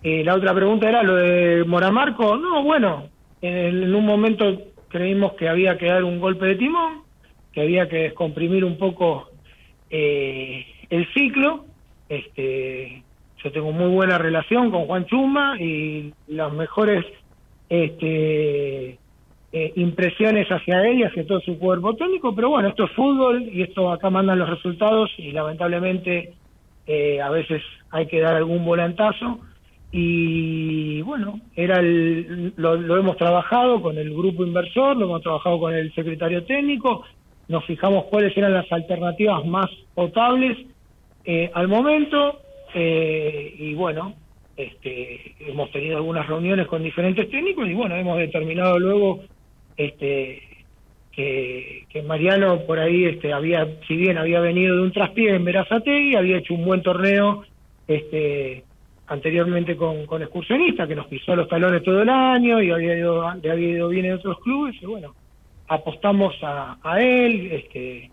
Eh, 0.02 0.24
la 0.24 0.34
otra 0.34 0.52
pregunta 0.56 0.90
era 0.90 1.04
lo 1.04 1.16
de 1.16 1.64
Moramarco. 1.64 2.38
No, 2.38 2.64
bueno, 2.64 3.08
en, 3.40 3.94
un 3.94 4.04
momento 4.04 4.64
creímos 4.88 5.34
que 5.34 5.48
había 5.48 5.78
que 5.78 5.86
dar 5.86 6.04
un 6.04 6.20
golpe 6.20 6.48
de 6.48 6.56
timón, 6.56 7.04
que 7.54 7.62
había 7.62 7.88
que 7.88 7.98
descomprimir 7.98 8.66
un 8.66 8.80
poco 8.80 9.30
eh, 9.92 10.66
el 10.90 11.08
ciclo. 11.14 11.66
Este, 12.10 13.04
yo 13.44 13.52
tengo 13.52 13.72
muy 13.72 13.92
buena 13.92 14.18
relación 14.18 14.72
con 14.72 14.88
Juan 14.88 15.06
Chuma 15.06 15.56
y 15.62 16.12
las 16.30 16.52
mejores 16.52 17.06
este, 17.70 18.98
eh, 19.52 19.74
impresiones 19.76 20.48
hacia 20.48 20.88
él 20.88 21.00
y 21.00 21.04
hacia 21.04 21.26
todo 21.26 21.40
su 21.42 21.58
cuerpo 21.58 21.96
técnico, 21.96 22.36
pero 22.36 22.50
bueno, 22.50 22.70
esto 22.70 22.86
es 22.86 22.92
fútbol 22.92 23.50
y 23.52 23.64
esto 23.64 23.92
acá 23.92 24.10
mandan 24.10 24.40
los 24.40 24.50
resultados 24.50 25.10
y 25.18 25.32
lamentablemente 25.32 26.34
eh, 26.86 27.22
a 27.22 27.30
veces 27.30 27.62
hay 27.92 28.08
que 28.08 28.20
dar 28.20 28.36
algún 28.36 28.66
volantazo. 28.66 29.40
Y 29.92 31.02
bueno, 31.02 31.40
era 31.56 31.82
lo, 31.82 32.98
hemos 32.98 33.18
trabajado 33.18 33.82
con 33.82 33.98
el 33.98 34.12
grupo 34.12 34.46
inversor, 34.46 34.96
lo 34.96 35.06
hemos 35.06 35.22
trabajado 35.22 35.60
con 35.60 35.74
el 35.74 35.94
secretario 35.96 36.44
técnico, 36.46 37.04
nos 37.48 37.66
fijamos 37.66 38.06
cuáles 38.06 38.38
eran 38.38 38.54
las 38.54 38.72
alternativas 38.72 39.44
más 39.46 39.68
potables 39.96 40.58
eh, 41.26 41.50
al 41.56 41.68
momento 41.68 42.40
eh, 42.76 43.56
y 43.58 43.74
bueno, 43.74 44.14
este, 44.56 45.36
hemos 45.40 45.72
tenido 45.72 45.98
algunas 45.98 46.28
reuniones 46.28 46.68
con 46.68 46.84
diferentes 46.84 47.30
técnicos 47.30 47.68
y 47.68 47.74
bueno, 47.74 47.96
hemos 47.96 48.18
determinado 48.20 48.78
luego 48.78 49.22
este, 49.80 50.42
que, 51.14 52.04
Mariano 52.06 52.66
por 52.66 52.80
ahí 52.80 53.06
este, 53.06 53.34
había, 53.34 53.68
si 53.88 53.96
bien 53.96 54.18
había 54.18 54.40
venido 54.42 54.76
de 54.76 54.82
un 54.84 54.92
traspié 54.92 55.36
en 55.36 55.48
y 55.48 56.16
había 56.16 56.38
hecho 56.38 56.54
un 56.54 56.66
buen 56.66 56.82
torneo 56.82 57.44
este 57.88 58.64
anteriormente 59.08 59.76
con, 59.76 60.06
con 60.06 60.22
excursionistas, 60.22 60.88
que 60.88 60.96
nos 60.96 61.08
pisó 61.08 61.36
los 61.36 61.48
talones 61.48 61.82
todo 61.84 62.04
el 62.04 62.10
año 62.10 62.62
y 62.62 62.70
había 62.70 62.96
ido, 62.96 63.28
había 63.28 63.56
ido 63.56 63.88
bien 63.88 64.06
en 64.06 64.14
otros 64.14 64.40
clubes, 64.42 64.76
y 64.80 64.86
bueno, 64.86 65.16
apostamos 65.68 66.36
a, 66.44 66.78
a 66.84 67.02
él, 67.02 67.52
este, 67.52 68.12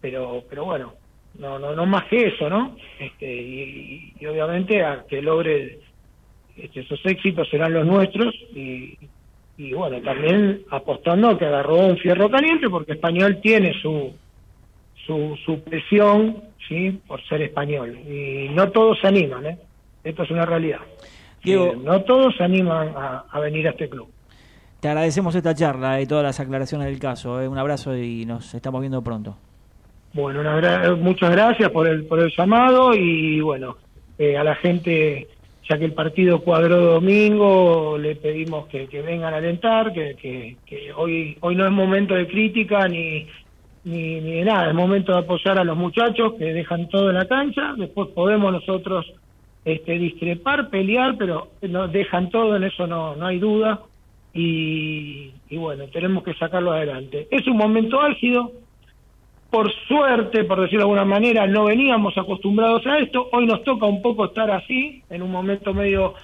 pero, 0.00 0.42
pero 0.50 0.64
bueno, 0.64 0.94
no, 1.38 1.60
no, 1.60 1.76
no 1.76 1.86
más 1.86 2.04
que 2.06 2.26
eso, 2.26 2.50
¿no? 2.50 2.76
Este, 2.98 3.32
y, 3.32 4.26
obviamente 4.26 4.82
a 4.82 5.04
que 5.08 5.22
logre 5.22 5.78
este, 6.56 6.80
esos 6.80 7.00
éxitos 7.06 7.48
serán 7.48 7.72
los 7.72 7.86
nuestros 7.86 8.34
y 8.52 8.98
bueno, 9.58 10.00
también 10.02 10.62
apostando 10.70 11.28
a 11.28 11.38
que 11.38 11.46
agarró 11.46 11.76
un 11.76 11.96
fierro 11.98 12.28
caliente 12.30 12.68
porque 12.68 12.92
Español 12.92 13.38
tiene 13.42 13.72
su 13.80 14.12
su, 15.06 15.36
su 15.44 15.60
presión 15.62 16.42
¿sí? 16.68 17.00
por 17.06 17.20
ser 17.26 17.42
español. 17.42 17.98
Y 18.08 18.48
no 18.50 18.70
todos 18.70 18.98
se 19.00 19.08
animan, 19.08 19.46
¿eh? 19.46 19.58
esto 20.04 20.22
es 20.22 20.30
una 20.30 20.46
realidad. 20.46 20.78
Diego- 21.42 21.72
Eh, 21.72 21.76
no 21.82 22.02
todos 22.02 22.34
se 22.36 22.44
animan 22.44 22.88
a, 22.96 23.24
a 23.30 23.40
venir 23.40 23.66
a 23.66 23.70
este 23.70 23.88
club. 23.88 24.08
Te 24.80 24.88
agradecemos 24.88 25.34
esta 25.34 25.54
charla 25.54 26.00
y 26.00 26.06
todas 26.06 26.24
las 26.24 26.38
aclaraciones 26.40 26.86
del 26.88 26.98
caso. 27.00 27.40
eh. 27.40 27.48
Un 27.48 27.58
abrazo 27.58 27.96
y 27.96 28.24
nos 28.26 28.54
estamos 28.54 28.80
viendo 28.80 29.02
pronto. 29.02 29.36
Bueno, 30.12 30.40
una 30.40 30.56
gra- 30.60 30.96
muchas 30.96 31.30
gracias 31.30 31.70
por 31.70 31.88
el, 31.88 32.04
por 32.06 32.20
el 32.20 32.30
llamado 32.36 32.94
y 32.94 33.40
bueno, 33.40 33.76
eh, 34.18 34.36
a 34.36 34.44
la 34.44 34.54
gente, 34.56 35.26
ya 35.72 35.78
que 35.78 35.86
el 35.86 35.94
partido 35.94 36.40
cuadró 36.40 36.80
domingo, 36.80 37.96
le 37.96 38.14
pedimos 38.16 38.66
que, 38.66 38.86
vengan 39.00 39.32
a 39.32 39.38
alentar, 39.38 39.90
que, 39.94 40.16
que, 40.66 40.92
hoy, 40.94 41.38
hoy 41.40 41.56
no 41.56 41.64
es 41.64 41.72
momento 41.72 42.12
de 42.14 42.26
crítica 42.26 42.86
ni, 42.88 43.26
ni, 43.84 44.20
ni 44.20 44.32
de 44.32 44.44
nada, 44.44 44.68
es 44.68 44.74
momento 44.74 45.12
de 45.12 45.20
apoyar 45.20 45.58
a 45.58 45.64
los 45.64 45.76
muchachos 45.76 46.34
que 46.34 46.52
dejan 46.52 46.90
todo 46.90 47.08
en 47.08 47.16
la 47.16 47.26
cancha, 47.26 47.72
después 47.78 48.10
podemos 48.10 48.52
nosotros 48.52 49.10
este, 49.64 49.98
discrepar, 49.98 50.68
pelear, 50.68 51.16
pero 51.16 51.48
no, 51.62 51.88
dejan 51.88 52.28
todo, 52.28 52.56
en 52.56 52.64
eso 52.64 52.86
no, 52.86 53.16
no 53.16 53.26
hay 53.26 53.38
duda 53.38 53.80
y, 54.34 55.30
y 55.48 55.56
bueno, 55.56 55.86
tenemos 55.86 56.22
que 56.22 56.34
sacarlo 56.34 56.72
adelante. 56.72 57.28
Es 57.30 57.46
un 57.46 57.56
momento 57.56 57.98
álgido, 58.02 58.52
por 59.52 59.70
suerte, 59.86 60.44
por 60.44 60.62
decirlo 60.62 60.78
de 60.78 60.84
alguna 60.84 61.04
manera, 61.04 61.46
no 61.46 61.66
veníamos 61.66 62.16
acostumbrados 62.16 62.86
a 62.86 62.98
esto. 62.98 63.28
Hoy 63.32 63.44
nos 63.44 63.62
toca 63.62 63.84
un 63.84 64.00
poco 64.00 64.24
estar 64.24 64.50
así, 64.50 65.02
en 65.10 65.20
un 65.20 65.30
momento 65.30 65.74
medio 65.74 66.14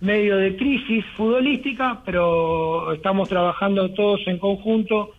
medio 0.00 0.36
de 0.36 0.56
crisis 0.56 1.04
futbolística, 1.14 2.00
pero 2.06 2.92
estamos 2.94 3.28
trabajando 3.28 3.90
todos 3.90 4.20
en 4.26 4.38
conjunto 4.38 5.10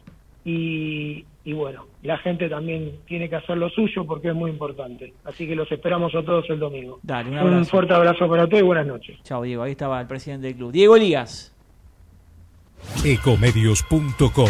y, 0.43 1.25
y 1.43 1.53
bueno, 1.53 1.85
la 2.01 2.17
gente 2.17 2.49
también 2.49 2.93
tiene 3.05 3.29
que 3.29 3.35
hacer 3.35 3.57
lo 3.57 3.69
suyo 3.69 4.03
porque 4.05 4.29
es 4.29 4.35
muy 4.35 4.49
importante. 4.49 5.13
Así 5.23 5.45
que 5.45 5.55
los 5.55 5.71
esperamos 5.71 6.15
a 6.15 6.23
todos 6.23 6.49
el 6.49 6.59
domingo. 6.59 6.99
Dale, 7.03 7.29
un 7.39 7.53
un 7.53 7.65
fuerte 7.65 7.93
abrazo 7.93 8.27
para 8.27 8.47
todos 8.47 8.63
y 8.63 8.65
buenas 8.65 8.87
noches. 8.87 9.19
Chao, 9.21 9.43
Diego. 9.43 9.61
Ahí 9.61 9.71
estaba 9.71 10.01
el 10.01 10.07
presidente 10.07 10.47
del 10.47 10.55
club. 10.55 10.71
Diego 10.71 10.95
Elías. 10.95 11.55
Ecomedios.com 13.05 14.49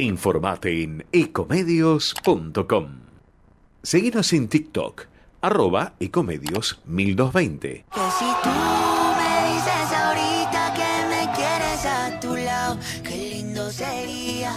Informate 0.00 0.84
en 0.84 1.04
ecomedios.com. 1.10 2.88
Seguinos 3.82 4.32
en 4.32 4.46
TikTok, 4.46 5.06
arroba 5.40 5.94
ecomedios 5.98 6.80
1220. 6.84 7.84
Que 7.92 8.00
si 8.16 8.24
tú 8.44 8.50
me 9.18 9.54
dices 9.54 9.92
ahorita 9.92 10.74
que 10.74 11.04
me 11.08 11.32
quieres 11.34 11.84
a 11.84 12.20
tu 12.20 12.36
lado, 12.36 12.78
qué 13.02 13.16
lindo 13.16 13.68
sería. 13.72 14.52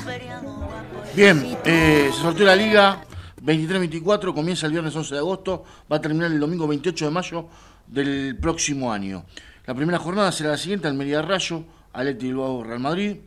Bien, 1.16 1.58
eh, 1.66 2.12
se 2.14 2.22
sorteó 2.22 2.46
la 2.46 2.56
liga 2.56 3.04
23-24, 3.44 4.36
comienza 4.36 4.68
el 4.68 4.74
viernes 4.74 4.96
11 4.96 5.16
de 5.16 5.20
agosto, 5.22 5.64
va 5.92 5.98
a 5.98 6.02
terminar 6.02 6.32
el 6.32 6.39
domingo 6.39 6.68
28 6.68 7.06
de 7.06 7.12
mayo 7.12 7.48
del 7.88 8.38
próximo 8.39 8.94
año. 8.94 9.26
La 9.66 9.74
primera 9.74 9.98
jornada 9.98 10.32
será 10.32 10.52
la 10.52 10.58
siguiente, 10.58 10.88
Almería 10.88 11.24
Rayo, 11.24 11.64
Atlético 11.94 12.28
Bilbao 12.28 12.64
Real 12.64 12.80
Madrid, 12.80 13.18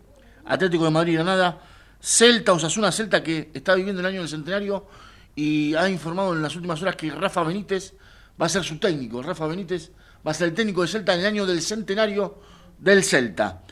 Atlético 0.45 0.85
de 0.85 0.91
Madrid 0.91 1.15
Granada, 1.15 1.59
Celta 2.07 2.53
Osasuna, 2.53 2.93
Celta 2.93 3.23
que 3.23 3.51
está 3.55 3.75
viviendo 3.75 4.01
el 4.01 4.07
año 4.07 4.21
del 4.21 4.29
centenario 4.29 4.87
y 5.35 5.75
ha 5.75 5.89
informado 5.89 6.35
en 6.35 6.43
las 6.43 6.55
últimas 6.55 6.81
horas 6.83 6.97
que 6.97 7.11
Rafa 7.11 7.43
Benítez 7.45 7.95
va 8.41 8.45
a 8.45 8.49
ser 8.51 8.63
su 8.63 8.79
técnico. 8.79 9.23
Rafa 9.23 9.47
Benítez 9.47 9.91
va 10.27 10.33
a 10.33 10.35
ser 10.35 10.49
el 10.49 10.55
técnico 10.55 10.83
de 10.83 10.89
Celta 10.89 11.15
en 11.15 11.21
el 11.21 11.27
año 11.27 11.47
del 11.47 11.63
centenario 11.63 12.41
del 12.79 13.03
Celta. 13.03 13.63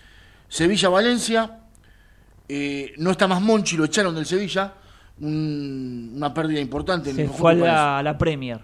Sevilla 0.49 0.89
Valencia, 0.89 1.59
eh, 2.49 2.95
no 2.97 3.11
está 3.11 3.29
más 3.29 3.41
Monchi, 3.43 3.77
lo 3.77 3.85
echaron 3.85 4.15
del 4.15 4.25
Sevilla, 4.25 4.73
un- 5.21 6.13
una 6.17 6.33
pérdida 6.33 6.61
importante. 6.61 7.11
en 7.11 7.17
Se 7.17 7.23
el 7.25 7.29
fue 7.31 7.53
a 7.53 7.55
la, 7.55 7.99
a 7.99 8.03
la 8.03 8.17
Premier. 8.17 8.61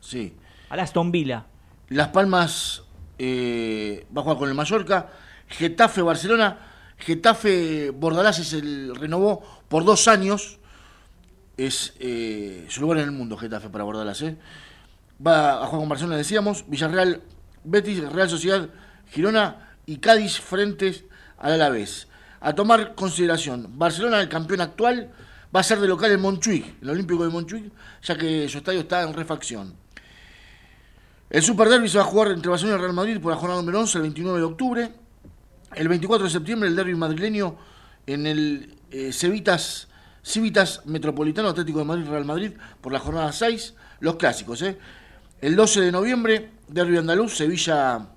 Sí. 0.00 0.32
A 0.70 0.76
la 0.76 0.84
Aston 0.84 1.10
Villa. 1.10 1.44
Las 1.88 2.08
Palmas 2.08 2.82
eh, 3.18 4.06
va 4.16 4.20
a 4.20 4.22
jugar 4.24 4.38
con 4.38 4.48
el 4.48 4.54
Mallorca. 4.54 5.08
Getafe, 5.48 6.02
Barcelona. 6.02 6.58
Getafe, 6.98 7.90
Bordalás 7.90 8.38
es 8.38 8.52
el 8.52 8.94
renovó 8.94 9.42
por 9.68 9.84
dos 9.84 10.08
años. 10.08 10.58
Es 11.56 11.94
eh, 11.98 12.66
su 12.68 12.80
lugar 12.80 12.98
en 12.98 13.04
el 13.04 13.12
mundo, 13.12 13.36
Getafe 13.36 13.68
para 13.68 13.84
Bordalás. 13.84 14.22
¿eh? 14.22 14.36
Va 15.24 15.62
a 15.62 15.66
jugar 15.66 15.80
con 15.80 15.88
Barcelona, 15.88 16.16
decíamos. 16.16 16.64
Villarreal, 16.68 17.22
Betis, 17.64 18.00
Real 18.12 18.28
Sociedad, 18.28 18.68
Girona 19.10 19.76
y 19.86 19.98
Cádiz 19.98 20.40
frente 20.40 21.08
al 21.38 21.52
Alavés. 21.52 22.08
A 22.40 22.54
tomar 22.54 22.94
consideración, 22.94 23.78
Barcelona, 23.78 24.20
el 24.20 24.28
campeón 24.28 24.60
actual, 24.60 25.10
va 25.54 25.60
a 25.60 25.62
ser 25.64 25.80
de 25.80 25.88
local 25.88 26.12
en 26.12 26.20
Montjuic, 26.20 26.82
el 26.82 26.90
Olímpico 26.90 27.24
de 27.24 27.30
Montjuic, 27.30 27.72
ya 28.02 28.16
que 28.16 28.48
su 28.48 28.58
estadio 28.58 28.80
está 28.80 29.02
en 29.02 29.12
refacción. 29.12 29.74
El 31.30 31.42
Super 31.42 31.68
Derby 31.68 31.88
se 31.88 31.98
va 31.98 32.04
a 32.04 32.06
jugar 32.06 32.30
entre 32.30 32.48
Barcelona 32.48 32.78
y 32.78 32.80
Real 32.80 32.92
Madrid 32.94 33.20
por 33.20 33.32
la 33.32 33.38
jornada 33.38 33.60
número 33.60 33.80
11, 33.80 33.98
el 33.98 34.02
29 34.02 34.38
de 34.38 34.44
octubre. 34.44 34.92
El 35.74 35.88
24 35.88 36.24
de 36.24 36.30
septiembre, 36.30 36.68
el 36.68 36.76
derby 36.76 36.94
madrileño 36.94 37.56
en 38.06 38.26
el 38.26 38.74
eh, 38.90 39.12
Civitas, 39.12 39.88
Civitas 40.22 40.82
Metropolitano 40.86 41.48
Atlético 41.48 41.80
de 41.80 41.84
Madrid, 41.84 42.06
Real 42.08 42.24
Madrid, 42.24 42.52
por 42.80 42.92
la 42.92 42.98
jornada 42.98 43.32
6. 43.32 43.74
Los 44.00 44.16
clásicos, 44.16 44.62
¿eh? 44.62 44.78
El 45.40 45.56
12 45.56 45.82
de 45.82 45.92
noviembre, 45.92 46.50
derby 46.68 46.96
andaluz, 46.96 47.36
Sevilla 47.36 48.08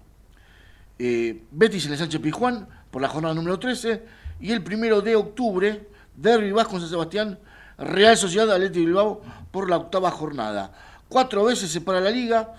eh, 0.98 1.44
Betis 1.52 1.86
en 1.86 1.94
el 1.94 1.98
Sánchez 1.98 2.22
Pizjuán, 2.22 2.68
por 2.90 3.02
la 3.02 3.10
jornada 3.10 3.34
número 3.34 3.60
13. 3.60 4.04
Y 4.40 4.52
el 4.52 4.60
1 4.60 5.02
de 5.02 5.16
octubre, 5.16 5.90
derby 6.16 6.52
Vasco 6.52 6.80
San 6.80 6.90
Sebastián, 6.90 7.38
Real 7.78 8.16
Sociedad 8.16 8.50
Atlético 8.52 8.86
Bilbao, 8.86 9.22
por 9.52 9.70
la 9.70 9.78
octava 9.78 10.10
jornada. 10.10 10.72
Cuatro 11.10 11.44
veces 11.44 11.70
se 11.70 11.82
para 11.82 12.00
la 12.00 12.12
liga, 12.12 12.54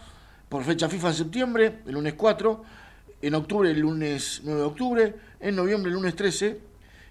por 0.49 0.65
fecha 0.65 0.89
FIFA 0.89 1.09
en 1.09 1.15
septiembre, 1.15 1.83
el 1.87 1.95
lunes 1.95 2.15
4, 2.15 2.63
en 3.23 3.35
octubre 3.35 3.71
el 3.71 3.81
lunes 3.81 4.43
9 4.45 4.61
de 4.61 4.67
octubre, 4.67 5.15
en 5.41 5.57
noviembre 5.57 5.91
el 5.91 5.95
lunes 5.95 6.15
13 6.17 6.61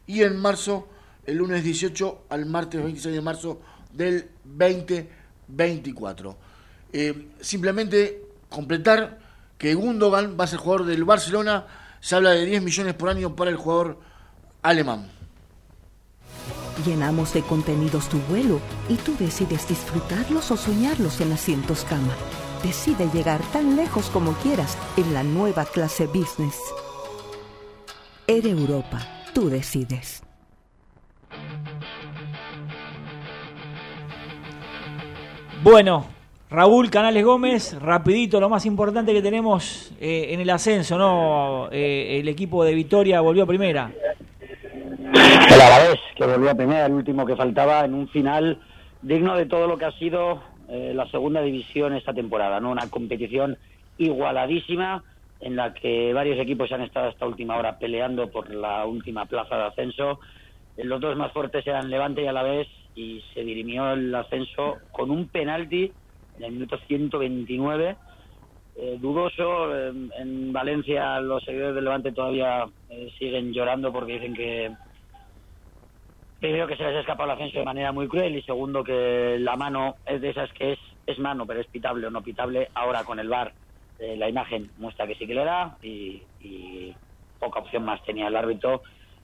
y 0.08 0.22
en 0.22 0.38
marzo 0.38 0.88
el 1.26 1.38
lunes 1.38 1.64
18 1.64 2.26
al 2.30 2.46
martes 2.46 2.84
26 2.84 3.16
de 3.16 3.22
marzo 3.22 3.62
del 3.94 4.30
2024. 4.44 6.38
Eh, 6.94 7.30
simplemente 7.40 8.26
completar 8.50 9.20
que 9.58 9.74
Gundogan 9.74 10.36
va 10.40 10.44
a 10.44 10.48
ser 10.48 10.60
jugador 10.60 10.86
del 10.86 11.04
Barcelona, 11.06 11.66
se 12.02 12.16
habla 12.16 12.32
de 12.32 12.46
10 12.46 12.64
millones 12.64 12.94
por 12.96 13.10
año 13.10 13.36
para 13.36 13.52
el 13.52 13.58
jugador 13.58 14.00
alemán. 14.62 15.08
Llenamos 16.86 17.34
de 17.34 17.44
contenidos 17.44 18.10
tu 18.10 18.18
vuelo 18.22 18.60
y 18.90 18.96
tú 18.96 19.16
decides 19.18 19.68
disfrutarlos 19.68 20.50
o 20.52 20.58
soñarlos 20.58 21.22
en 21.22 21.32
asientos 21.32 21.86
cama. 21.86 22.14
Decide 22.64 23.10
llegar 23.12 23.42
tan 23.52 23.76
lejos 23.76 24.12
como 24.12 24.34
quieras 24.34 24.78
en 24.96 25.16
la 25.16 25.24
nueva 25.24 25.66
clase 25.66 26.06
business. 26.06 26.60
Air 28.28 28.46
Europa, 28.46 29.00
tú 29.34 29.50
decides. 29.50 30.22
Bueno, 35.64 36.06
Raúl 36.52 36.92
Canales 36.92 37.26
Gómez, 37.26 37.82
rapidito, 37.82 38.40
lo 38.40 38.48
más 38.48 38.66
importante 38.68 39.12
que 39.12 39.24
tenemos 39.24 39.92
eh, 40.00 40.28
en 40.30 40.42
el 40.42 40.50
ascenso, 40.52 41.00
¿no? 41.00 41.68
Eh, 41.72 42.20
el 42.20 42.28
equipo 42.28 42.64
de 42.64 42.76
Vitoria 42.76 43.22
volvió 43.22 43.44
a 43.44 43.48
primera. 43.48 43.92
El 45.02 45.62
Alavés, 45.62 46.00
que 46.16 46.26
volvió 46.26 46.52
a 46.52 46.56
primera, 46.56 46.86
el 46.86 46.94
último 46.94 47.26
que 47.26 47.36
faltaba 47.36 47.86
en 47.86 47.96
un 47.96 48.08
final 48.10 48.62
digno 49.02 49.36
de 49.36 49.48
todo 49.48 49.66
lo 49.66 49.78
que 49.80 49.86
ha 49.86 49.92
sido 49.94 50.51
eh, 50.72 50.94
la 50.96 51.06
segunda 51.08 51.42
división 51.42 51.94
esta 51.94 52.14
temporada, 52.14 52.60
¿no? 52.60 52.72
Una 52.72 52.90
competición 52.90 53.58
igualadísima 53.98 55.04
en 55.42 55.56
la 55.56 55.74
que 55.74 56.14
varios 56.14 56.40
equipos 56.40 56.72
han 56.72 56.82
estado 56.82 57.10
hasta 57.10 57.28
última 57.28 57.58
hora 57.58 57.78
peleando 57.78 58.30
por 58.30 58.54
la 58.54 58.86
última 58.86 59.26
plaza 59.26 59.58
de 59.58 59.64
ascenso. 59.64 60.20
Eh, 60.78 60.86
Los 60.86 61.02
dos 61.02 61.18
más 61.18 61.32
fuertes 61.34 61.66
eran 61.68 61.90
Levante 61.90 62.24
y 62.24 62.28
Alavés 62.28 62.68
y 62.96 63.22
se 63.34 63.44
dirimió 63.44 63.92
el 63.92 64.14
ascenso 64.16 64.78
con 64.92 65.12
un 65.12 65.28
penalti 65.28 65.92
en 66.38 66.44
el 66.44 66.52
minuto 66.54 66.78
129. 66.88 67.98
Eh, 68.78 68.98
dudoso, 69.02 69.76
en, 69.76 70.12
en 70.18 70.54
Valencia 70.54 71.20
los 71.20 71.44
seguidores 71.44 71.76
del 71.76 71.84
Levante 71.84 72.14
todavía 72.14 72.66
eh, 72.90 73.12
siguen 73.20 73.52
llorando 73.52 73.92
porque 73.92 74.14
dicen 74.14 74.34
que 74.34 74.72
primero 76.42 76.68
que 76.68 76.76
se 76.76 76.84
les 76.84 76.96
ha 76.96 77.00
escapado 77.02 77.30
el 77.30 77.36
ascenso 77.36 77.60
de 77.60 77.66
manera 77.66 77.92
muy 77.92 78.08
cruel 78.08 78.36
y 78.36 78.42
segundo 78.42 78.84
que 78.84 79.38
la 79.40 79.56
mano 79.56 79.96
es 80.08 80.20
de 80.20 80.32
esas 80.32 80.52
que 80.54 80.74
es, 80.74 80.80
es 81.06 81.20
mano, 81.20 81.46
pero 81.46 81.62
es 81.62 81.68
pitable 81.68 82.08
o 82.08 82.10
no 82.10 82.24
pitable. 82.24 82.68
Ahora 82.74 83.04
con 83.04 83.20
el 83.20 83.30
VAR 83.30 83.54
eh, 84.00 84.16
la 84.18 84.28
imagen 84.28 84.72
muestra 84.80 85.06
que 85.06 85.14
sí 85.16 85.28
que 85.28 85.36
le 85.36 85.46
da 85.46 85.78
y, 85.84 86.24
poca 87.40 87.60
opción 87.60 87.86
más 87.86 88.04
tenía 88.04 88.28
el 88.28 88.36
árbitro. 88.36 88.82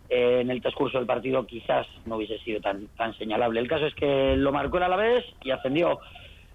Eh, 0.10 0.40
en 0.42 0.50
el 0.50 0.62
transcurso 0.62 0.98
del 0.98 1.06
partido 1.06 1.46
quizás 1.46 1.86
no 2.06 2.16
hubiese 2.16 2.38
sido 2.40 2.62
tan, 2.62 2.88
tan 2.96 3.16
señalable. 3.18 3.60
El 3.60 3.68
caso 3.68 3.88
es 3.88 3.96
que 3.96 4.36
lo 4.38 4.52
marcó 4.52 4.78
el 4.78 4.84
Alavés 4.84 5.26
y 5.44 5.52
ascendió. 5.52 6.00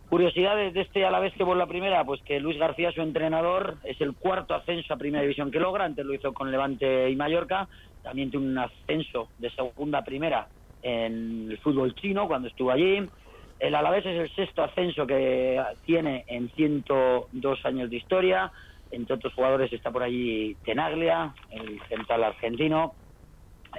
Curiosidades 0.09 0.75
de 0.75 0.83
este 0.83 1.05
Alavés 1.05 1.33
que 1.35 1.45
vuelve 1.45 1.63
la 1.63 1.69
primera, 1.69 2.05
pues 2.05 2.21
que 2.23 2.39
Luis 2.39 2.59
García, 2.59 2.93
su 2.93 3.01
entrenador, 3.01 3.79
es 3.85 4.01
el 4.01 4.15
cuarto 4.15 4.55
ascenso 4.55 4.93
a 4.93 4.99
Primera 4.99 5.23
División 5.23 5.51
que 5.51 5.59
logra, 5.59 5.85
antes 5.85 6.05
lo 6.05 6.15
hizo 6.15 6.33
con 6.35 6.51
Levante 6.51 7.09
y 7.11 7.17
Mallorca, 7.17 7.69
también 8.03 8.31
tiene 8.31 8.47
un 8.47 8.59
ascenso 8.59 9.29
de 9.39 9.51
segunda 9.51 9.99
a 9.99 10.05
primera 10.05 10.49
en 10.83 11.49
el 11.51 11.59
fútbol 11.59 11.95
chino 11.95 12.27
cuando 12.27 12.49
estuvo 12.49 12.71
allí. 12.71 13.07
El 13.59 13.75
Alavés 13.75 14.05
es 14.05 14.21
el 14.21 14.35
sexto 14.35 14.65
ascenso 14.65 15.07
que 15.07 15.63
tiene 15.87 16.25
en 16.27 16.51
102 16.51 17.65
años 17.65 17.91
de 17.91 17.97
historia. 17.97 18.51
Entre 18.91 19.15
otros 19.15 19.33
jugadores 19.35 19.73
está 19.73 19.91
por 19.91 20.03
allí 20.03 20.57
Tenaglia, 20.65 21.33
el 21.51 21.81
central 21.89 22.25
argentino. 22.25 22.95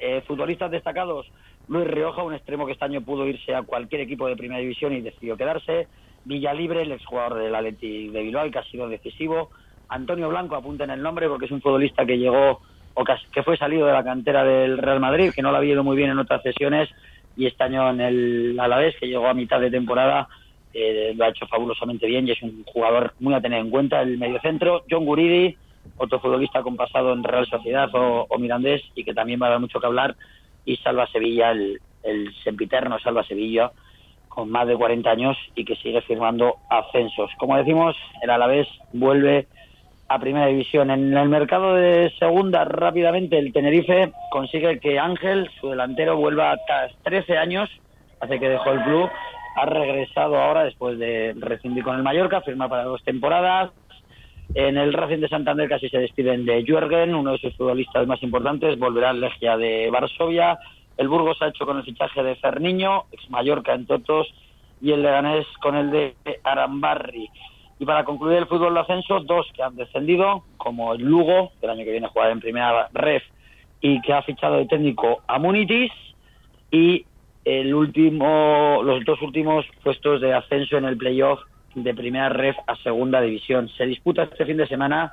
Eh, 0.02 0.22
futbolistas 0.26 0.72
destacados, 0.72 1.30
Luis 1.68 1.86
Rioja, 1.86 2.24
un 2.24 2.34
extremo 2.34 2.66
que 2.66 2.72
este 2.72 2.86
año 2.86 3.02
pudo 3.02 3.28
irse 3.28 3.54
a 3.54 3.64
cualquier 3.64 4.02
equipo 4.02 4.28
de 4.28 4.36
primera 4.36 4.60
división 4.60 4.94
y 4.94 5.02
decidió 5.02 5.38
quedarse. 5.38 5.88
Villalibre, 6.26 6.84
el 6.84 6.94
exjugador 6.94 7.40
del 7.40 7.54
Atleti 7.54 8.08
de 8.08 8.22
Bilbao, 8.24 8.50
que 8.50 8.60
ha 8.60 8.64
sido 8.64 8.88
decisivo. 8.88 9.50
Antonio 9.90 10.30
Blanco, 10.30 10.56
apunten 10.56 10.90
el 10.90 11.02
nombre 11.02 11.28
porque 11.28 11.46
es 11.46 11.52
un 11.52 11.62
futbolista 11.62 12.06
que 12.06 12.18
llegó 12.18 12.62
o 12.94 13.04
que, 13.04 13.44
fue 13.44 13.58
salido 13.58 13.88
de 13.88 13.94
la 13.94 14.04
cantera 14.04 14.44
del 14.44 14.78
Real 14.78 15.00
Madrid, 15.00 15.32
que 15.36 15.42
no 15.42 15.52
lo 15.52 15.58
había 15.58 15.74
ido 15.74 15.84
muy 15.84 15.96
bien 15.98 16.12
en 16.12 16.20
otras 16.20 16.42
sesiones 16.44 16.90
y 17.36 17.48
este 17.48 17.64
año 17.64 17.90
en 17.90 18.02
el 18.02 18.60
Alavés, 18.60 18.96
que 19.00 19.08
llegó 19.08 19.28
a 19.28 19.34
mitad 19.34 19.60
de 19.60 19.72
temporada, 19.72 20.28
eh, 20.74 21.14
lo 21.16 21.26
ha 21.26 21.30
hecho 21.30 21.48
fabulosamente 21.48 22.06
bien 22.06 22.28
y 22.28 22.32
es 22.32 22.42
un 22.44 22.64
jugador 22.66 23.14
muy 23.20 23.34
a 23.34 23.42
tener 23.42 23.60
en 23.60 23.72
cuenta. 23.72 24.02
El 24.02 24.18
mediocentro, 24.18 24.84
John 24.90 25.06
Guridi, 25.06 25.58
otro 25.98 26.20
futbolista 26.20 26.62
con 26.62 26.76
pasado 26.76 27.14
en 27.14 27.24
Real 27.24 27.48
Sociedad 27.48 27.90
o, 27.96 28.28
o 28.30 28.38
Mirandés 28.38 28.82
y 28.96 29.04
que 29.04 29.14
también 29.14 29.42
va 29.42 29.48
a 29.48 29.52
dar 29.52 29.60
mucho 29.60 29.80
que 29.80 29.88
hablar. 29.88 30.16
Y 30.66 30.78
Salva 30.78 31.08
Sevilla, 31.08 31.52
el, 31.52 31.80
el 32.04 32.34
sempiterno 32.44 33.00
Salva 33.00 33.24
Sevilla, 33.24 33.72
con 34.30 34.50
más 34.50 34.68
de 34.68 34.76
40 34.76 35.10
años 35.10 35.38
y 35.56 35.66
que 35.66 35.76
sigue 35.76 36.02
firmando 36.02 36.58
ascensos. 36.70 37.32
Como 37.38 37.58
decimos, 37.58 37.96
el 38.22 38.30
Alavés 38.30 38.68
vuelve 38.92 39.48
a 40.14 40.20
Primera 40.20 40.46
División. 40.46 40.92
En 40.92 41.18
el 41.18 41.28
mercado 41.28 41.74
de 41.74 42.14
Segunda, 42.20 42.64
rápidamente, 42.66 43.40
el 43.40 43.52
Tenerife 43.52 44.12
consigue 44.30 44.80
que 44.80 45.00
Ángel, 45.00 45.50
su 45.60 45.70
delantero, 45.70 46.18
vuelva 46.18 46.56
tras 46.68 46.96
13 47.02 47.36
años, 47.38 47.68
hace 48.20 48.40
que 48.40 48.48
dejó 48.48 48.72
el 48.74 48.84
club, 48.84 49.10
ha 49.56 49.66
regresado 49.66 50.38
ahora 50.38 50.66
después 50.66 51.00
de 51.00 51.34
rescindir 51.40 51.84
con 51.84 51.96
el 51.96 52.04
Mallorca, 52.04 52.42
firma 52.42 52.70
para 52.70 52.84
dos 52.84 53.04
temporadas. 53.04 53.72
En 54.54 54.78
el 54.78 54.94
Racing 54.94 55.20
de 55.20 55.30
Santander 55.30 55.68
casi 55.68 55.90
se 55.90 55.98
despiden 55.98 56.46
de 56.46 56.64
Jürgen, 56.64 57.16
uno 57.16 57.32
de 57.32 57.40
sus 57.40 57.56
futbolistas 57.56 58.06
más 58.06 58.22
importantes, 58.22 58.78
volverá 58.78 59.10
al 59.10 59.20
Legia 59.20 59.58
de 59.58 59.90
Varsovia. 59.90 60.60
El 60.96 61.08
Burgos 61.08 61.42
ha 61.42 61.48
hecho 61.48 61.66
con 61.66 61.78
el 61.78 61.84
fichaje 61.84 62.22
de 62.22 62.36
Ferniño, 62.36 63.06
ex 63.12 63.32
Mallorca 63.32 63.74
en 63.74 63.88
Totos, 63.88 64.32
y 64.80 64.92
el 64.92 65.02
Leganés 65.02 65.48
con 65.60 65.76
el 65.76 65.90
de 65.90 66.16
Arambarri. 66.44 67.32
Y 67.80 67.86
para 67.86 68.04
concluir 68.04 68.38
el 68.38 68.48
fútbol 68.48 68.74
de 68.74 68.82
ascenso, 68.82 69.20
dos 69.22 69.48
que 69.54 69.64
han 69.64 69.76
descendido, 69.76 70.44
como 70.58 70.94
el 70.94 71.02
Lugo, 71.02 71.52
que 71.60 71.66
el 71.66 71.72
año 71.72 71.84
que 71.84 71.92
viene 71.92 72.08
juega 72.08 72.32
en 72.32 72.40
primera 72.40 72.90
ref 72.94 73.24
y 73.82 74.02
que 74.02 74.14
ha 74.14 74.22
fichado 74.22 74.56
de 74.58 74.66
técnico 74.66 75.22
a 75.28 75.40
Munitis, 75.40 75.92
y 76.72 77.06
el 77.46 77.74
último, 77.74 78.82
los 78.84 79.04
dos 79.06 79.22
últimos 79.22 79.66
puestos 79.84 80.22
de 80.22 80.34
ascenso 80.34 80.78
en 80.78 80.86
el 80.86 80.98
playoff 80.98 81.42
de 81.76 81.94
primera 81.94 82.30
ref 82.30 82.56
a 82.68 82.76
segunda 82.78 83.20
división. 83.22 83.70
Se 83.78 83.86
disputa 83.86 84.24
este 84.24 84.46
fin 84.46 84.58
de 84.58 84.68
semana 84.68 85.12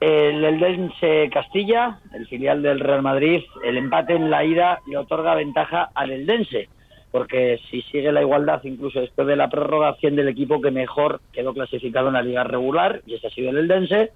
el 0.00 0.44
Eldense 0.44 1.30
Castilla, 1.32 2.00
el 2.12 2.26
filial 2.26 2.60
del 2.60 2.80
Real 2.80 3.00
Madrid, 3.00 3.42
el 3.64 3.78
empate 3.78 4.14
en 4.14 4.28
la 4.28 4.44
ida 4.44 4.80
le 4.86 4.98
otorga 4.98 5.34
ventaja 5.34 5.90
al 5.94 6.10
Eldense 6.10 6.68
porque 7.14 7.60
si 7.70 7.80
sigue 7.82 8.10
la 8.10 8.22
igualdad, 8.22 8.60
incluso 8.64 9.00
después 9.00 9.28
de 9.28 9.36
la 9.36 9.48
prórroga, 9.48 9.90
asciende 9.90 10.22
el 10.22 10.28
equipo 10.28 10.60
que 10.60 10.72
mejor 10.72 11.20
quedó 11.32 11.54
clasificado 11.54 12.08
en 12.08 12.14
la 12.14 12.22
liga 12.22 12.42
regular, 12.42 13.02
y 13.06 13.14
ese 13.14 13.28
ha 13.28 13.30
sido 13.30 13.50
el 13.50 13.58
Eldense. 13.58 14.10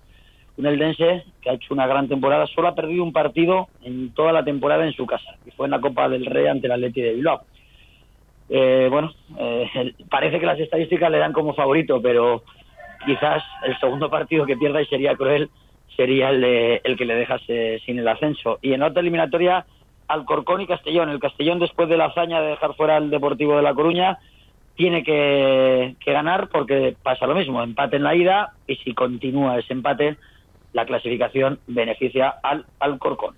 Un 0.56 0.66
Eldense 0.66 1.22
que 1.40 1.48
ha 1.48 1.52
hecho 1.52 1.74
una 1.74 1.86
gran 1.86 2.08
temporada, 2.08 2.48
solo 2.48 2.66
ha 2.66 2.74
perdido 2.74 3.04
un 3.04 3.12
partido 3.12 3.68
en 3.84 4.12
toda 4.14 4.32
la 4.32 4.44
temporada 4.44 4.84
en 4.84 4.94
su 4.94 5.06
casa, 5.06 5.36
y 5.46 5.52
fue 5.52 5.68
en 5.68 5.70
la 5.70 5.80
Copa 5.80 6.08
del 6.08 6.26
Rey 6.26 6.48
ante 6.48 6.66
el 6.66 6.72
Atleti 6.72 7.00
de 7.00 7.14
Bilbao. 7.14 7.42
Eh, 8.48 8.88
bueno, 8.90 9.12
eh, 9.38 9.94
parece 10.10 10.40
que 10.40 10.46
las 10.46 10.58
estadísticas 10.58 11.08
le 11.08 11.18
dan 11.18 11.32
como 11.32 11.54
favorito, 11.54 12.02
pero 12.02 12.42
quizás 13.06 13.44
el 13.64 13.78
segundo 13.78 14.10
partido 14.10 14.44
que 14.44 14.56
pierda 14.56 14.82
y 14.82 14.86
sería 14.86 15.14
cruel 15.14 15.48
sería 15.94 16.30
el, 16.30 16.40
de, 16.40 16.80
el 16.82 16.96
que 16.96 17.04
le 17.04 17.14
dejase 17.14 17.80
sin 17.86 18.00
el 18.00 18.08
ascenso. 18.08 18.58
Y 18.60 18.72
en 18.72 18.82
otra 18.82 19.02
eliminatoria 19.02 19.66
Alcorcón 20.08 20.62
y 20.62 20.66
Castellón. 20.66 21.10
El 21.10 21.20
Castellón, 21.20 21.58
después 21.58 21.88
de 21.88 21.96
la 21.96 22.06
hazaña 22.06 22.40
de 22.40 22.48
dejar 22.48 22.74
fuera 22.74 22.96
al 22.96 23.10
Deportivo 23.10 23.56
de 23.56 23.62
La 23.62 23.74
Coruña, 23.74 24.18
tiene 24.74 25.02
que, 25.02 25.96
que, 26.00 26.12
ganar 26.12 26.48
porque 26.48 26.96
pasa 27.02 27.26
lo 27.26 27.34
mismo, 27.34 27.62
empate 27.62 27.96
en 27.96 28.04
la 28.04 28.14
ida 28.14 28.52
y 28.66 28.76
si 28.76 28.94
continúa 28.94 29.58
ese 29.58 29.72
empate, 29.72 30.16
la 30.72 30.86
clasificación 30.86 31.58
beneficia 31.66 32.28
al 32.42 32.64
Alcorcón. 32.78 33.34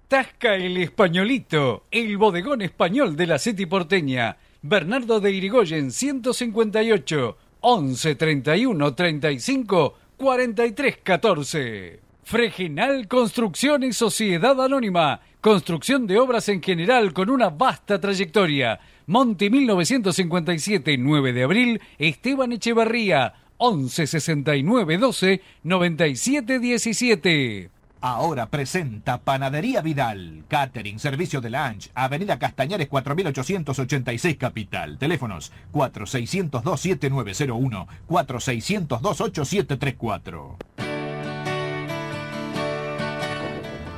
Tasca 0.08 0.56
el 0.56 0.76
Españolito, 0.76 1.84
el 1.92 2.16
bodegón 2.16 2.62
español 2.62 3.16
de 3.16 3.26
la 3.28 3.38
City 3.38 3.66
porteña. 3.66 4.38
Bernardo 4.60 5.20
de 5.20 5.30
Irigoyen 5.30 5.92
158 5.92 7.36
11 7.60 8.14
31 8.16 8.94
35 8.94 9.94
43 10.16 10.96
14. 11.02 12.00
Fregenal 12.24 13.06
Construcciones 13.06 13.96
Sociedad 13.96 14.60
Anónima. 14.60 15.20
Construcción 15.40 16.08
de 16.08 16.18
obras 16.18 16.48
en 16.48 16.60
general 16.60 17.12
con 17.12 17.30
una 17.30 17.50
vasta 17.50 18.00
trayectoria. 18.00 18.80
Monte 19.06 19.48
1957, 19.48 20.98
9 20.98 21.32
de 21.32 21.42
abril, 21.44 21.80
Esteban 21.98 22.52
Echeverría, 22.52 23.32
11 23.58 24.06
69 24.06 24.98
12 24.98 25.40
97 25.62 26.58
17. 26.58 27.70
Ahora 28.00 28.46
presenta 28.46 29.18
Panadería 29.18 29.80
Vidal, 29.80 30.44
Catering, 30.46 31.00
Servicio 31.00 31.40
de 31.40 31.50
Lunch, 31.50 31.90
Avenida 31.94 32.38
Castañares 32.38 32.86
4886 32.86 34.36
Capital. 34.36 34.98
Teléfonos 34.98 35.50
4602-7901, 35.72 37.86
4602-8734. 38.08 40.56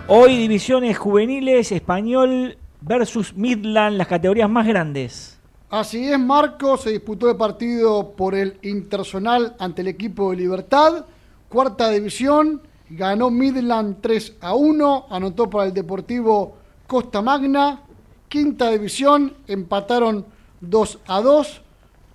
Hoy 0.09 0.39
divisiones 0.39 0.97
juveniles, 0.97 1.71
español 1.71 2.57
versus 2.81 3.35
Midland, 3.35 3.99
las 3.99 4.07
categorías 4.07 4.49
más 4.49 4.67
grandes. 4.67 5.40
Así 5.71 6.11
es, 6.11 6.19
Marco, 6.19 6.77
se 6.77 6.91
disputó 6.91 7.31
el 7.31 7.37
partido 7.37 8.11
por 8.17 8.35
el 8.35 8.59
Internacional 8.63 9.55
ante 9.61 9.83
el 9.83 9.87
equipo 9.87 10.31
de 10.31 10.39
Libertad, 10.39 11.05
cuarta 11.49 11.91
división, 11.91 12.61
ganó 12.89 13.31
Midland 13.31 13.99
3 14.01 14.39
a 14.41 14.57
1, 14.57 15.07
anotó 15.11 15.49
para 15.49 15.67
el 15.67 15.73
Deportivo 15.73 16.57
Costa 16.89 17.23
Magna, 17.23 17.83
quinta 18.29 18.69
división, 18.71 19.33
empataron 19.47 20.27
2 20.61 20.99
a 21.07 21.21
2, 21.21 21.63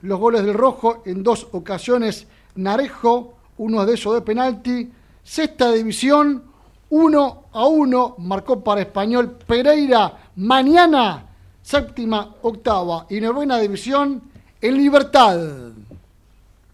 los 0.02 0.20
goles 0.20 0.44
del 0.44 0.54
Rojo 0.54 1.02
en 1.06 1.24
dos 1.24 1.48
ocasiones 1.54 2.28
Narejo, 2.56 3.36
uno 3.58 3.86
de 3.86 3.94
esos 3.94 4.16
de 4.16 4.22
penalti, 4.22 4.92
sexta 5.24 5.72
división, 5.72 6.44
1 6.90 7.44
a 7.54 7.68
1, 7.68 8.16
marcó 8.18 8.62
para 8.66 8.82
Español 8.82 9.38
Pereira, 9.48 10.32
mañana 10.36 11.25
séptima, 11.66 12.36
octava 12.44 13.08
y 13.10 13.20
novena 13.20 13.58
división 13.58 14.22
en 14.62 14.78
Libertad. 14.78 15.40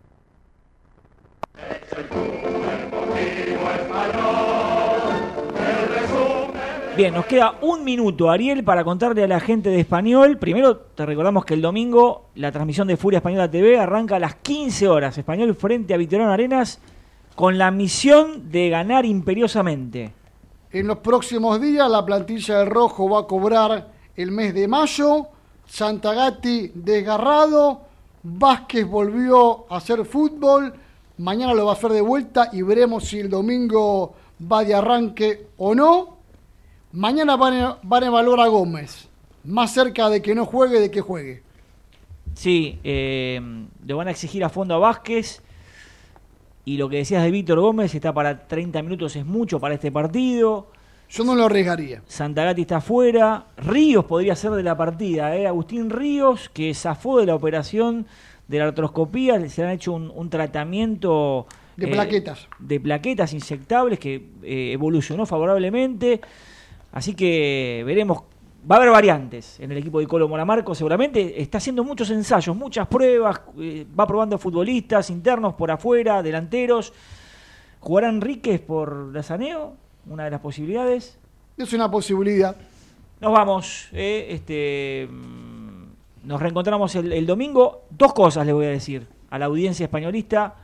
Bien, 7.01 7.15
nos 7.15 7.25
queda 7.25 7.55
un 7.63 7.83
minuto, 7.83 8.29
Ariel, 8.29 8.63
para 8.63 8.85
contarle 8.85 9.25
a 9.25 9.27
la 9.27 9.41
gente 9.41 9.71
de 9.71 9.81
Español. 9.81 10.37
Primero, 10.37 10.77
te 10.77 11.07
recordamos 11.07 11.47
que 11.47 11.55
el 11.55 11.63
domingo 11.63 12.27
la 12.35 12.53
transmisión 12.53 12.89
de 12.89 12.99
Furia 12.99 13.21
Española 13.21 13.51
TV 13.51 13.79
arranca 13.79 14.17
a 14.17 14.19
las 14.19 14.35
15 14.35 14.87
horas. 14.87 15.17
Español 15.17 15.55
frente 15.55 15.95
a 15.95 15.97
Vitorano 15.97 16.31
Arenas 16.31 16.79
con 17.35 17.57
la 17.57 17.71
misión 17.71 18.51
de 18.51 18.69
ganar 18.69 19.07
imperiosamente. 19.07 20.13
En 20.73 20.89
los 20.89 20.99
próximos 20.99 21.59
días 21.59 21.91
la 21.91 22.05
plantilla 22.05 22.59
del 22.59 22.69
Rojo 22.69 23.09
va 23.09 23.21
a 23.21 23.27
cobrar 23.27 23.89
el 24.15 24.31
mes 24.31 24.53
de 24.53 24.69
mayo. 24.69 25.29
Santagati 25.67 26.71
desgarrado. 26.75 27.81
Vázquez 28.25 28.87
volvió 28.87 29.65
a 29.73 29.79
hacer 29.79 30.05
fútbol. 30.05 30.75
Mañana 31.17 31.55
lo 31.55 31.65
va 31.65 31.73
a 31.73 31.75
hacer 31.77 31.93
de 31.93 32.03
vuelta 32.03 32.51
y 32.53 32.61
veremos 32.61 33.05
si 33.05 33.21
el 33.21 33.31
domingo 33.31 34.13
va 34.53 34.65
de 34.65 34.75
arranque 34.75 35.47
o 35.57 35.75
no. 35.75 36.20
Mañana 36.93 37.37
van 37.37 37.55
a, 37.55 37.79
van 37.83 38.03
a 38.03 38.07
evaluar 38.07 38.41
a 38.41 38.47
Gómez. 38.47 39.09
Más 39.45 39.73
cerca 39.73 40.09
de 40.09 40.21
que 40.21 40.35
no 40.35 40.45
juegue 40.45 40.81
de 40.81 40.91
que 40.91 41.01
juegue. 41.01 41.43
Sí, 42.35 42.79
eh, 42.85 43.41
le 43.85 43.95
van 43.95 44.09
a 44.09 44.11
exigir 44.11 44.45
a 44.45 44.49
fondo 44.49 44.75
a 44.75 44.79
Vázquez. 44.79 45.43
Y 46.65 46.77
lo 46.77 46.89
que 46.89 46.99
decías 46.99 47.23
de 47.23 47.31
Víctor 47.31 47.61
Gómez, 47.61 47.95
está 47.95 48.13
para 48.13 48.47
30 48.47 48.83
minutos, 48.83 49.17
es 49.17 49.25
mucho 49.25 49.59
para 49.59 49.75
este 49.75 49.91
partido. 49.91 50.69
Yo 51.09 51.25
no 51.25 51.35
lo 51.35 51.47
arriesgaría. 51.47 52.03
Santagati 52.07 52.63
está 52.63 52.77
afuera. 52.77 53.47
Ríos 53.57 54.05
podría 54.05 54.37
ser 54.37 54.53
de 54.53 54.63
la 54.63 54.77
partida. 54.77 55.37
¿eh? 55.37 55.47
Agustín 55.47 55.91
Ríos, 55.91 56.49
que 56.51 56.73
zafó 56.75 57.19
de 57.19 57.27
la 57.27 57.35
operación 57.35 58.07
de 58.47 58.59
la 58.59 58.67
artroscopía. 58.67 59.49
Se 59.49 59.63
le 59.63 59.69
han 59.69 59.75
hecho 59.75 59.93
un, 59.93 60.13
un 60.15 60.31
tratamiento. 60.31 61.47
De 61.77 61.87
eh, 61.87 61.93
plaquetas. 61.93 62.47
De 62.61 62.79
plaquetas 62.79 63.33
inyectables 63.33 63.99
que 63.99 64.29
eh, 64.43 64.71
evolucionó 64.73 65.27
favorablemente. 65.27 66.21
Así 66.93 67.15
que 67.15 67.83
veremos. 67.87 68.23
Va 68.71 68.75
a 68.77 68.79
haber 68.79 68.91
variantes 68.91 69.59
en 69.59 69.73
el 69.73 69.79
equipo 69.79 70.01
de 70.01 70.07
Colo 70.07 70.29
Moramarco, 70.29 70.75
seguramente. 70.75 71.41
Está 71.41 71.57
haciendo 71.59 71.83
muchos 71.83 72.11
ensayos, 72.11 72.55
muchas 72.55 72.87
pruebas. 72.89 73.41
eh, 73.59 73.87
va 73.99 74.07
probando 74.07 74.37
futbolistas 74.37 75.09
internos 75.09 75.55
por 75.55 75.71
afuera, 75.71 76.23
delanteros. 76.23 76.93
¿Jugará 77.81 78.11
Enríquez 78.11 78.61
por 78.61 79.15
Lazaneo? 79.15 79.75
Una 80.07 80.25
de 80.25 80.31
las 80.33 80.41
posibilidades. 80.41 81.19
Es 81.57 81.73
una 81.73 81.91
posibilidad. 81.91 82.55
Nos 83.21 83.33
vamos. 83.33 83.89
eh, 83.93 84.27
este, 84.31 85.09
mm, 85.11 85.85
nos 86.29 86.41
reencontramos 86.43 86.95
el, 86.97 87.13
el 87.15 87.25
domingo. 87.27 87.85
Dos 87.91 88.13
cosas 88.13 88.45
le 88.45 88.53
voy 88.53 88.67
a 88.67 88.71
decir 88.71 89.07
a 89.31 89.39
la 89.39 89.47
audiencia 89.47 89.85
españolista. 89.85 90.55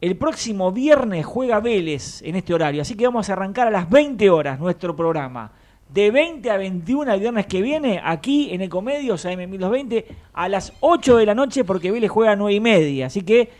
El 0.00 0.16
próximo 0.16 0.72
viernes 0.72 1.26
juega 1.26 1.60
Vélez 1.60 2.22
en 2.22 2.34
este 2.34 2.54
horario, 2.54 2.80
así 2.80 2.94
que 2.94 3.04
vamos 3.04 3.28
a 3.28 3.34
arrancar 3.34 3.66
a 3.66 3.70
las 3.70 3.90
20 3.90 4.30
horas 4.30 4.58
nuestro 4.58 4.96
programa. 4.96 5.52
De 5.90 6.10
20 6.10 6.50
a 6.50 6.56
21 6.56 7.12
el 7.12 7.20
viernes 7.20 7.46
que 7.46 7.60
viene, 7.60 8.00
aquí 8.02 8.48
en 8.50 8.62
Ecomedios 8.62 9.26
AM 9.26 9.40
1220, 9.40 10.06
a 10.32 10.48
las 10.48 10.72
8 10.80 11.18
de 11.18 11.26
la 11.26 11.34
noche, 11.34 11.64
porque 11.64 11.90
Vélez 11.90 12.10
juega 12.10 12.32
a 12.32 12.36
9 12.36 12.54
y 12.54 12.60
media. 12.60 13.06
Así 13.06 13.22
que 13.22 13.50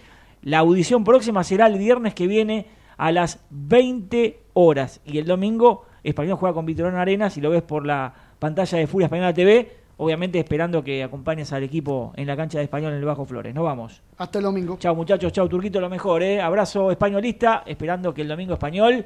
la 0.43 0.61
audición 0.61 1.05
próxima 1.05 1.45
será 1.45 1.67
el 1.67 1.77
viernes 1.77 2.15
que 2.15 2.27
viene 2.27 2.69
a 2.97 3.13
las 3.13 3.41
20 3.51 4.41
horas. 4.55 5.03
Y 5.05 5.19
el 5.19 5.27
domingo, 5.27 5.85
Español 6.03 6.39
juega 6.39 6.55
con 6.55 6.65
Vitorón 6.65 6.95
Arenas, 6.95 7.37
y 7.37 7.43
lo 7.43 7.51
ves 7.51 7.63
por 7.63 7.85
la 7.85 8.15
pantalla 8.39 8.79
de 8.79 8.87
Furia 8.87 9.07
Española 9.07 9.35
TV, 9.35 9.80
obviamente 10.01 10.39
esperando 10.39 10.83
que 10.83 11.05
acompañes 11.05 11.53
al 11.53 11.63
equipo 11.63 12.13
en 12.17 12.27
la 12.27 12.35
cancha 12.35 12.57
de 12.57 12.65
Español 12.65 12.93
en 12.93 12.99
el 12.99 13.05
Bajo 13.05 13.27
Flores. 13.27 13.55
Nos 13.55 13.65
vamos. 13.65 14.01
Hasta 14.17 14.39
el 14.39 14.45
domingo. 14.45 14.79
Chao 14.79 14.95
muchachos, 14.95 15.31
chao 15.31 15.47
Turquito, 15.47 15.79
lo 15.79 15.91
mejor. 15.91 16.23
¿eh? 16.23 16.41
Abrazo 16.41 16.91
españolista, 16.91 17.65
esperando 17.67 18.15
que 18.15 18.23
el 18.23 18.29
domingo 18.29 18.55
español 18.55 19.05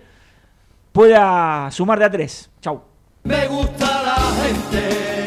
pueda 0.93 1.69
sumar 1.73 1.99
de 1.99 2.05
a 2.05 2.11
tres. 2.11 2.49
Chao. 2.61 2.85
Me 3.25 3.49
gusta 3.49 4.03
la 4.05 4.17
gente 4.45 5.25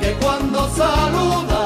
que 0.00 0.12
cuando 0.24 0.68
saluda 0.68 1.57